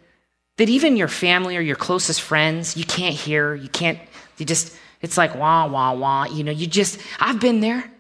that 0.56 0.70
even 0.70 0.98
your 0.98 1.08
family 1.08 1.56
or 1.56 1.62
your 1.62 1.76
closest 1.76 2.22
friends, 2.22 2.76
you 2.76 2.84
can't 2.84 3.14
hear, 3.14 3.54
you 3.54 3.70
can't, 3.70 4.00
you 4.38 4.46
just, 4.46 4.76
it's 5.02 5.18
like 5.18 5.36
wah, 5.36 5.68
wah, 5.68 5.94
wah. 5.94 6.26
You 6.26 6.44
know, 6.44 6.52
you 6.52 6.68
just, 6.68 7.00
I've 7.20 7.40
been 7.40 7.60
there. 7.60 7.92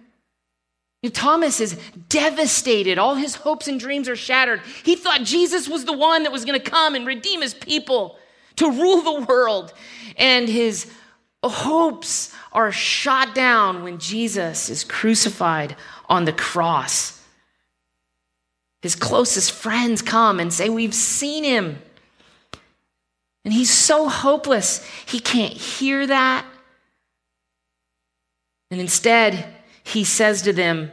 Thomas 1.14 1.62
is 1.62 1.80
devastated. 2.10 2.98
All 2.98 3.16
his 3.16 3.36
hopes 3.36 3.68
and 3.68 3.80
dreams 3.80 4.10
are 4.10 4.16
shattered. 4.16 4.62
He 4.84 4.96
thought 4.96 5.24
Jesus 5.24 5.70
was 5.70 5.86
the 5.86 5.94
one 5.94 6.24
that 6.24 6.32
was 6.32 6.44
going 6.44 6.60
to 6.60 6.72
come 6.72 6.96
and 6.96 7.06
redeem 7.06 7.42
his 7.42 7.54
people, 7.54 8.18
to 8.58 8.72
rule 8.72 9.02
the 9.02 9.26
world. 9.26 9.74
And 10.18 10.50
his 10.50 10.92
hopes 11.44 12.34
are 12.52 12.72
shot 12.72 13.36
down 13.36 13.84
when 13.84 14.00
Jesus 14.00 14.70
is 14.70 14.84
crucified 14.84 15.76
on 16.10 16.26
the 16.26 16.34
cross. 16.34 17.22
His 18.82 18.96
closest 18.96 19.52
friends 19.52 20.02
come 20.02 20.40
and 20.40 20.52
say, 20.52 20.70
We've 20.70 20.94
seen 20.94 21.44
him. 21.44 21.82
And 23.46 23.54
he's 23.54 23.72
so 23.72 24.10
hopeless. 24.10 24.86
He 25.06 25.20
can't 25.20 25.54
hear 25.54 26.06
that. 26.08 26.46
And 28.70 28.82
instead, 28.82 29.57
he 29.88 30.04
says 30.04 30.42
to 30.42 30.52
them, 30.52 30.92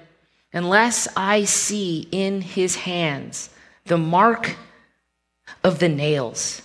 Unless 0.52 1.08
I 1.16 1.44
see 1.44 2.06
in 2.12 2.40
his 2.40 2.76
hands 2.76 3.50
the 3.86 3.98
mark 3.98 4.56
of 5.64 5.80
the 5.80 5.88
nails, 5.88 6.62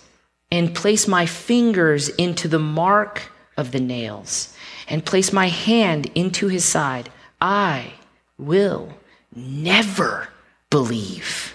and 0.52 0.72
place 0.74 1.08
my 1.08 1.26
fingers 1.26 2.08
into 2.08 2.46
the 2.46 2.60
mark 2.60 3.32
of 3.56 3.72
the 3.72 3.80
nails, 3.80 4.56
and 4.86 5.04
place 5.04 5.32
my 5.32 5.48
hand 5.48 6.06
into 6.14 6.46
his 6.46 6.64
side, 6.64 7.10
I 7.40 7.94
will 8.38 8.94
never 9.34 10.28
believe. 10.70 11.52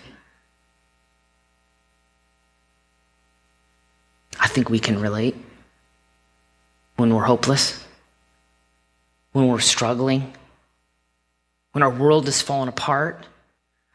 I 4.41 4.47
think 4.49 4.69
we 4.69 4.79
can 4.79 4.99
relate 4.99 5.37
when 6.97 7.15
we're 7.15 7.23
hopeless, 7.23 7.81
when 9.31 9.47
we're 9.47 9.59
struggling 9.59 10.33
when 11.75 11.83
our 11.83 11.89
world 11.89 12.25
is 12.29 12.41
falling 12.41 12.69
apart, 12.69 13.25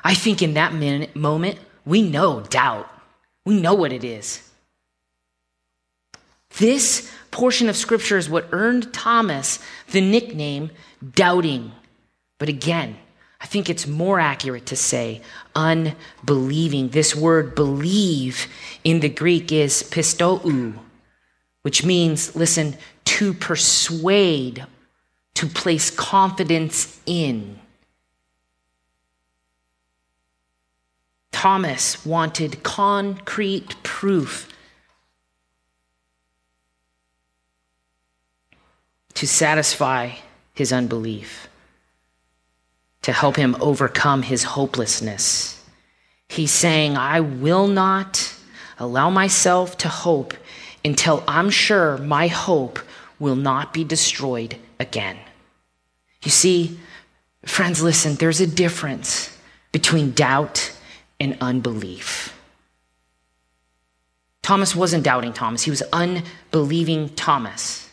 I 0.04 0.12
think 0.12 0.42
in 0.42 0.52
that 0.52 0.74
minute, 0.74 1.16
moment, 1.16 1.58
we 1.86 2.02
know 2.02 2.42
doubt. 2.42 2.92
We 3.46 3.58
know 3.58 3.72
what 3.72 3.90
it 3.90 4.04
is. 4.04 4.46
This 6.58 7.10
portion 7.30 7.70
of 7.70 7.76
scripture 7.78 8.18
is 8.18 8.28
what 8.28 8.50
earned 8.52 8.92
Thomas 8.92 9.60
the 9.92 10.02
nickname 10.02 10.72
doubting. 11.14 11.72
But 12.36 12.50
again, 12.50 12.98
I 13.40 13.46
think 13.46 13.70
it's 13.70 13.86
more 13.86 14.20
accurate 14.20 14.66
to 14.66 14.76
say 14.76 15.22
unbelieving. 15.54 16.90
This 16.90 17.16
word 17.16 17.54
believe 17.54 18.46
in 18.84 19.00
the 19.00 19.08
Greek 19.08 19.52
is 19.52 19.82
pisteuo, 19.82 20.74
which 21.62 21.82
means, 21.82 22.36
listen, 22.36 22.76
to 23.06 23.32
persuade 23.32 24.66
to 25.32 25.46
place 25.46 25.90
confidence 25.90 27.00
in. 27.06 27.58
Thomas 31.40 32.04
wanted 32.04 32.62
concrete 32.62 33.74
proof 33.82 34.46
to 39.14 39.26
satisfy 39.26 40.16
his 40.52 40.70
unbelief, 40.70 41.48
to 43.00 43.12
help 43.14 43.36
him 43.36 43.56
overcome 43.58 44.20
his 44.20 44.42
hopelessness. 44.42 45.64
He's 46.28 46.52
saying, 46.52 46.98
I 46.98 47.20
will 47.20 47.68
not 47.68 48.34
allow 48.78 49.08
myself 49.08 49.78
to 49.78 49.88
hope 49.88 50.34
until 50.84 51.24
I'm 51.26 51.48
sure 51.48 51.96
my 51.96 52.26
hope 52.26 52.80
will 53.18 53.36
not 53.36 53.72
be 53.72 53.82
destroyed 53.82 54.58
again. 54.78 55.16
You 56.22 56.32
see, 56.32 56.78
friends, 57.46 57.82
listen, 57.82 58.16
there's 58.16 58.42
a 58.42 58.46
difference 58.46 59.34
between 59.72 60.10
doubt 60.10 60.76
and 61.20 61.36
unbelief. 61.40 62.34
Thomas 64.42 64.74
wasn't 64.74 65.04
doubting 65.04 65.32
Thomas, 65.32 65.62
he 65.62 65.70
was 65.70 65.82
unbelieving 65.92 67.10
Thomas. 67.10 67.88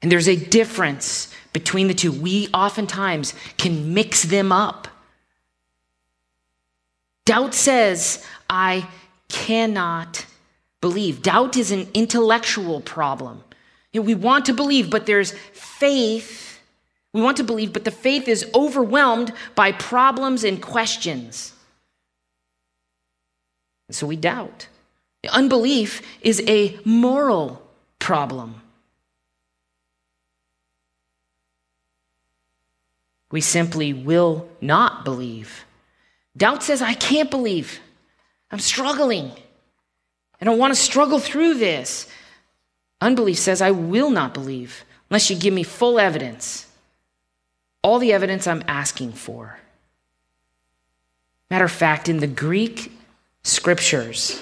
And 0.00 0.12
there's 0.12 0.28
a 0.28 0.36
difference 0.36 1.34
between 1.54 1.88
the 1.88 1.94
two. 1.94 2.12
We 2.12 2.48
oftentimes 2.52 3.32
can 3.56 3.94
mix 3.94 4.22
them 4.22 4.52
up. 4.52 4.86
Doubt 7.24 7.54
says, 7.54 8.22
I 8.50 8.86
cannot 9.30 10.26
believe. 10.82 11.22
Doubt 11.22 11.56
is 11.56 11.70
an 11.70 11.88
intellectual 11.94 12.82
problem. 12.82 13.42
You 13.94 14.02
know, 14.02 14.06
we 14.06 14.14
want 14.14 14.44
to 14.46 14.52
believe, 14.52 14.90
but 14.90 15.06
there's 15.06 15.32
faith. 15.52 16.60
We 17.14 17.22
want 17.22 17.38
to 17.38 17.44
believe, 17.44 17.72
but 17.72 17.84
the 17.84 17.90
faith 17.90 18.28
is 18.28 18.44
overwhelmed 18.54 19.32
by 19.54 19.72
problems 19.72 20.44
and 20.44 20.60
questions. 20.60 21.53
So 23.90 24.06
we 24.06 24.16
doubt. 24.16 24.68
Unbelief 25.30 26.02
is 26.20 26.42
a 26.46 26.78
moral 26.84 27.62
problem. 27.98 28.60
We 33.30 33.40
simply 33.40 33.92
will 33.92 34.48
not 34.60 35.04
believe. 35.04 35.64
Doubt 36.36 36.62
says, 36.62 36.82
I 36.82 36.94
can't 36.94 37.30
believe. 37.30 37.80
I'm 38.50 38.58
struggling. 38.58 39.32
I 40.40 40.44
don't 40.44 40.58
want 40.58 40.74
to 40.74 40.80
struggle 40.80 41.18
through 41.18 41.54
this. 41.54 42.08
Unbelief 43.00 43.38
says, 43.38 43.60
I 43.60 43.70
will 43.70 44.10
not 44.10 44.34
believe 44.34 44.84
unless 45.10 45.30
you 45.30 45.36
give 45.36 45.54
me 45.54 45.62
full 45.62 45.98
evidence. 45.98 46.66
All 47.82 47.98
the 47.98 48.12
evidence 48.12 48.46
I'm 48.46 48.64
asking 48.66 49.12
for. 49.12 49.58
Matter 51.50 51.64
of 51.64 51.72
fact, 51.72 52.08
in 52.08 52.18
the 52.18 52.26
Greek 52.26 52.92
scriptures, 53.44 54.40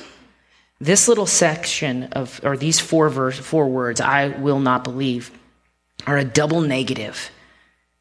this 0.80 1.06
little 1.06 1.26
section 1.26 2.04
of, 2.12 2.40
or 2.42 2.56
these 2.56 2.80
four, 2.80 3.08
verse, 3.08 3.38
four 3.38 3.68
words, 3.68 4.00
I 4.00 4.28
will 4.28 4.60
not 4.60 4.84
believe, 4.84 5.30
are 6.06 6.16
a 6.16 6.24
double 6.24 6.60
negative. 6.60 7.30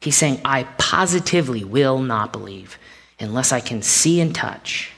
He's 0.00 0.16
saying, 0.16 0.40
I 0.44 0.64
positively 0.78 1.64
will 1.64 1.98
not 1.98 2.32
believe 2.32 2.78
unless 3.20 3.52
I 3.52 3.60
can 3.60 3.82
see 3.82 4.20
and 4.20 4.34
touch. 4.34 4.90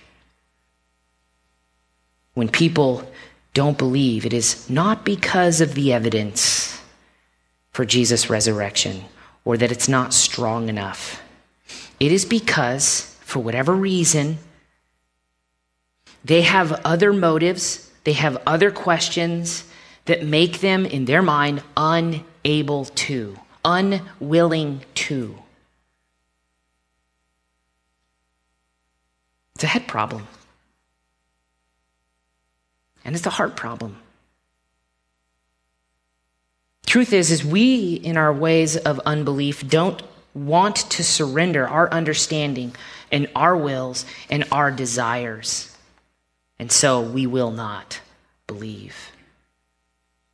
When 2.33 2.49
people 2.49 3.11
don't 3.53 3.79
believe, 3.79 4.25
it 4.25 4.33
is 4.33 4.69
not 4.71 5.05
because 5.05 5.61
of 5.61 5.75
the 5.75 5.93
evidence 5.93 6.81
for 7.71 7.85
Jesus' 7.85 8.31
resurrection 8.31 9.05
or 9.45 9.57
that 9.57 9.71
it's 9.71 9.89
not 9.89 10.15
strong 10.15 10.69
enough. 10.69 11.23
It 12.01 12.11
is 12.13 12.25
because, 12.25 13.17
for 13.21 13.41
whatever 13.41 13.75
reason, 13.75 14.39
they 16.25 16.43
have 16.43 16.73
other 16.85 17.13
motives, 17.13 17.91
they 18.05 18.15
have 18.15 18.43
other 18.47 18.71
questions 18.71 19.65
that 20.07 20.25
make 20.25 20.61
them, 20.61 20.85
in 20.87 21.05
their 21.05 21.23
mind, 21.23 21.63
unable 21.77 22.85
to 22.85 23.39
unwilling 23.65 24.83
to. 24.95 25.39
It's 29.55 29.65
a 29.65 29.69
head 29.69 29.87
problem. 29.87 30.27
And 33.05 33.15
it's 33.15 33.27
a 33.27 33.31
heart 33.31 33.57
problem. 33.57 33.97
Truth 36.87 37.13
is 37.13 37.31
is 37.31 37.45
we 37.45 37.95
in 37.95 38.17
our 38.17 38.33
ways 38.33 38.77
of 38.77 39.01
unbelief 39.01 39.67
don't 39.67 40.03
want 40.35 40.77
to 40.77 41.05
surrender 41.05 41.67
our 41.67 41.91
understanding 41.91 42.75
and 43.11 43.29
our 43.35 43.57
wills 43.57 44.05
and 44.31 44.45
our 44.53 44.71
desires. 44.71 45.74
And 46.65 46.73
so 46.73 47.03
we 47.03 47.27
will 47.27 47.51
not 47.51 48.01
believe. 48.47 49.13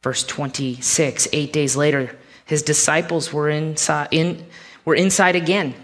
Verse 0.00 0.22
26, 0.22 1.26
8 1.32 1.52
days 1.52 1.74
later, 1.74 2.16
his 2.44 2.62
disciples 2.62 3.32
were 3.32 3.50
inside, 3.50 4.06
in, 4.12 4.46
were 4.84 4.94
inside 4.94 5.34
again, 5.34 5.74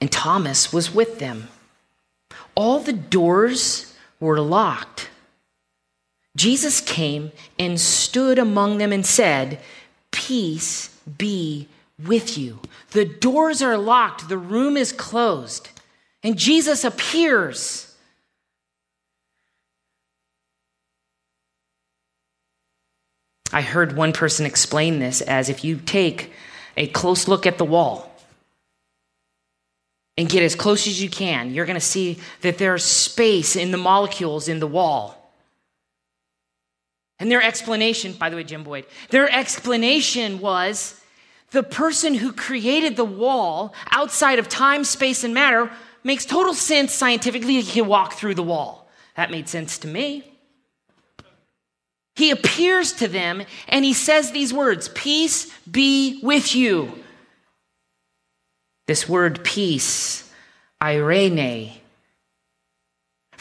and 0.00 0.10
Thomas 0.10 0.72
was 0.72 0.94
with 0.94 1.18
them. 1.18 1.48
All 2.54 2.80
the 2.80 2.94
doors 2.94 3.94
were 4.18 4.40
locked. 4.40 5.10
Jesus 6.34 6.80
came 6.80 7.30
and 7.58 7.78
stood 7.78 8.38
among 8.38 8.78
them 8.78 8.90
and 8.90 9.04
said, 9.04 9.60
Peace 10.12 10.98
be 11.18 11.68
with 12.02 12.38
you. 12.38 12.58
The 12.92 13.04
doors 13.04 13.60
are 13.60 13.76
locked, 13.76 14.30
the 14.30 14.38
room 14.38 14.78
is 14.78 14.94
closed, 14.94 15.68
and 16.22 16.38
Jesus 16.38 16.84
appears. 16.84 17.91
I 23.52 23.60
heard 23.60 23.96
one 23.96 24.12
person 24.12 24.46
explain 24.46 24.98
this 24.98 25.20
as 25.20 25.48
if 25.48 25.64
you 25.64 25.76
take 25.76 26.32
a 26.76 26.86
close 26.86 27.28
look 27.28 27.46
at 27.46 27.58
the 27.58 27.64
wall 27.64 28.10
and 30.16 30.28
get 30.28 30.42
as 30.42 30.54
close 30.54 30.86
as 30.86 31.02
you 31.02 31.10
can, 31.10 31.52
you're 31.52 31.66
going 31.66 31.74
to 31.74 31.80
see 31.80 32.18
that 32.42 32.58
there's 32.58 32.84
space 32.84 33.56
in 33.56 33.70
the 33.70 33.78
molecules 33.78 34.48
in 34.48 34.58
the 34.58 34.66
wall. 34.66 35.18
And 37.18 37.30
their 37.30 37.42
explanation, 37.42 38.12
by 38.14 38.30
the 38.30 38.36
way, 38.36 38.44
Jim 38.44 38.64
Boyd, 38.64 38.86
their 39.10 39.30
explanation 39.30 40.40
was 40.40 41.00
the 41.50 41.62
person 41.62 42.14
who 42.14 42.32
created 42.32 42.96
the 42.96 43.04
wall 43.04 43.74
outside 43.90 44.38
of 44.38 44.48
time, 44.48 44.84
space, 44.84 45.22
and 45.22 45.32
matter 45.32 45.70
makes 46.02 46.24
total 46.26 46.54
sense 46.54 46.92
scientifically. 46.92 47.60
He 47.60 47.80
can 47.80 47.86
walk 47.86 48.14
through 48.14 48.34
the 48.34 48.42
wall. 48.42 48.88
That 49.14 49.30
made 49.30 49.48
sense 49.48 49.78
to 49.78 49.88
me. 49.88 50.31
He 52.14 52.30
appears 52.30 52.92
to 52.94 53.08
them 53.08 53.42
and 53.68 53.84
he 53.84 53.94
says 53.94 54.30
these 54.30 54.52
words 54.52 54.88
Peace 54.94 55.50
be 55.66 56.20
with 56.22 56.54
you. 56.54 56.92
This 58.86 59.08
word 59.08 59.44
peace, 59.44 60.30
eirene, 60.80 61.72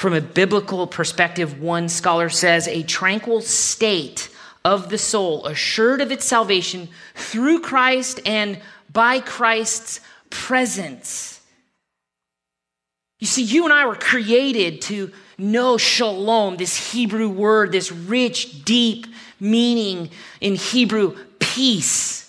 from 0.02 0.14
a 0.14 0.22
biblical 0.22 0.88
perspective, 0.88 1.62
one 1.62 1.88
scholar 1.88 2.30
says 2.30 2.68
a 2.68 2.84
tranquil 2.84 3.42
state 3.42 4.30
of 4.64 4.90
the 4.90 4.98
soul, 4.98 5.46
assured 5.46 6.02
of 6.02 6.12
its 6.12 6.26
salvation 6.26 6.90
through 7.14 7.62
Christ 7.62 8.20
and 8.26 8.60
by 8.92 9.20
Christ's 9.20 10.00
presence. 10.30 11.40
You 13.20 13.28
see, 13.28 13.44
you 13.44 13.64
and 13.66 13.74
I 13.74 13.86
were 13.86 13.96
created 13.96 14.82
to 14.84 15.12
know 15.42 15.78
shalom, 15.78 16.58
this 16.58 16.92
Hebrew 16.92 17.30
word, 17.30 17.72
this 17.72 17.92
rich, 17.92 18.64
deep 18.64 19.08
meaning 19.40 20.10
in 20.40 20.56
Hebrew, 20.56 21.18
peace. 21.40 22.28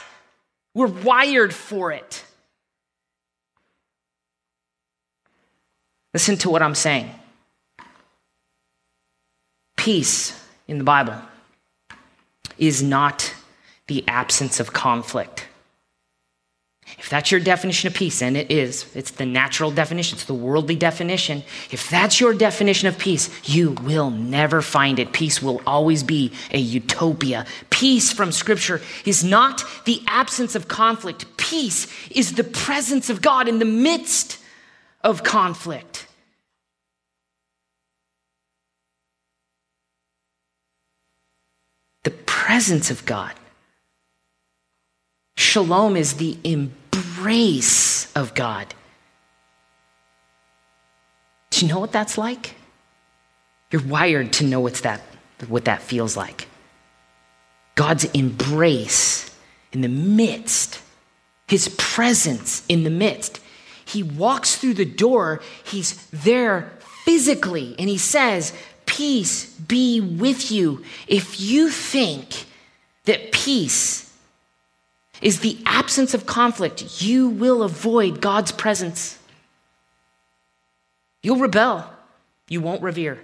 We're 0.74 0.86
wired 0.86 1.54
for 1.54 1.92
it. 1.92 2.24
Listen 6.14 6.36
to 6.38 6.50
what 6.50 6.62
I'm 6.62 6.74
saying. 6.74 7.10
Peace 9.76 10.38
in 10.68 10.78
the 10.78 10.84
Bible 10.84 11.16
is 12.58 12.82
not 12.82 13.34
the 13.86 14.04
absence 14.08 14.60
of 14.60 14.72
conflict. 14.72 15.48
If 16.99 17.09
that's 17.09 17.30
your 17.30 17.40
definition 17.40 17.88
of 17.88 17.95
peace, 17.95 18.22
and 18.22 18.36
it 18.36 18.51
is, 18.51 18.86
it's 18.95 19.11
the 19.11 19.26
natural 19.26 19.70
definition, 19.70 20.16
it's 20.16 20.24
the 20.24 20.34
worldly 20.34 20.76
definition. 20.76 21.43
If 21.70 21.88
that's 21.88 22.20
your 22.20 22.34
definition 22.34 22.88
of 22.88 22.99
peace, 22.99 23.30
you 23.45 23.72
will 23.82 24.11
never 24.11 24.62
find 24.62 24.99
it. 24.99 25.12
Peace 25.12 25.43
will 25.43 25.61
always 25.66 26.03
be 26.03 26.32
a 26.51 26.59
utopia. 26.59 27.47
Peace 27.70 28.12
from 28.12 28.32
Scripture 28.32 28.80
is 29.05 29.24
not 29.24 29.64
the 29.84 30.03
absence 30.07 30.55
of 30.55 30.68
conflict, 30.68 31.36
peace 31.36 31.86
is 32.11 32.34
the 32.34 32.45
presence 32.45 33.11
of 33.11 33.20
God 33.20 33.49
in 33.49 33.59
the 33.59 33.64
midst 33.64 34.38
of 35.03 35.22
conflict. 35.22 36.07
The 42.05 42.11
presence 42.11 42.90
of 42.90 43.05
God. 43.05 43.34
Shalom 45.36 45.97
is 45.97 46.14
the 46.14 46.38
embrace 47.22 48.12
of 48.16 48.34
God. 48.34 48.74
Do 51.50 51.64
you 51.64 51.72
know 51.72 51.78
what 51.78 51.92
that's 51.92 52.18
like? 52.18 52.56
You're 53.70 53.82
wired 53.82 54.32
to 54.34 54.44
know 54.44 54.60
what's 54.60 54.80
that, 54.80 55.00
what 55.48 55.66
that 55.66 55.82
feels 55.82 56.16
like. 56.16 56.48
God's 57.76 58.04
embrace 58.06 59.34
in 59.72 59.82
the 59.82 59.88
midst, 59.88 60.80
his 61.46 61.68
presence 61.78 62.64
in 62.68 62.82
the 62.82 62.90
midst. 62.90 63.40
He 63.84 64.02
walks 64.02 64.56
through 64.56 64.74
the 64.74 64.84
door, 64.84 65.40
he's 65.64 66.06
there 66.10 66.72
physically, 67.04 67.76
and 67.78 67.88
he 67.88 67.98
says, 67.98 68.52
Peace 68.84 69.46
be 69.54 70.00
with 70.00 70.50
you. 70.50 70.84
If 71.06 71.40
you 71.40 71.70
think 71.70 72.46
that 73.04 73.32
peace 73.32 74.01
is 75.22 75.40
the 75.40 75.58
absence 75.64 76.14
of 76.14 76.26
conflict, 76.26 77.00
you 77.00 77.28
will 77.28 77.62
avoid 77.62 78.20
God's 78.20 78.52
presence. 78.52 79.18
You'll 81.22 81.38
rebel, 81.38 81.88
you 82.48 82.60
won't 82.60 82.82
revere. 82.82 83.18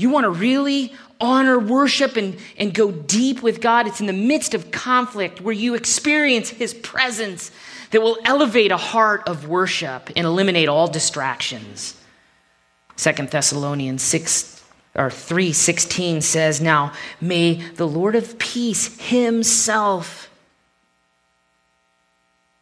You 0.00 0.08
want 0.08 0.24
to 0.24 0.30
really 0.30 0.94
honor, 1.20 1.58
worship, 1.58 2.16
and, 2.16 2.38
and 2.56 2.72
go 2.72 2.90
deep 2.90 3.42
with 3.42 3.60
God? 3.60 3.86
It's 3.86 4.00
in 4.00 4.06
the 4.06 4.14
midst 4.14 4.54
of 4.54 4.70
conflict 4.70 5.42
where 5.42 5.52
you 5.52 5.74
experience 5.74 6.48
His 6.48 6.72
presence 6.72 7.50
that 7.90 8.00
will 8.00 8.16
elevate 8.24 8.72
a 8.72 8.78
heart 8.78 9.28
of 9.28 9.46
worship 9.46 10.10
and 10.16 10.24
eliminate 10.24 10.70
all 10.70 10.88
distractions. 10.88 12.00
Second 12.96 13.28
Thessalonians 13.28 14.02
6 14.02 14.62
or 14.94 15.10
3:16 15.10 16.22
says, 16.22 16.62
"Now 16.62 16.92
may 17.20 17.54
the 17.76 17.86
Lord 17.86 18.16
of 18.16 18.38
peace 18.38 18.96
himself 18.98 20.29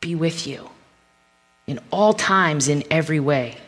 be 0.00 0.14
with 0.14 0.46
you 0.46 0.70
in 1.66 1.80
all 1.90 2.12
times 2.12 2.68
in 2.68 2.84
every 2.90 3.20
way." 3.20 3.58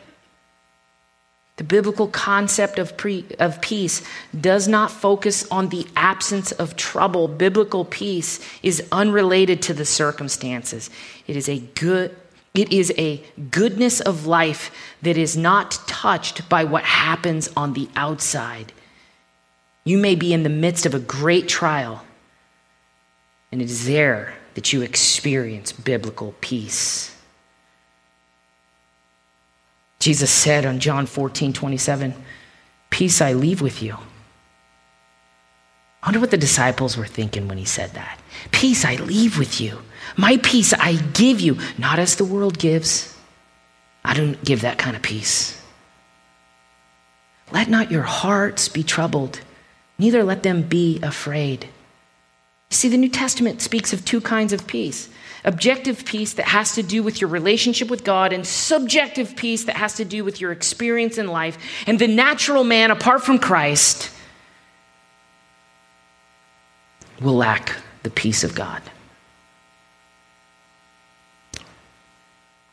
The 1.57 1.63
biblical 1.67 2.07
concept 2.07 2.79
of, 2.79 2.97
pre, 2.97 3.23
of 3.37 3.61
peace 3.61 4.01
does 4.39 4.67
not 4.67 4.89
focus 4.89 5.45
on 5.51 5.69
the 5.69 5.85
absence 5.95 6.51
of 6.51 6.75
trouble. 6.75 7.27
Biblical 7.27 7.85
peace 7.85 8.39
is 8.63 8.81
unrelated 8.91 9.61
to 9.63 9.73
the 9.75 9.85
circumstances. 9.85 10.89
It 11.27 11.35
is 11.35 11.47
a 11.47 11.59
good 11.59 12.15
it 12.53 12.73
is 12.73 12.91
a 12.97 13.23
goodness 13.49 14.01
of 14.01 14.25
life 14.25 14.71
that 15.03 15.17
is 15.17 15.37
not 15.37 15.71
touched 15.87 16.49
by 16.49 16.63
what 16.65 16.83
happens 16.83 17.49
on 17.55 17.73
the 17.73 17.87
outside. 17.95 18.73
You 19.85 19.97
may 19.97 20.15
be 20.15 20.33
in 20.33 20.43
the 20.43 20.49
midst 20.49 20.85
of 20.85 20.93
a 20.93 20.99
great 20.99 21.47
trial, 21.47 22.03
and 23.51 23.61
it 23.61 23.69
is 23.69 23.85
there 23.85 24.35
that 24.55 24.73
you 24.73 24.81
experience 24.81 25.71
biblical 25.71 26.35
peace. 26.41 27.15
Jesus 29.99 30.31
said 30.31 30.65
on 30.65 30.79
John 30.79 31.05
14, 31.05 31.53
27, 31.53 32.13
Peace 32.89 33.21
I 33.21 33.33
leave 33.33 33.61
with 33.61 33.81
you. 33.81 33.97
I 36.01 36.07
wonder 36.07 36.19
what 36.19 36.31
the 36.31 36.37
disciples 36.37 36.97
were 36.97 37.05
thinking 37.05 37.47
when 37.47 37.59
he 37.59 37.65
said 37.65 37.91
that. 37.91 38.19
Peace 38.51 38.83
I 38.83 38.95
leave 38.95 39.37
with 39.37 39.61
you. 39.61 39.81
My 40.17 40.37
peace 40.37 40.73
I 40.73 40.95
give 40.95 41.39
you, 41.39 41.57
not 41.77 41.99
as 41.99 42.15
the 42.15 42.25
world 42.25 42.57
gives. 42.57 43.15
I 44.03 44.15
don't 44.15 44.43
give 44.43 44.61
that 44.61 44.79
kind 44.79 44.95
of 44.95 45.03
peace. 45.03 45.61
Let 47.51 47.69
not 47.69 47.91
your 47.91 48.03
hearts 48.03 48.67
be 48.69 48.81
troubled, 48.81 49.41
neither 49.99 50.23
let 50.23 50.41
them 50.41 50.63
be 50.63 50.99
afraid. 51.03 51.69
See, 52.71 52.89
the 52.89 52.97
New 52.97 53.09
Testament 53.09 53.61
speaks 53.61 53.93
of 53.93 54.03
two 54.03 54.21
kinds 54.21 54.53
of 54.53 54.65
peace 54.65 55.09
objective 55.43 56.05
peace 56.05 56.33
that 56.33 56.45
has 56.45 56.75
to 56.75 56.83
do 56.83 57.01
with 57.01 57.19
your 57.19 57.29
relationship 57.29 57.89
with 57.89 58.03
God, 58.03 58.31
and 58.31 58.45
subjective 58.45 59.35
peace 59.35 59.63
that 59.65 59.75
has 59.75 59.95
to 59.95 60.05
do 60.05 60.23
with 60.23 60.39
your 60.39 60.51
experience 60.51 61.17
in 61.17 61.27
life. 61.27 61.57
And 61.87 61.97
the 61.97 62.07
natural 62.07 62.63
man, 62.63 62.91
apart 62.91 63.23
from 63.23 63.39
Christ, 63.39 64.11
will 67.19 67.35
lack 67.35 67.75
the 68.03 68.11
peace 68.11 68.43
of 68.43 68.53
God. 68.53 68.81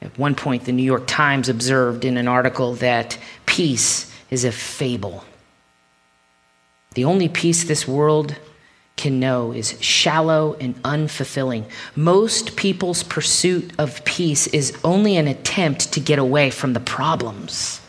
At 0.01 0.17
one 0.19 0.35
point, 0.35 0.65
the 0.65 0.73
New 0.73 0.83
York 0.83 1.05
Times 1.07 1.49
observed 1.49 2.05
in 2.05 2.17
an 2.17 2.29
article 2.29 2.75
that 2.75 3.19
peace 3.47 4.13
is 4.31 4.45
a 4.45 4.53
fable. 4.53 5.25
The 6.95 7.05
only 7.05 7.29
peace 7.29 7.65
this 7.65 7.89
world 7.89 8.37
can 8.99 9.19
know 9.21 9.53
is 9.53 9.81
shallow 9.81 10.57
and 10.61 10.75
unfulfilling. 10.83 11.65
Most 11.97 12.57
people's 12.57 13.03
pursuit 13.03 13.73
of 13.79 14.05
peace 14.05 14.47
is 14.49 14.77
only 14.85 15.17
an 15.17 15.29
attempt 15.29 15.93
to 15.93 16.01
get 16.01 16.19
away 16.19 16.51
from 16.51 16.73
the 16.75 16.81
problems. 16.81 17.81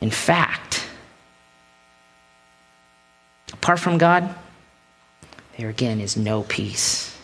In 0.00 0.10
fact, 0.10 0.86
apart 3.52 3.80
from 3.80 3.98
God, 3.98 4.34
there 5.58 5.68
again 5.68 6.00
is 6.00 6.16
no 6.16 6.42
peace. 6.42 7.14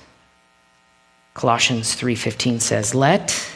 Colossians 1.35 1.95
3:15 1.95 2.61
says, 2.61 2.95
"Let 2.95 3.47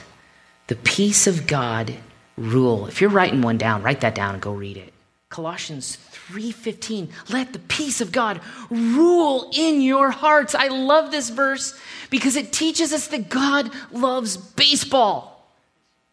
the 0.69 0.77
peace 0.77 1.27
of 1.27 1.47
God 1.47 1.95
rule." 2.37 2.87
If 2.87 3.01
you're 3.01 3.11
writing 3.11 3.43
one 3.43 3.59
down, 3.59 3.83
write 3.83 4.01
that 4.01 4.15
down 4.15 4.35
and 4.35 4.43
go 4.43 4.53
read 4.53 4.77
it. 4.77 4.93
Colossians 5.31 5.97
3:15 5.97 7.09
Let 7.31 7.53
the 7.53 7.61
peace 7.61 8.01
of 8.01 8.13
God 8.13 8.41
rule 8.69 9.51
in 9.55 9.81
your 9.81 10.11
hearts. 10.11 10.55
I 10.55 10.67
love 10.69 11.13
this 11.13 11.31
verse 11.31 11.79
because 12.11 12.37
it 12.37 12.53
teaches 12.53 12.93
us 12.93 13.07
that 13.09 13.29
God 13.31 13.71
loves 13.93 14.37
baseball. 14.37 15.49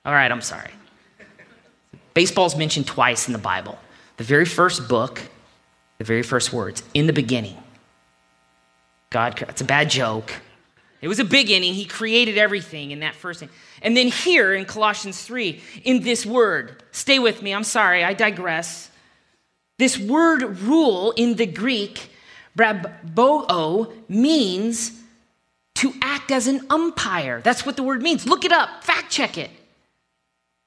All 0.05 0.13
right, 0.13 0.31
I'm 0.31 0.41
sorry. 0.41 0.71
Baseball's 2.13 2.55
mentioned 2.55 2.87
twice 2.87 3.27
in 3.27 3.33
the 3.33 3.39
Bible. 3.39 3.77
The 4.17 4.23
very 4.23 4.45
first 4.45 4.87
book, 4.87 5.21
the 5.97 6.03
very 6.03 6.23
first 6.23 6.53
words, 6.53 6.81
in 6.93 7.07
the 7.07 7.13
beginning. 7.13 7.57
God, 9.09 9.41
it's 9.49 9.61
a 9.61 9.65
bad 9.65 9.89
joke. 9.89 10.33
It 11.01 11.07
was 11.07 11.19
a 11.19 11.25
big 11.25 11.49
inning. 11.49 11.73
He 11.73 11.85
created 11.85 12.37
everything 12.37 12.91
in 12.91 12.99
that 13.01 13.15
first 13.15 13.41
inning. 13.41 13.53
And 13.81 13.95
then 13.95 14.07
here 14.07 14.53
in 14.53 14.65
Colossians 14.65 15.21
3, 15.23 15.61
in 15.83 16.01
this 16.01 16.25
word, 16.25 16.83
stay 16.91 17.19
with 17.19 17.41
me, 17.41 17.53
I'm 17.53 17.63
sorry, 17.63 18.03
I 18.03 18.13
digress. 18.13 18.86
This 19.77 19.97
word 19.97 20.59
rule 20.61 21.11
in 21.11 21.35
the 21.35 21.45
Greek, 21.45 22.09
brabeuo, 22.57 23.93
means 24.09 24.91
to 25.75 25.93
act 26.01 26.31
as 26.31 26.47
an 26.47 26.65
umpire. 26.69 27.41
That's 27.41 27.65
what 27.65 27.75
the 27.77 27.83
word 27.83 28.01
means. 28.01 28.25
Look 28.25 28.43
it 28.43 28.51
up, 28.51 28.83
fact 28.83 29.11
check 29.11 29.37
it. 29.37 29.51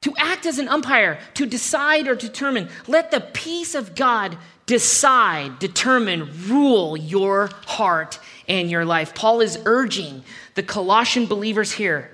To 0.02 0.14
act 0.16 0.46
as 0.46 0.58
an 0.58 0.68
umpire, 0.68 1.18
to 1.34 1.44
decide 1.44 2.06
or 2.06 2.14
determine. 2.14 2.68
Let 2.86 3.11
the 3.11 3.20
peace 3.20 3.74
of 3.74 3.94
God 3.94 4.38
decide, 4.64 5.58
determine, 5.58 6.30
rule 6.46 6.96
your 6.96 7.50
heart 7.66 8.20
and 8.48 8.70
your 8.70 8.84
life. 8.84 9.14
Paul 9.14 9.40
is 9.40 9.58
urging 9.64 10.22
the 10.54 10.62
Colossian 10.62 11.26
believers 11.26 11.72
here 11.72 12.11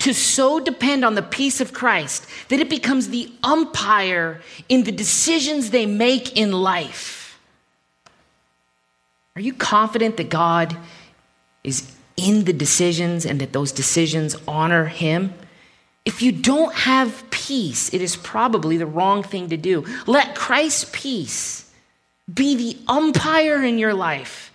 to 0.00 0.12
so 0.12 0.60
depend 0.60 1.04
on 1.04 1.14
the 1.14 1.22
peace 1.22 1.60
of 1.60 1.72
Christ 1.72 2.26
that 2.48 2.60
it 2.60 2.70
becomes 2.70 3.08
the 3.08 3.32
umpire 3.42 4.40
in 4.68 4.84
the 4.84 4.92
decisions 4.92 5.70
they 5.70 5.86
make 5.86 6.36
in 6.36 6.52
life. 6.52 7.38
Are 9.34 9.40
you 9.40 9.52
confident 9.52 10.16
that 10.16 10.30
God 10.30 10.76
is 11.64 11.92
in 12.16 12.44
the 12.44 12.52
decisions 12.52 13.24
and 13.24 13.40
that 13.40 13.52
those 13.52 13.72
decisions 13.72 14.36
honor 14.46 14.86
Him? 14.86 15.34
If 16.04 16.22
you 16.22 16.32
don't 16.32 16.74
have 16.74 17.28
peace, 17.30 17.92
it 17.92 18.00
is 18.00 18.16
probably 18.16 18.76
the 18.76 18.86
wrong 18.86 19.22
thing 19.22 19.50
to 19.50 19.56
do. 19.56 19.84
Let 20.06 20.34
Christ's 20.34 20.90
peace 20.92 21.70
be 22.32 22.56
the 22.56 22.78
umpire 22.88 23.62
in 23.62 23.78
your 23.78 23.94
life. 23.94 24.52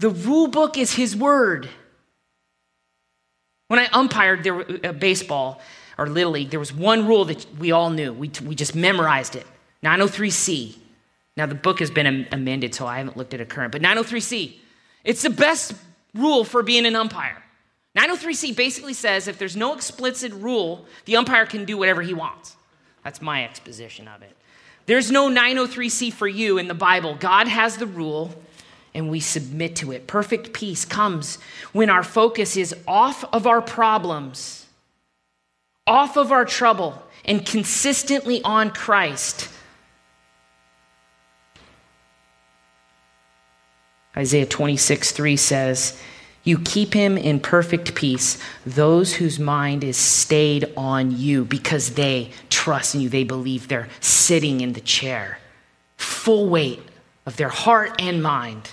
The 0.00 0.10
rule 0.10 0.48
book 0.48 0.76
is 0.78 0.94
His 0.94 1.16
word. 1.16 1.68
When 3.68 3.78
I 3.78 3.88
umpired 3.92 4.44
there, 4.44 4.60
uh, 4.60 4.92
baseball 4.92 5.60
or 5.96 6.08
Little 6.08 6.32
League, 6.32 6.50
there 6.50 6.60
was 6.60 6.72
one 6.72 7.06
rule 7.06 7.24
that 7.26 7.46
we 7.58 7.72
all 7.72 7.90
knew. 7.90 8.12
We, 8.12 8.30
we 8.44 8.54
just 8.54 8.74
memorized 8.74 9.36
it 9.36 9.46
903C. 9.82 10.76
Now, 11.36 11.46
the 11.46 11.54
book 11.54 11.80
has 11.80 11.90
been 11.90 12.28
amended, 12.30 12.74
so 12.74 12.86
I 12.86 12.98
haven't 12.98 13.16
looked 13.16 13.34
at 13.34 13.40
it 13.40 13.48
current, 13.48 13.72
but 13.72 13.82
903C. 13.82 14.56
It's 15.02 15.22
the 15.22 15.30
best 15.30 15.74
rule 16.14 16.44
for 16.44 16.62
being 16.62 16.86
an 16.86 16.94
umpire. 16.94 17.42
903C 17.96 18.56
basically 18.56 18.94
says 18.94 19.28
if 19.28 19.38
there's 19.38 19.56
no 19.56 19.74
explicit 19.74 20.32
rule, 20.32 20.86
the 21.04 21.16
umpire 21.16 21.46
can 21.46 21.64
do 21.64 21.76
whatever 21.76 22.02
he 22.02 22.14
wants. 22.14 22.56
That's 23.02 23.20
my 23.20 23.44
exposition 23.44 24.08
of 24.08 24.22
it. 24.22 24.36
There's 24.86 25.10
no 25.10 25.28
903C 25.28 26.12
for 26.12 26.26
you 26.28 26.58
in 26.58 26.68
the 26.68 26.74
Bible. 26.74 27.14
God 27.14 27.48
has 27.48 27.76
the 27.76 27.86
rule, 27.86 28.34
and 28.94 29.10
we 29.10 29.20
submit 29.20 29.76
to 29.76 29.92
it. 29.92 30.06
Perfect 30.06 30.52
peace 30.52 30.84
comes 30.84 31.38
when 31.72 31.90
our 31.90 32.04
focus 32.04 32.56
is 32.56 32.74
off 32.86 33.24
of 33.32 33.46
our 33.46 33.60
problems, 33.60 34.66
off 35.86 36.16
of 36.16 36.30
our 36.30 36.44
trouble, 36.44 37.02
and 37.24 37.44
consistently 37.44 38.42
on 38.44 38.70
Christ. 38.70 39.48
Isaiah 44.16 44.46
26, 44.46 45.10
3 45.10 45.36
says, 45.36 46.00
You 46.44 46.58
keep 46.58 46.94
him 46.94 47.18
in 47.18 47.40
perfect 47.40 47.96
peace, 47.96 48.38
those 48.64 49.14
whose 49.14 49.40
mind 49.40 49.82
is 49.82 49.96
stayed 49.96 50.72
on 50.76 51.16
you 51.16 51.44
because 51.44 51.94
they 51.94 52.30
trust 52.48 52.94
in 52.94 53.00
you. 53.00 53.08
They 53.08 53.24
believe 53.24 53.66
they're 53.66 53.88
sitting 53.98 54.60
in 54.60 54.74
the 54.74 54.80
chair, 54.80 55.40
full 55.96 56.48
weight 56.48 56.80
of 57.26 57.36
their 57.36 57.48
heart 57.48 58.00
and 58.00 58.22
mind. 58.22 58.70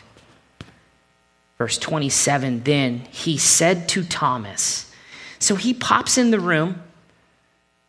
Verse 1.61 1.77
27 1.77 2.63
Then 2.63 3.01
he 3.11 3.37
said 3.37 3.87
to 3.89 4.03
Thomas, 4.03 4.91
So 5.37 5.53
he 5.53 5.75
pops 5.75 6.17
in 6.17 6.31
the 6.31 6.39
room, 6.39 6.81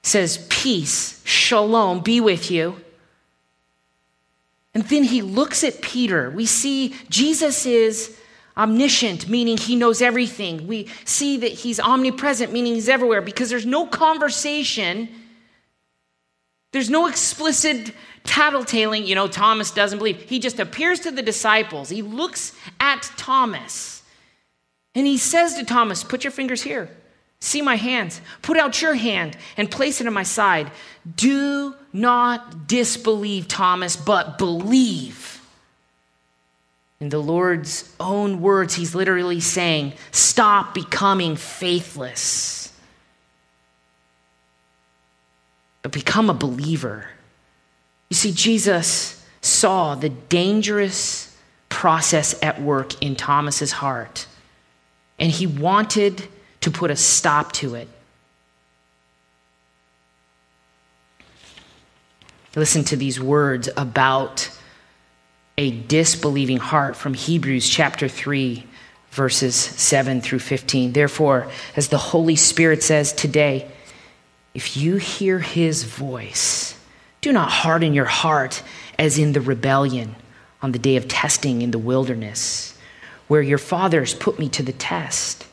says, 0.02 0.46
Peace, 0.50 1.22
shalom, 1.24 2.00
be 2.00 2.20
with 2.20 2.50
you. 2.50 2.76
And 4.74 4.84
then 4.84 5.04
he 5.04 5.22
looks 5.22 5.64
at 5.64 5.80
Peter. 5.80 6.28
We 6.28 6.44
see 6.44 6.94
Jesus 7.08 7.64
is 7.64 8.14
omniscient, 8.58 9.30
meaning 9.30 9.56
he 9.56 9.74
knows 9.74 10.02
everything. 10.02 10.66
We 10.66 10.88
see 11.06 11.38
that 11.38 11.52
he's 11.52 11.80
omnipresent, 11.80 12.52
meaning 12.52 12.74
he's 12.74 12.90
everywhere, 12.90 13.22
because 13.22 13.48
there's 13.48 13.64
no 13.64 13.86
conversation, 13.86 15.08
there's 16.82 16.90
no 16.90 17.06
explicit 17.06 17.94
tattletaling. 18.24 19.06
You 19.06 19.14
know, 19.14 19.28
Thomas 19.28 19.70
doesn't 19.70 19.98
believe. 19.98 20.20
He 20.22 20.40
just 20.40 20.58
appears 20.58 20.98
to 21.00 21.12
the 21.12 21.22
disciples. 21.22 21.90
He 21.90 22.02
looks 22.02 22.56
at 22.80 23.02
Thomas 23.16 24.02
and 24.92 25.06
he 25.06 25.16
says 25.16 25.54
to 25.54 25.64
Thomas, 25.64 26.02
Put 26.02 26.24
your 26.24 26.32
fingers 26.32 26.60
here. 26.60 26.90
See 27.38 27.62
my 27.62 27.76
hands. 27.76 28.20
Put 28.42 28.56
out 28.56 28.82
your 28.82 28.94
hand 28.94 29.36
and 29.56 29.70
place 29.70 30.00
it 30.00 30.08
on 30.08 30.12
my 30.12 30.24
side. 30.24 30.72
Do 31.14 31.76
not 31.92 32.66
disbelieve, 32.66 33.46
Thomas, 33.46 33.94
but 33.94 34.36
believe. 34.36 35.40
In 36.98 37.10
the 37.10 37.20
Lord's 37.20 37.94
own 38.00 38.40
words, 38.40 38.74
he's 38.74 38.92
literally 38.92 39.38
saying, 39.38 39.92
Stop 40.10 40.74
becoming 40.74 41.36
faithless, 41.36 42.61
but 45.82 45.92
become 45.92 46.30
a 46.30 46.34
believer. 46.34 47.08
You 48.08 48.16
see, 48.16 48.32
Jesus 48.32 49.24
saw 49.40 49.94
the 49.94 50.08
dangerous 50.08 51.36
process 51.68 52.40
at 52.42 52.62
work 52.62 53.02
in 53.02 53.16
Thomas's 53.16 53.72
heart, 53.72 54.26
and 55.18 55.30
he 55.30 55.46
wanted 55.46 56.22
to 56.60 56.70
put 56.70 56.90
a 56.90 56.96
stop 56.96 57.52
to 57.52 57.74
it. 57.74 57.88
Listen 62.54 62.84
to 62.84 62.96
these 62.96 63.18
words 63.18 63.68
about 63.76 64.50
a 65.56 65.70
disbelieving 65.70 66.58
heart 66.58 66.96
from 66.96 67.14
Hebrews 67.14 67.68
chapter 67.68 68.08
3, 68.08 68.64
verses 69.10 69.54
7 69.54 70.20
through 70.20 70.40
15. 70.40 70.92
Therefore, 70.92 71.50
as 71.76 71.88
the 71.88 71.98
Holy 71.98 72.36
Spirit 72.36 72.82
says 72.82 73.12
today, 73.12 73.71
if 74.54 74.76
you 74.76 74.96
hear 74.96 75.38
his 75.38 75.84
voice, 75.84 76.78
do 77.20 77.32
not 77.32 77.50
harden 77.50 77.94
your 77.94 78.04
heart 78.04 78.62
as 78.98 79.18
in 79.18 79.32
the 79.32 79.40
rebellion 79.40 80.14
on 80.60 80.72
the 80.72 80.78
day 80.78 80.96
of 80.96 81.08
testing 81.08 81.62
in 81.62 81.70
the 81.70 81.78
wilderness, 81.78 82.76
where 83.28 83.42
your 83.42 83.58
fathers 83.58 84.14
put 84.14 84.38
me 84.38 84.48
to 84.50 84.62
the 84.62 84.72
test 84.72 85.46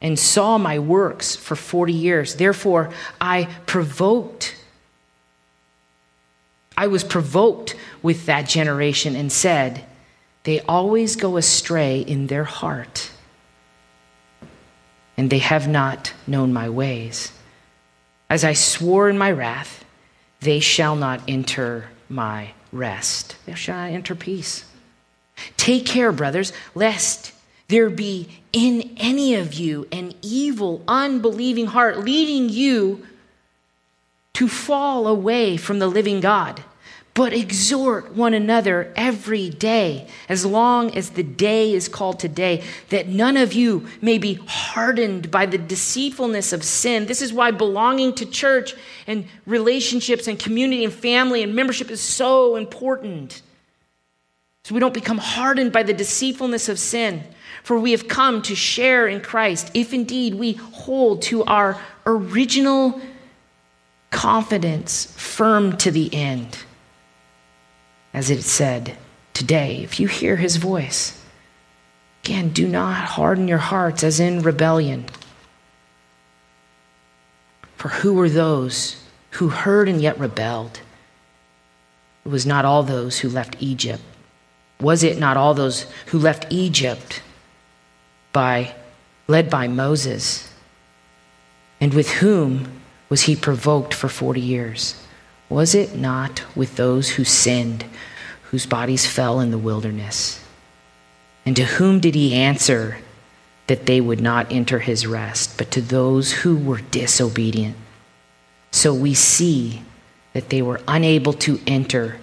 and 0.00 0.18
saw 0.18 0.56
my 0.56 0.78
works 0.78 1.36
for 1.36 1.54
40 1.54 1.92
years. 1.92 2.36
Therefore, 2.36 2.90
I 3.20 3.48
provoked. 3.66 4.56
I 6.76 6.86
was 6.86 7.04
provoked 7.04 7.76
with 8.02 8.26
that 8.26 8.48
generation 8.48 9.14
and 9.14 9.30
said, 9.30 9.84
They 10.44 10.60
always 10.62 11.16
go 11.16 11.36
astray 11.36 12.00
in 12.00 12.28
their 12.28 12.44
heart, 12.44 13.10
and 15.18 15.28
they 15.28 15.38
have 15.38 15.68
not 15.68 16.14
known 16.26 16.52
my 16.52 16.70
ways. 16.70 17.32
As 18.30 18.44
I 18.44 18.52
swore 18.52 19.10
in 19.10 19.18
my 19.18 19.32
wrath, 19.32 19.84
they 20.40 20.60
shall 20.60 20.94
not 20.94 21.20
enter 21.26 21.88
my 22.08 22.52
rest. 22.72 23.36
They 23.44 23.54
shall 23.54 23.76
not 23.76 23.90
enter 23.90 24.14
peace. 24.14 24.64
Take 25.56 25.84
care, 25.84 26.12
brothers, 26.12 26.52
lest 26.74 27.32
there 27.66 27.90
be 27.90 28.28
in 28.52 28.94
any 28.96 29.34
of 29.34 29.54
you 29.54 29.88
an 29.90 30.14
evil, 30.22 30.82
unbelieving 30.86 31.66
heart 31.66 31.98
leading 31.98 32.48
you 32.48 33.04
to 34.34 34.48
fall 34.48 35.06
away 35.06 35.56
from 35.56 35.80
the 35.80 35.88
living 35.88 36.20
God. 36.20 36.62
But 37.12 37.32
exhort 37.32 38.14
one 38.14 38.34
another 38.34 38.92
every 38.94 39.50
day, 39.50 40.06
as 40.28 40.46
long 40.46 40.96
as 40.96 41.10
the 41.10 41.24
day 41.24 41.72
is 41.72 41.88
called 41.88 42.20
today, 42.20 42.62
that 42.90 43.08
none 43.08 43.36
of 43.36 43.52
you 43.52 43.88
may 44.00 44.16
be 44.16 44.34
hardened 44.46 45.30
by 45.30 45.46
the 45.46 45.58
deceitfulness 45.58 46.52
of 46.52 46.62
sin. 46.62 47.06
This 47.06 47.20
is 47.20 47.32
why 47.32 47.50
belonging 47.50 48.14
to 48.14 48.26
church 48.26 48.74
and 49.08 49.26
relationships 49.44 50.28
and 50.28 50.38
community 50.38 50.84
and 50.84 50.92
family 50.92 51.42
and 51.42 51.54
membership 51.54 51.90
is 51.90 52.00
so 52.00 52.54
important. 52.54 53.42
So 54.64 54.74
we 54.74 54.80
don't 54.80 54.94
become 54.94 55.18
hardened 55.18 55.72
by 55.72 55.82
the 55.82 55.92
deceitfulness 55.92 56.68
of 56.68 56.78
sin. 56.78 57.24
For 57.64 57.78
we 57.78 57.90
have 57.90 58.06
come 58.08 58.40
to 58.42 58.54
share 58.54 59.08
in 59.08 59.20
Christ, 59.20 59.72
if 59.74 59.92
indeed 59.92 60.34
we 60.34 60.52
hold 60.52 61.22
to 61.22 61.44
our 61.44 61.80
original 62.06 63.00
confidence 64.10 65.12
firm 65.16 65.76
to 65.78 65.90
the 65.90 66.14
end. 66.14 66.58
As 68.12 68.30
it 68.30 68.42
said 68.42 68.96
today, 69.34 69.82
if 69.82 70.00
you 70.00 70.08
hear 70.08 70.36
his 70.36 70.56
voice, 70.56 71.22
again, 72.24 72.50
do 72.50 72.66
not 72.66 72.94
harden 72.94 73.48
your 73.48 73.58
hearts 73.58 74.02
as 74.02 74.20
in 74.20 74.42
rebellion. 74.42 75.06
For 77.76 77.88
who 77.88 78.14
were 78.14 78.28
those 78.28 79.02
who 79.32 79.48
heard 79.48 79.88
and 79.88 80.00
yet 80.00 80.18
rebelled? 80.18 80.80
It 82.24 82.28
was 82.28 82.44
not 82.44 82.64
all 82.64 82.82
those 82.82 83.20
who 83.20 83.28
left 83.28 83.56
Egypt. 83.60 84.02
Was 84.80 85.02
it 85.02 85.18
not 85.18 85.36
all 85.36 85.54
those 85.54 85.86
who 86.06 86.18
left 86.18 86.46
Egypt 86.50 87.22
by, 88.32 88.74
led 89.28 89.50
by 89.50 89.68
Moses. 89.68 90.52
And 91.80 91.94
with 91.94 92.10
whom 92.10 92.80
was 93.08 93.22
he 93.22 93.36
provoked 93.36 93.94
for 93.94 94.08
40 94.08 94.40
years? 94.40 95.02
Was 95.50 95.74
it 95.74 95.94
not 95.94 96.42
with 96.56 96.76
those 96.76 97.10
who 97.10 97.24
sinned, 97.24 97.84
whose 98.44 98.64
bodies 98.64 99.06
fell 99.06 99.40
in 99.40 99.50
the 99.50 99.58
wilderness? 99.58 100.42
And 101.44 101.54
to 101.56 101.64
whom 101.64 102.00
did 102.00 102.14
he 102.14 102.32
answer 102.32 102.96
that 103.66 103.84
they 103.84 104.00
would 104.00 104.22
not 104.22 104.50
enter 104.50 104.78
his 104.78 105.06
rest, 105.06 105.58
but 105.58 105.70
to 105.72 105.82
those 105.82 106.32
who 106.32 106.56
were 106.56 106.80
disobedient? 106.80 107.76
So 108.70 108.94
we 108.94 109.12
see 109.12 109.82
that 110.32 110.48
they 110.48 110.62
were 110.62 110.80
unable 110.88 111.34
to 111.34 111.60
enter 111.66 112.18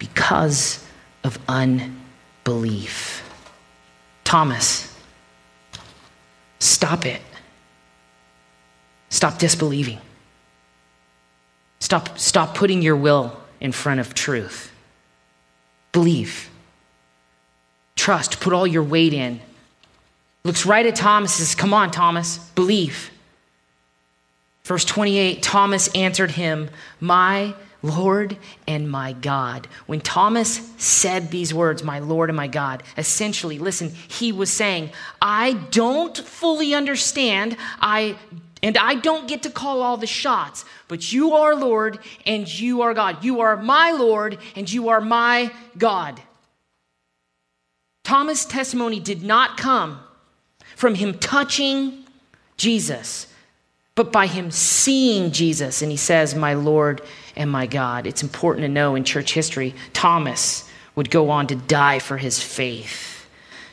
because 0.00 0.84
of 1.22 1.38
unbelief. 1.46 3.22
Thomas, 4.24 4.92
Stop 6.62 7.06
it. 7.06 7.20
Stop 9.08 9.36
disbelieving. 9.40 9.98
Stop, 11.92 12.18
stop 12.18 12.54
putting 12.54 12.80
your 12.80 12.96
will 12.96 13.38
in 13.60 13.70
front 13.70 14.00
of 14.00 14.14
truth. 14.14 14.72
Believe. 15.92 16.48
Trust. 17.96 18.40
Put 18.40 18.54
all 18.54 18.66
your 18.66 18.82
weight 18.82 19.12
in. 19.12 19.42
Looks 20.42 20.64
right 20.64 20.86
at 20.86 20.96
Thomas 20.96 21.34
says, 21.34 21.54
Come 21.54 21.74
on, 21.74 21.90
Thomas, 21.90 22.38
believe. 22.54 23.10
Verse 24.64 24.86
28 24.86 25.42
Thomas 25.42 25.88
answered 25.94 26.30
him, 26.30 26.70
My 26.98 27.54
Lord 27.82 28.38
and 28.66 28.90
my 28.90 29.12
God. 29.12 29.68
When 29.84 30.00
Thomas 30.00 30.66
said 30.78 31.30
these 31.30 31.52
words, 31.52 31.84
my 31.84 31.98
Lord 31.98 32.30
and 32.30 32.36
my 32.38 32.48
God, 32.48 32.82
essentially, 32.96 33.58
listen, 33.58 33.90
he 33.90 34.32
was 34.32 34.50
saying, 34.50 34.92
I 35.20 35.52
don't 35.70 36.16
fully 36.16 36.72
understand. 36.72 37.58
I 37.82 38.16
and 38.62 38.78
I 38.78 38.94
don't 38.94 39.26
get 39.26 39.42
to 39.42 39.50
call 39.50 39.82
all 39.82 39.96
the 39.96 40.06
shots, 40.06 40.64
but 40.86 41.12
you 41.12 41.34
are 41.34 41.56
Lord 41.56 41.98
and 42.24 42.48
you 42.60 42.82
are 42.82 42.94
God. 42.94 43.24
You 43.24 43.40
are 43.40 43.56
my 43.56 43.90
Lord 43.90 44.38
and 44.54 44.72
you 44.72 44.88
are 44.88 45.00
my 45.00 45.50
God. 45.76 46.22
Thomas' 48.04 48.44
testimony 48.44 49.00
did 49.00 49.22
not 49.22 49.56
come 49.56 50.00
from 50.76 50.94
him 50.94 51.18
touching 51.18 52.04
Jesus, 52.56 53.26
but 53.96 54.12
by 54.12 54.26
him 54.26 54.50
seeing 54.52 55.32
Jesus. 55.32 55.82
And 55.82 55.90
he 55.90 55.96
says, 55.96 56.34
My 56.34 56.54
Lord 56.54 57.02
and 57.34 57.50
my 57.50 57.66
God. 57.66 58.06
It's 58.06 58.22
important 58.22 58.64
to 58.64 58.68
know 58.68 58.94
in 58.94 59.02
church 59.02 59.32
history, 59.32 59.74
Thomas 59.92 60.68
would 60.94 61.10
go 61.10 61.30
on 61.30 61.48
to 61.48 61.56
die 61.56 61.98
for 61.98 62.18
his 62.18 62.40
faith. 62.40 63.26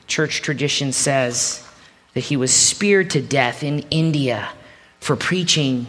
Church 0.08 0.42
tradition 0.42 0.92
says 0.92 1.68
that 2.14 2.22
he 2.22 2.38
was 2.38 2.52
speared 2.52 3.12
to 3.12 3.22
death 3.22 3.64
in 3.64 3.80
India 3.92 4.50
for 5.00 5.16
preaching 5.16 5.88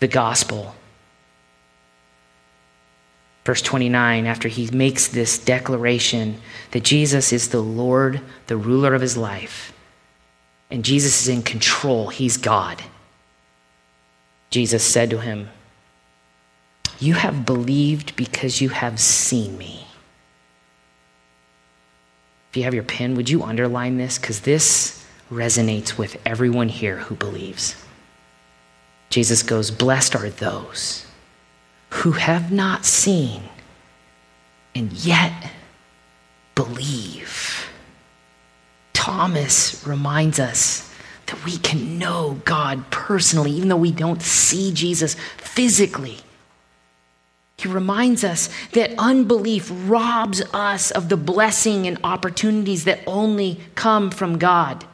the 0.00 0.08
gospel. 0.08 0.74
Verse 3.44 3.60
29, 3.60 4.26
after 4.26 4.48
he 4.48 4.70
makes 4.70 5.08
this 5.08 5.38
declaration 5.38 6.40
that 6.70 6.82
Jesus 6.82 7.32
is 7.32 7.48
the 7.48 7.60
Lord, 7.60 8.20
the 8.46 8.56
ruler 8.56 8.94
of 8.94 9.02
his 9.02 9.16
life, 9.16 9.72
and 10.70 10.84
Jesus 10.84 11.22
is 11.22 11.28
in 11.28 11.42
control, 11.42 12.08
he's 12.08 12.38
God. 12.38 12.82
Jesus 14.48 14.82
said 14.82 15.10
to 15.10 15.18
him, 15.18 15.50
You 16.98 17.14
have 17.14 17.44
believed 17.44 18.16
because 18.16 18.60
you 18.60 18.70
have 18.70 18.98
seen 18.98 19.58
me. 19.58 19.86
If 22.50 22.56
you 22.56 22.62
have 22.62 22.74
your 22.74 22.84
pen, 22.84 23.14
would 23.16 23.28
you 23.28 23.42
underline 23.42 23.98
this? 23.98 24.16
Because 24.16 24.40
this 24.40 25.04
resonates 25.30 25.98
with 25.98 26.16
everyone 26.24 26.68
here 26.68 26.98
who 26.98 27.16
believes. 27.16 27.83
Jesus 29.14 29.44
goes, 29.44 29.70
Blessed 29.70 30.16
are 30.16 30.28
those 30.28 31.06
who 31.90 32.10
have 32.10 32.50
not 32.50 32.84
seen 32.84 33.42
and 34.74 34.92
yet 34.92 35.52
believe. 36.56 37.70
Thomas 38.92 39.86
reminds 39.86 40.40
us 40.40 40.92
that 41.26 41.44
we 41.44 41.58
can 41.58 41.96
know 41.96 42.40
God 42.44 42.90
personally, 42.90 43.52
even 43.52 43.68
though 43.68 43.76
we 43.76 43.92
don't 43.92 44.20
see 44.20 44.72
Jesus 44.72 45.14
physically. 45.36 46.18
He 47.56 47.68
reminds 47.68 48.24
us 48.24 48.50
that 48.72 48.98
unbelief 48.98 49.70
robs 49.86 50.42
us 50.52 50.90
of 50.90 51.08
the 51.08 51.16
blessing 51.16 51.86
and 51.86 52.00
opportunities 52.02 52.82
that 52.82 52.98
only 53.06 53.60
come 53.76 54.10
from 54.10 54.38
God. 54.38 54.84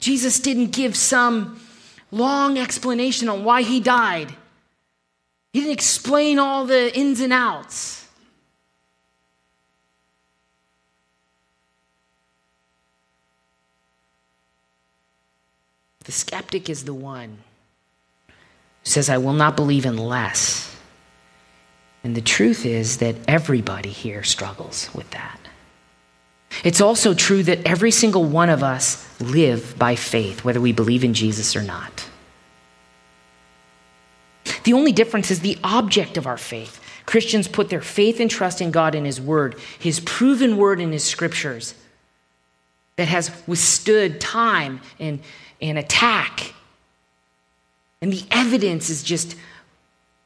Jesus 0.00 0.38
didn't 0.38 0.72
give 0.72 0.94
some 0.94 1.58
long 2.10 2.58
explanation 2.58 3.28
on 3.28 3.44
why 3.44 3.62
he 3.62 3.80
died. 3.80 4.34
He 5.52 5.60
didn't 5.60 5.72
explain 5.72 6.38
all 6.38 6.66
the 6.66 6.96
ins 6.96 7.20
and 7.20 7.32
outs. 7.32 8.06
The 16.04 16.12
skeptic 16.12 16.70
is 16.70 16.84
the 16.84 16.94
one 16.94 17.38
who 18.28 18.34
says, 18.82 19.10
I 19.10 19.18
will 19.18 19.34
not 19.34 19.56
believe 19.56 19.84
unless. 19.84 20.74
And 22.02 22.14
the 22.14 22.22
truth 22.22 22.64
is 22.64 22.98
that 22.98 23.16
everybody 23.26 23.90
here 23.90 24.22
struggles 24.22 24.88
with 24.94 25.10
that. 25.10 25.37
It's 26.64 26.80
also 26.80 27.14
true 27.14 27.42
that 27.44 27.66
every 27.66 27.90
single 27.90 28.24
one 28.24 28.50
of 28.50 28.62
us 28.62 29.06
live 29.20 29.78
by 29.78 29.94
faith, 29.94 30.44
whether 30.44 30.60
we 30.60 30.72
believe 30.72 31.04
in 31.04 31.14
Jesus 31.14 31.54
or 31.54 31.62
not. 31.62 32.08
The 34.64 34.72
only 34.72 34.92
difference 34.92 35.30
is 35.30 35.40
the 35.40 35.58
object 35.62 36.16
of 36.16 36.26
our 36.26 36.36
faith. 36.36 36.80
Christians 37.06 37.48
put 37.48 37.70
their 37.70 37.80
faith 37.80 38.20
and 38.20 38.30
trust 38.30 38.60
in 38.60 38.70
God 38.70 38.94
and 38.94 39.06
His 39.06 39.20
Word, 39.20 39.58
His 39.78 40.00
proven 40.00 40.56
Word 40.56 40.80
in 40.80 40.92
His 40.92 41.04
Scriptures 41.04 41.74
that 42.96 43.08
has 43.08 43.30
withstood 43.46 44.20
time 44.20 44.80
and, 44.98 45.20
and 45.62 45.78
attack. 45.78 46.52
And 48.02 48.12
the 48.12 48.24
evidence 48.30 48.90
is 48.90 49.02
just 49.02 49.36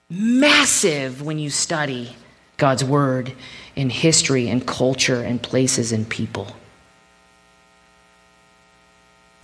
massive 0.08 1.22
when 1.22 1.38
you 1.38 1.50
study 1.50 2.16
God's 2.56 2.84
Word 2.84 3.32
in 3.74 3.90
history 3.90 4.48
and 4.48 4.66
culture 4.66 5.22
and 5.22 5.42
places 5.42 5.92
and 5.92 6.08
people. 6.08 6.54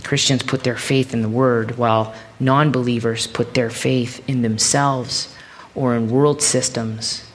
Christians 0.05 0.43
put 0.43 0.65
their 0.65 0.77
faith 0.77 1.13
in 1.13 1.23
the 1.23 1.29
Word, 1.29 1.77
while 1.77 2.15
non 2.41 2.73
believers 2.73 3.27
put 3.27 3.55
their 3.55 3.71
faith 3.71 4.27
in 4.29 4.43
themselves 4.43 5.35
or 5.75 5.95
in 5.95 6.09
world 6.11 6.41
systems 6.41 7.31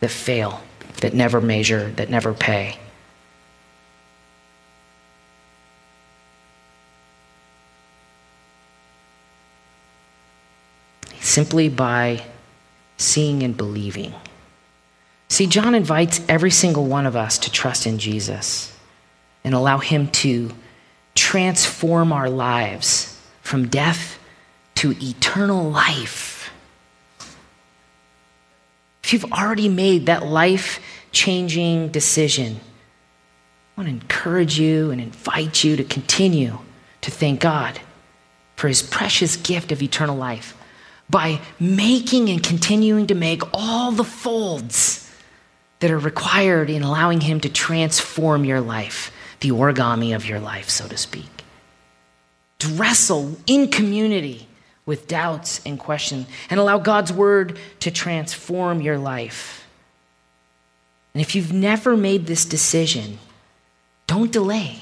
that 0.00 0.10
fail, 0.10 0.60
that 1.00 1.14
never 1.14 1.40
measure, 1.40 1.90
that 1.92 2.10
never 2.10 2.32
pay. 2.32 2.78
Simply 11.20 11.68
by 11.68 12.24
seeing 12.96 13.42
and 13.42 13.56
believing. 13.56 14.14
See, 15.28 15.46
John 15.46 15.74
invites 15.74 16.20
every 16.28 16.50
single 16.50 16.86
one 16.86 17.06
of 17.06 17.14
us 17.14 17.38
to 17.38 17.52
trust 17.52 17.86
in 17.86 17.98
Jesus 17.98 18.74
and 19.44 19.54
allow 19.54 19.78
Him 19.78 20.08
to 20.08 20.50
transform 21.14 22.12
our 22.12 22.30
lives 22.30 23.20
from 23.42 23.68
death 23.68 24.18
to 24.76 24.94
eternal 25.02 25.70
life. 25.70 26.50
If 29.04 29.12
you've 29.12 29.32
already 29.32 29.68
made 29.68 30.06
that 30.06 30.26
life 30.26 30.80
changing 31.12 31.88
decision, 31.88 32.60
I 33.76 33.80
want 33.80 33.88
to 33.88 33.94
encourage 33.94 34.58
you 34.58 34.90
and 34.90 35.00
invite 35.00 35.62
you 35.64 35.76
to 35.76 35.84
continue 35.84 36.58
to 37.02 37.10
thank 37.10 37.40
God 37.40 37.80
for 38.56 38.68
His 38.68 38.82
precious 38.82 39.36
gift 39.36 39.72
of 39.72 39.82
eternal 39.82 40.16
life 40.16 40.56
by 41.08 41.40
making 41.60 42.28
and 42.28 42.42
continuing 42.42 43.06
to 43.06 43.14
make 43.14 43.42
all 43.54 43.92
the 43.92 44.04
folds 44.04 45.07
that 45.80 45.90
are 45.90 45.98
required 45.98 46.70
in 46.70 46.82
allowing 46.82 47.20
Him 47.20 47.40
to 47.40 47.48
transform 47.48 48.44
your 48.44 48.60
life, 48.60 49.12
the 49.40 49.50
origami 49.50 50.14
of 50.14 50.26
your 50.26 50.40
life, 50.40 50.68
so 50.68 50.88
to 50.88 50.96
speak. 50.96 51.44
To 52.60 52.68
wrestle 52.68 53.36
in 53.46 53.70
community 53.70 54.48
with 54.84 55.06
doubts 55.06 55.60
and 55.64 55.78
questions 55.78 56.26
and 56.50 56.58
allow 56.58 56.78
God's 56.78 57.12
Word 57.12 57.58
to 57.80 57.90
transform 57.90 58.80
your 58.80 58.98
life. 58.98 59.66
And 61.14 61.20
if 61.20 61.34
you've 61.34 61.52
never 61.52 61.96
made 61.96 62.26
this 62.26 62.44
decision, 62.44 63.18
don't 64.06 64.32
delay. 64.32 64.80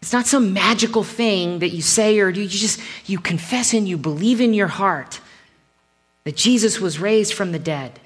It's 0.00 0.12
not 0.12 0.26
some 0.26 0.52
magical 0.52 1.04
thing 1.04 1.60
that 1.60 1.68
you 1.68 1.80
say 1.80 2.18
or 2.18 2.32
do. 2.32 2.40
You 2.40 2.48
just 2.48 2.80
you 3.06 3.18
confess 3.18 3.72
and 3.72 3.88
you 3.88 3.96
believe 3.96 4.40
in 4.40 4.52
your 4.52 4.66
heart 4.66 5.20
that 6.24 6.36
Jesus 6.36 6.80
was 6.80 6.98
raised 6.98 7.34
from 7.34 7.52
the 7.52 7.58
dead 7.58 8.00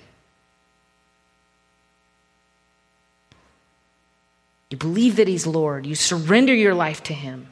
You 4.70 4.76
believe 4.76 5.16
that 5.16 5.28
he's 5.28 5.46
Lord. 5.46 5.86
You 5.86 5.94
surrender 5.94 6.54
your 6.54 6.74
life 6.74 7.02
to 7.04 7.14
him. 7.14 7.46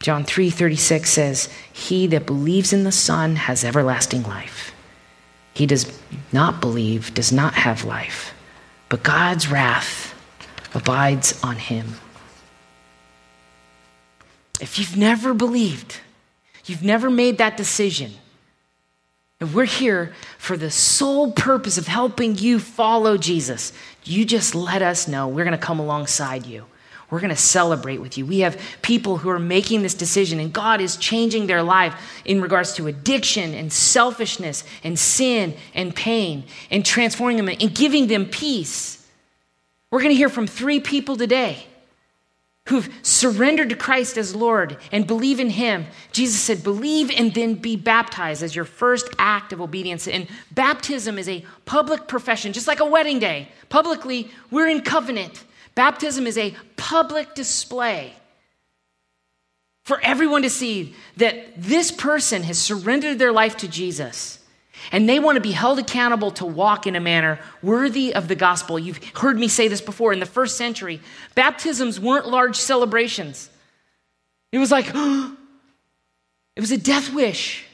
John 0.00 0.24
3:36 0.24 1.10
says, 1.10 1.48
"He 1.72 2.06
that 2.08 2.26
believes 2.26 2.72
in 2.72 2.84
the 2.84 2.92
Son 2.92 3.36
has 3.36 3.64
everlasting 3.64 4.22
life. 4.24 4.72
He 5.54 5.66
does 5.66 5.86
not 6.32 6.60
believe 6.60 7.14
does 7.14 7.30
not 7.30 7.54
have 7.54 7.84
life, 7.84 8.34
but 8.88 9.02
God's 9.02 9.48
wrath 9.48 10.14
abides 10.74 11.34
on 11.42 11.56
him." 11.56 12.00
If 14.60 14.78
you've 14.78 14.96
never 14.96 15.34
believed, 15.34 15.98
you've 16.66 16.82
never 16.82 17.10
made 17.10 17.38
that 17.38 17.56
decision, 17.56 18.14
and 19.40 19.52
we're 19.52 19.64
here 19.66 20.14
for 20.38 20.56
the 20.56 20.70
sole 20.70 21.32
purpose 21.32 21.78
of 21.78 21.88
helping 21.88 22.38
you 22.38 22.58
follow 22.58 23.16
Jesus. 23.16 23.72
You 24.04 24.24
just 24.24 24.54
let 24.54 24.82
us 24.82 25.06
know. 25.06 25.28
We're 25.28 25.44
going 25.44 25.58
to 25.58 25.64
come 25.64 25.78
alongside 25.78 26.46
you. 26.46 26.66
We're 27.10 27.20
going 27.20 27.30
to 27.30 27.36
celebrate 27.36 27.98
with 27.98 28.16
you. 28.16 28.24
We 28.24 28.38
have 28.40 28.58
people 28.80 29.18
who 29.18 29.28
are 29.28 29.38
making 29.38 29.82
this 29.82 29.92
decision, 29.92 30.40
and 30.40 30.50
God 30.50 30.80
is 30.80 30.96
changing 30.96 31.46
their 31.46 31.62
life 31.62 31.94
in 32.24 32.40
regards 32.40 32.72
to 32.74 32.86
addiction 32.86 33.52
and 33.52 33.70
selfishness 33.70 34.64
and 34.82 34.98
sin 34.98 35.54
and 35.74 35.94
pain 35.94 36.44
and 36.70 36.86
transforming 36.86 37.36
them 37.36 37.48
and 37.48 37.74
giving 37.74 38.06
them 38.06 38.24
peace. 38.24 39.06
We're 39.90 40.00
going 40.00 40.12
to 40.12 40.16
hear 40.16 40.30
from 40.30 40.46
three 40.46 40.80
people 40.80 41.16
today 41.16 41.66
who've 42.68 42.88
surrendered 43.02 43.70
to 43.70 43.76
Christ 43.76 44.16
as 44.16 44.36
Lord 44.36 44.76
and 44.92 45.06
believe 45.06 45.40
in 45.40 45.50
Him. 45.50 45.86
Jesus 46.12 46.40
said, 46.40 46.62
Believe 46.62 47.10
and 47.10 47.34
then 47.34 47.54
be 47.54 47.76
baptized 47.76 48.42
as 48.42 48.54
your 48.54 48.64
first 48.64 49.08
act 49.18 49.52
of 49.52 49.60
obedience. 49.60 50.06
And 50.06 50.28
baptism 50.52 51.18
is 51.18 51.28
a 51.28 51.44
public 51.64 52.06
profession, 52.06 52.52
just 52.52 52.68
like 52.68 52.80
a 52.80 52.86
wedding 52.86 53.18
day. 53.18 53.48
Publicly, 53.68 54.30
we're 54.50 54.68
in 54.68 54.82
covenant. 54.82 55.44
Baptism 55.74 56.26
is 56.26 56.38
a 56.38 56.54
public 56.76 57.34
display 57.34 58.14
for 59.84 60.00
everyone 60.02 60.42
to 60.42 60.50
see 60.50 60.94
that 61.16 61.60
this 61.60 61.90
person 61.90 62.44
has 62.44 62.58
surrendered 62.58 63.18
their 63.18 63.32
life 63.32 63.56
to 63.56 63.68
Jesus 63.68 64.38
and 64.90 65.08
they 65.08 65.18
want 65.18 65.36
to 65.36 65.40
be 65.40 65.52
held 65.52 65.78
accountable 65.78 66.30
to 66.32 66.44
walk 66.44 66.86
in 66.86 66.96
a 66.96 67.00
manner 67.00 67.38
worthy 67.62 68.14
of 68.14 68.28
the 68.28 68.34
gospel. 68.34 68.78
You've 68.78 69.02
heard 69.14 69.38
me 69.38 69.48
say 69.48 69.68
this 69.68 69.80
before. 69.80 70.12
In 70.12 70.20
the 70.20 70.26
first 70.26 70.56
century, 70.56 71.00
baptisms 71.34 72.00
weren't 72.00 72.28
large 72.28 72.56
celebrations. 72.56 73.50
It 74.50 74.58
was 74.58 74.70
like, 74.70 74.86
it 74.94 76.60
was 76.60 76.72
a 76.72 76.78
death 76.78 77.12
wish. 77.12 77.64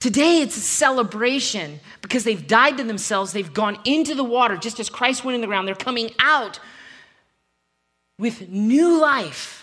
Today, 0.00 0.40
it's 0.40 0.56
a 0.56 0.60
celebration 0.60 1.78
because 2.00 2.24
they've 2.24 2.46
died 2.46 2.78
to 2.78 2.84
themselves. 2.84 3.32
They've 3.32 3.52
gone 3.52 3.78
into 3.84 4.14
the 4.14 4.24
water 4.24 4.56
just 4.56 4.80
as 4.80 4.88
Christ 4.88 5.24
went 5.24 5.34
in 5.34 5.40
the 5.40 5.46
ground. 5.46 5.68
They're 5.68 5.74
coming 5.74 6.10
out 6.18 6.58
with 8.18 8.48
new 8.48 8.98
life 9.00 9.59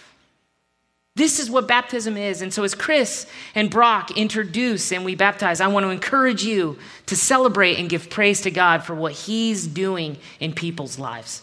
This 1.17 1.39
is 1.39 1.49
what 1.49 1.67
baptism 1.67 2.15
is. 2.15 2.43
And 2.43 2.53
so, 2.53 2.63
as 2.63 2.75
Chris 2.75 3.25
and 3.55 3.71
Brock 3.71 4.15
introduce 4.15 4.91
and 4.91 5.03
we 5.03 5.15
baptize, 5.15 5.59
I 5.59 5.67
want 5.67 5.83
to 5.83 5.89
encourage 5.89 6.43
you 6.43 6.77
to 7.07 7.15
celebrate 7.15 7.79
and 7.79 7.89
give 7.89 8.11
praise 8.11 8.41
to 8.41 8.51
God 8.51 8.83
for 8.83 8.93
what 8.93 9.13
He's 9.13 9.65
doing 9.65 10.17
in 10.39 10.53
people's 10.53 10.99
lives. 10.99 11.41